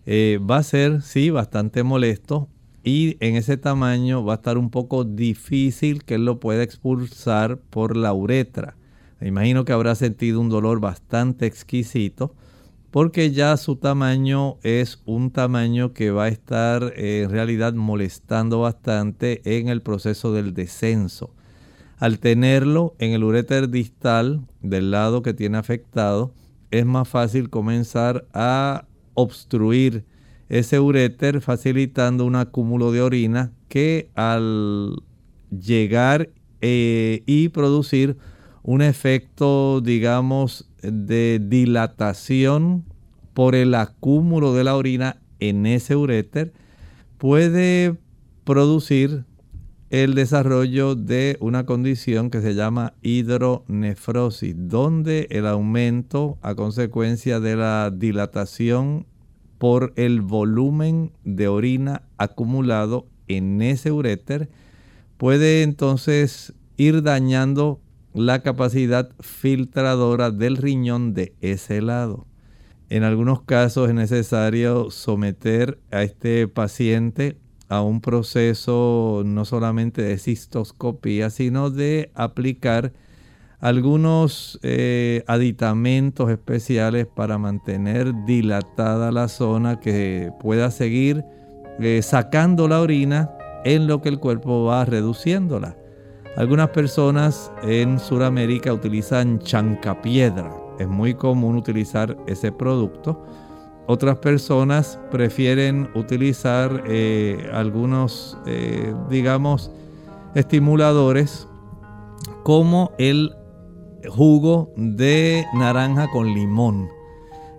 eh, 0.05 0.39
va 0.39 0.57
a 0.57 0.63
ser, 0.63 1.01
sí, 1.01 1.29
bastante 1.29 1.83
molesto, 1.83 2.49
y 2.83 3.17
en 3.19 3.35
ese 3.35 3.57
tamaño 3.57 4.23
va 4.23 4.33
a 4.33 4.35
estar 4.37 4.57
un 4.57 4.69
poco 4.69 5.03
difícil 5.03 6.05
que 6.05 6.15
él 6.15 6.23
lo 6.23 6.39
pueda 6.39 6.63
expulsar 6.63 7.57
por 7.57 7.97
la 7.97 8.13
uretra. 8.13 8.77
Me 9.19 9.27
imagino 9.27 9.65
que 9.65 9.73
habrá 9.73 9.95
sentido 9.95 10.39
un 10.39 10.47
dolor 10.47 10.79
bastante 10.79 11.45
exquisito 11.45 12.33
porque 12.91 13.31
ya 13.31 13.57
su 13.57 13.75
tamaño 13.75 14.57
es 14.63 15.01
un 15.05 15.31
tamaño 15.31 15.93
que 15.93 16.11
va 16.11 16.25
a 16.25 16.29
estar 16.29 16.93
eh, 16.95 17.23
en 17.23 17.29
realidad 17.29 17.73
molestando 17.73 18.61
bastante 18.61 19.41
en 19.57 19.67
el 19.67 19.81
proceso 19.81 20.31
del 20.31 20.53
descenso. 20.53 21.33
Al 21.97 22.19
tenerlo 22.19 22.95
en 22.99 23.11
el 23.11 23.23
ureter 23.23 23.69
distal 23.69 24.41
del 24.61 24.91
lado 24.91 25.23
que 25.23 25.33
tiene 25.33 25.57
afectado, 25.57 26.31
es 26.69 26.85
más 26.85 27.07
fácil 27.07 27.49
comenzar 27.49 28.27
a 28.33 28.85
obstruir 29.15 30.05
ese 30.47 30.79
uréter 30.79 31.41
facilitando 31.41 32.25
un 32.25 32.35
acúmulo 32.35 32.91
de 32.91 33.01
orina 33.01 33.51
que 33.67 34.09
al 34.15 35.01
llegar 35.49 36.29
eh, 36.61 37.23
y 37.25 37.49
producir 37.49 38.17
un 38.61 38.81
efecto, 38.81 39.81
digamos, 39.81 40.69
de 40.81 41.41
dilatación 41.43 42.85
por 43.33 43.55
el 43.55 43.73
acúmulo 43.73 44.53
de 44.53 44.63
la 44.63 44.75
orina 44.75 45.17
en 45.39 45.65
ese 45.65 45.95
uréter, 45.95 46.53
puede 47.17 47.95
producir 48.43 49.25
el 49.89 50.15
desarrollo 50.15 50.95
de 50.95 51.37
una 51.39 51.65
condición 51.65 52.29
que 52.29 52.41
se 52.41 52.55
llama 52.55 52.93
hidronefrosis, 53.01 54.55
donde 54.57 55.27
el 55.29 55.47
aumento 55.47 56.37
a 56.41 56.55
consecuencia 56.55 57.39
de 57.39 57.55
la 57.55 57.91
dilatación 57.93 59.05
por 59.57 59.93
el 59.95 60.21
volumen 60.21 61.11
de 61.23 61.47
orina 61.47 62.03
acumulado 62.17 63.07
en 63.27 63.61
ese 63.61 63.91
uréter, 63.91 64.49
puede 65.17 65.63
entonces 65.63 66.53
ir 66.75 67.01
dañando 67.01 67.79
la 68.13 68.41
capacidad 68.41 69.09
filtradora 69.19 70.31
del 70.31 70.57
riñón 70.57 71.13
de 71.13 71.33
ese 71.41 71.81
lado. 71.81 72.27
En 72.89 73.03
algunos 73.03 73.41
casos 73.41 73.89
es 73.89 73.95
necesario 73.95 74.91
someter 74.91 75.79
a 75.91 76.03
este 76.03 76.47
paciente 76.47 77.37
a 77.69 77.81
un 77.81 78.01
proceso 78.01 79.23
no 79.25 79.45
solamente 79.45 80.01
de 80.01 80.17
cistoscopía, 80.17 81.29
sino 81.29 81.69
de 81.69 82.11
aplicar 82.15 82.93
algunos 83.59 84.59
eh, 84.61 85.23
aditamentos 85.27 86.29
especiales 86.29 87.07
para 87.07 87.37
mantener 87.37 88.13
dilatada 88.25 89.11
la 89.11 89.27
zona 89.27 89.79
que 89.79 90.31
pueda 90.39 90.69
seguir 90.69 91.25
eh, 91.79 92.01
sacando 92.03 92.67
la 92.67 92.81
orina 92.81 93.31
en 93.65 93.87
lo 93.87 94.01
que 94.01 94.09
el 94.09 94.19
cuerpo 94.19 94.65
va 94.65 94.85
reduciéndola. 94.85 95.75
Algunas 96.37 96.69
personas 96.69 97.51
en 97.63 97.99
Sudamérica 97.99 98.71
utilizan 98.71 99.39
chancapiedra. 99.39 100.53
Es 100.77 100.87
muy 100.87 101.15
común 101.15 101.55
utilizar 101.55 102.15
ese 102.27 102.51
producto. 102.51 103.25
Otras 103.87 104.17
personas 104.17 104.99
prefieren 105.11 105.89
utilizar 105.95 106.83
eh, 106.87 107.49
algunos, 107.53 108.37
eh, 108.45 108.93
digamos, 109.09 109.71
estimuladores 110.35 111.47
como 112.43 112.91
el 112.97 113.33
jugo 114.09 114.73
de 114.75 115.45
naranja 115.53 116.09
con 116.11 116.33
limón. 116.33 116.89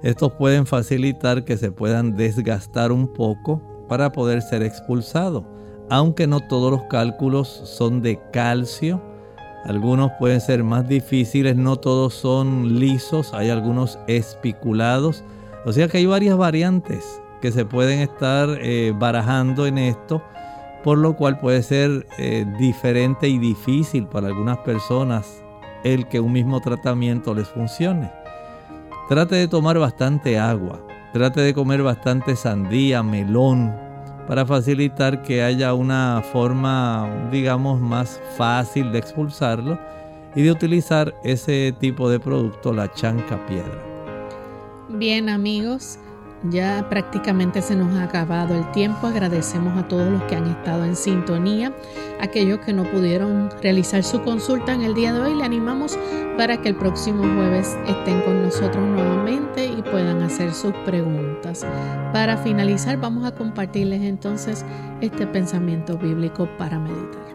Estos 0.02 0.32
pueden 0.32 0.66
facilitar 0.66 1.44
que 1.44 1.56
se 1.56 1.72
puedan 1.72 2.14
desgastar 2.14 2.92
un 2.92 3.08
poco 3.08 3.60
para 3.88 4.12
poder 4.12 4.42
ser 4.42 4.62
expulsados. 4.62 5.44
Aunque 5.90 6.26
no 6.26 6.40
todos 6.40 6.70
los 6.70 6.82
cálculos 6.84 7.48
son 7.48 8.02
de 8.02 8.20
calcio, 8.32 9.00
algunos 9.64 10.12
pueden 10.18 10.40
ser 10.40 10.62
más 10.62 10.86
difíciles, 10.86 11.56
no 11.56 11.76
todos 11.76 12.14
son 12.14 12.78
lisos, 12.78 13.32
hay 13.34 13.50
algunos 13.50 13.98
espiculados. 14.06 15.24
O 15.68 15.72
sea 15.74 15.86
que 15.86 15.98
hay 15.98 16.06
varias 16.06 16.34
variantes 16.38 17.20
que 17.42 17.52
se 17.52 17.66
pueden 17.66 17.98
estar 17.98 18.48
eh, 18.62 18.94
barajando 18.98 19.66
en 19.66 19.76
esto, 19.76 20.22
por 20.82 20.96
lo 20.96 21.14
cual 21.14 21.38
puede 21.40 21.62
ser 21.62 22.06
eh, 22.16 22.46
diferente 22.58 23.28
y 23.28 23.38
difícil 23.38 24.06
para 24.06 24.28
algunas 24.28 24.56
personas 24.60 25.44
el 25.84 26.08
que 26.08 26.20
un 26.20 26.32
mismo 26.32 26.62
tratamiento 26.62 27.34
les 27.34 27.48
funcione. 27.48 28.10
Trate 29.10 29.34
de 29.34 29.46
tomar 29.46 29.78
bastante 29.78 30.38
agua, 30.38 30.80
trate 31.12 31.42
de 31.42 31.52
comer 31.52 31.82
bastante 31.82 32.34
sandía, 32.34 33.02
melón, 33.02 33.76
para 34.26 34.46
facilitar 34.46 35.20
que 35.20 35.42
haya 35.42 35.74
una 35.74 36.22
forma, 36.32 37.28
digamos, 37.30 37.78
más 37.78 38.22
fácil 38.38 38.90
de 38.90 39.00
expulsarlo 39.00 39.78
y 40.34 40.44
de 40.44 40.50
utilizar 40.50 41.12
ese 41.24 41.74
tipo 41.78 42.08
de 42.08 42.20
producto, 42.20 42.72
la 42.72 42.90
chanca 42.90 43.44
piedra. 43.46 43.87
Bien 44.90 45.28
amigos, 45.28 45.98
ya 46.50 46.88
prácticamente 46.88 47.60
se 47.60 47.76
nos 47.76 47.94
ha 47.98 48.04
acabado 48.04 48.54
el 48.54 48.70
tiempo. 48.72 49.06
Agradecemos 49.06 49.76
a 49.76 49.86
todos 49.86 50.10
los 50.10 50.22
que 50.22 50.34
han 50.34 50.46
estado 50.46 50.86
en 50.86 50.96
sintonía. 50.96 51.74
Aquellos 52.20 52.60
que 52.60 52.72
no 52.72 52.84
pudieron 52.84 53.50
realizar 53.60 54.02
su 54.02 54.22
consulta 54.22 54.72
en 54.72 54.80
el 54.80 54.94
día 54.94 55.12
de 55.12 55.20
hoy, 55.20 55.34
le 55.34 55.44
animamos 55.44 55.98
para 56.38 56.56
que 56.62 56.70
el 56.70 56.76
próximo 56.76 57.22
jueves 57.22 57.76
estén 57.86 58.22
con 58.22 58.42
nosotros 58.42 58.82
nuevamente 58.82 59.66
y 59.66 59.82
puedan 59.82 60.22
hacer 60.22 60.54
sus 60.54 60.72
preguntas. 60.86 61.66
Para 62.14 62.38
finalizar, 62.38 62.96
vamos 62.98 63.26
a 63.26 63.34
compartirles 63.34 64.00
entonces 64.00 64.64
este 65.02 65.26
pensamiento 65.26 65.98
bíblico 65.98 66.48
para 66.56 66.78
meditar 66.78 67.27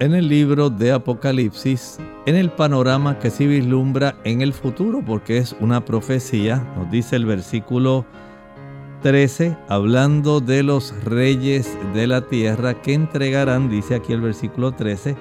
en 0.00 0.14
el 0.14 0.28
libro 0.28 0.70
de 0.70 0.92
Apocalipsis 0.92 1.98
en 2.26 2.34
el 2.34 2.50
panorama 2.50 3.18
que 3.18 3.30
se 3.30 3.46
vislumbra 3.46 4.16
en 4.24 4.40
el 4.40 4.52
futuro, 4.52 5.02
porque 5.06 5.38
es 5.38 5.54
una 5.60 5.84
profecía, 5.84 6.64
nos 6.76 6.90
dice 6.90 7.16
el 7.16 7.26
versículo 7.26 8.04
13, 9.02 9.56
hablando 9.68 10.40
de 10.40 10.62
los 10.62 10.94
reyes 11.04 11.76
de 11.94 12.06
la 12.06 12.22
tierra 12.22 12.80
que 12.82 12.94
entregarán, 12.94 13.70
dice 13.70 13.94
aquí 13.94 14.12
el 14.12 14.20
versículo 14.20 14.72
13, 14.72 15.16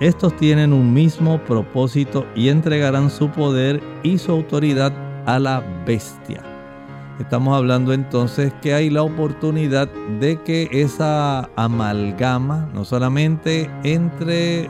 estos 0.00 0.36
tienen 0.36 0.72
un 0.72 0.92
mismo 0.92 1.42
propósito 1.44 2.26
y 2.34 2.48
entregarán 2.48 3.10
su 3.10 3.30
poder 3.30 3.80
y 4.02 4.18
su 4.18 4.32
autoridad 4.32 4.92
a 5.26 5.38
la 5.38 5.60
bestia. 5.86 6.55
Estamos 7.18 7.56
hablando 7.56 7.94
entonces 7.94 8.52
que 8.60 8.74
hay 8.74 8.90
la 8.90 9.02
oportunidad 9.02 9.88
de 10.20 10.42
que 10.42 10.68
esa 10.70 11.48
amalgama, 11.56 12.68
no 12.74 12.84
solamente 12.84 13.70
entre 13.84 14.68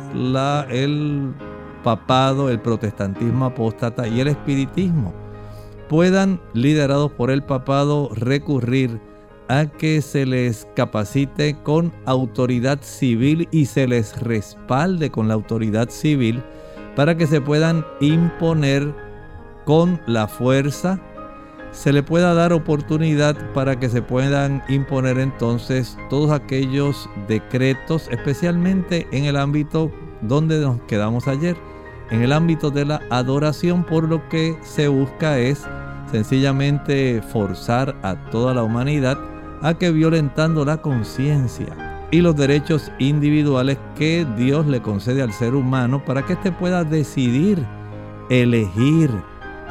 el 0.70 1.34
papado, 1.82 2.48
el 2.48 2.60
protestantismo 2.60 3.46
apóstata 3.46 4.06
y 4.06 4.20
el 4.20 4.28
espiritismo, 4.28 5.12
puedan, 5.88 6.40
liderados 6.52 7.10
por 7.10 7.32
el 7.32 7.42
papado, 7.42 8.10
recurrir 8.14 9.00
a 9.48 9.66
que 9.66 10.00
se 10.00 10.24
les 10.24 10.68
capacite 10.76 11.56
con 11.64 11.92
autoridad 12.04 12.78
civil 12.80 13.48
y 13.50 13.66
se 13.66 13.88
les 13.88 14.20
respalde 14.20 15.10
con 15.10 15.26
la 15.26 15.34
autoridad 15.34 15.88
civil 15.90 16.42
para 16.94 17.16
que 17.16 17.26
se 17.26 17.40
puedan 17.40 17.84
imponer 18.00 18.94
con 19.64 20.00
la 20.06 20.28
fuerza, 20.28 21.00
se 21.76 21.92
le 21.92 22.02
pueda 22.02 22.32
dar 22.32 22.54
oportunidad 22.54 23.36
para 23.52 23.78
que 23.78 23.90
se 23.90 24.00
puedan 24.00 24.62
imponer 24.66 25.18
entonces 25.18 25.98
todos 26.08 26.30
aquellos 26.30 27.08
decretos, 27.28 28.08
especialmente 28.10 29.06
en 29.12 29.26
el 29.26 29.36
ámbito 29.36 29.92
donde 30.22 30.58
nos 30.58 30.80
quedamos 30.88 31.28
ayer, 31.28 31.54
en 32.10 32.22
el 32.22 32.32
ámbito 32.32 32.70
de 32.70 32.86
la 32.86 33.02
adoración, 33.10 33.84
por 33.84 34.08
lo 34.08 34.26
que 34.30 34.56
se 34.62 34.88
busca 34.88 35.38
es 35.38 35.66
sencillamente 36.10 37.20
forzar 37.20 37.94
a 38.02 38.16
toda 38.30 38.54
la 38.54 38.62
humanidad 38.62 39.18
a 39.60 39.74
que 39.74 39.90
violentando 39.90 40.64
la 40.64 40.78
conciencia 40.78 42.08
y 42.10 42.22
los 42.22 42.36
derechos 42.36 42.90
individuales 42.98 43.76
que 43.96 44.26
Dios 44.36 44.66
le 44.66 44.80
concede 44.80 45.20
al 45.20 45.32
ser 45.32 45.54
humano 45.54 46.02
para 46.02 46.24
que 46.24 46.34
éste 46.34 46.52
pueda 46.52 46.84
decidir, 46.84 47.62
elegir, 48.30 49.10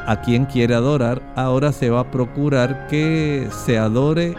a 0.05 0.21
quien 0.21 0.45
quiere 0.45 0.75
adorar, 0.75 1.21
ahora 1.35 1.71
se 1.71 1.89
va 1.89 2.01
a 2.01 2.11
procurar 2.11 2.87
que 2.87 3.47
se 3.65 3.77
adore 3.77 4.35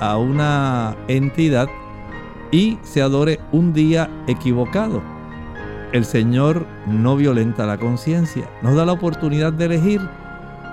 a 0.00 0.16
una 0.16 0.96
entidad 1.08 1.68
y 2.50 2.78
se 2.82 3.02
adore 3.02 3.40
un 3.52 3.72
día 3.72 4.10
equivocado. 4.26 5.02
El 5.92 6.04
Señor 6.04 6.66
no 6.86 7.16
violenta 7.16 7.66
la 7.66 7.78
conciencia, 7.78 8.48
nos 8.62 8.74
da 8.74 8.84
la 8.84 8.92
oportunidad 8.92 9.52
de 9.52 9.66
elegir, 9.66 10.00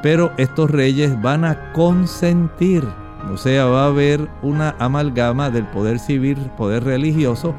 pero 0.02 0.32
estos 0.38 0.72
reyes 0.72 1.22
van 1.22 1.46
a 1.46 1.72
consentir, 1.74 2.84
o 3.32 3.38
sea, 3.38 3.66
va 3.66 3.84
a 3.84 3.88
haber 3.88 4.28
una 4.42 4.76
amalgama 4.80 5.52
del 5.52 5.66
poder 5.68 6.00
civil, 6.00 6.38
poder 6.58 6.84
religioso, 6.84 7.54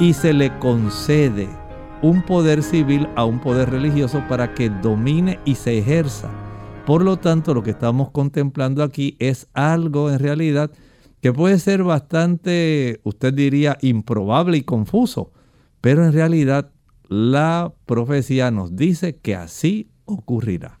y 0.00 0.12
se 0.12 0.32
le 0.32 0.58
concede 0.58 1.48
un 2.04 2.20
poder 2.20 2.62
civil 2.62 3.08
a 3.16 3.24
un 3.24 3.40
poder 3.40 3.70
religioso 3.70 4.22
para 4.28 4.52
que 4.52 4.68
domine 4.68 5.40
y 5.46 5.54
se 5.54 5.78
ejerza. 5.78 6.30
Por 6.84 7.02
lo 7.02 7.16
tanto, 7.16 7.54
lo 7.54 7.62
que 7.62 7.70
estamos 7.70 8.10
contemplando 8.10 8.82
aquí 8.82 9.16
es 9.20 9.48
algo 9.54 10.10
en 10.10 10.18
realidad 10.18 10.70
que 11.22 11.32
puede 11.32 11.58
ser 11.58 11.82
bastante, 11.82 13.00
usted 13.04 13.32
diría, 13.32 13.78
improbable 13.80 14.58
y 14.58 14.64
confuso, 14.64 15.32
pero 15.80 16.04
en 16.04 16.12
realidad 16.12 16.72
la 17.08 17.72
profecía 17.86 18.50
nos 18.50 18.76
dice 18.76 19.16
que 19.16 19.34
así 19.34 19.88
ocurrirá. 20.04 20.80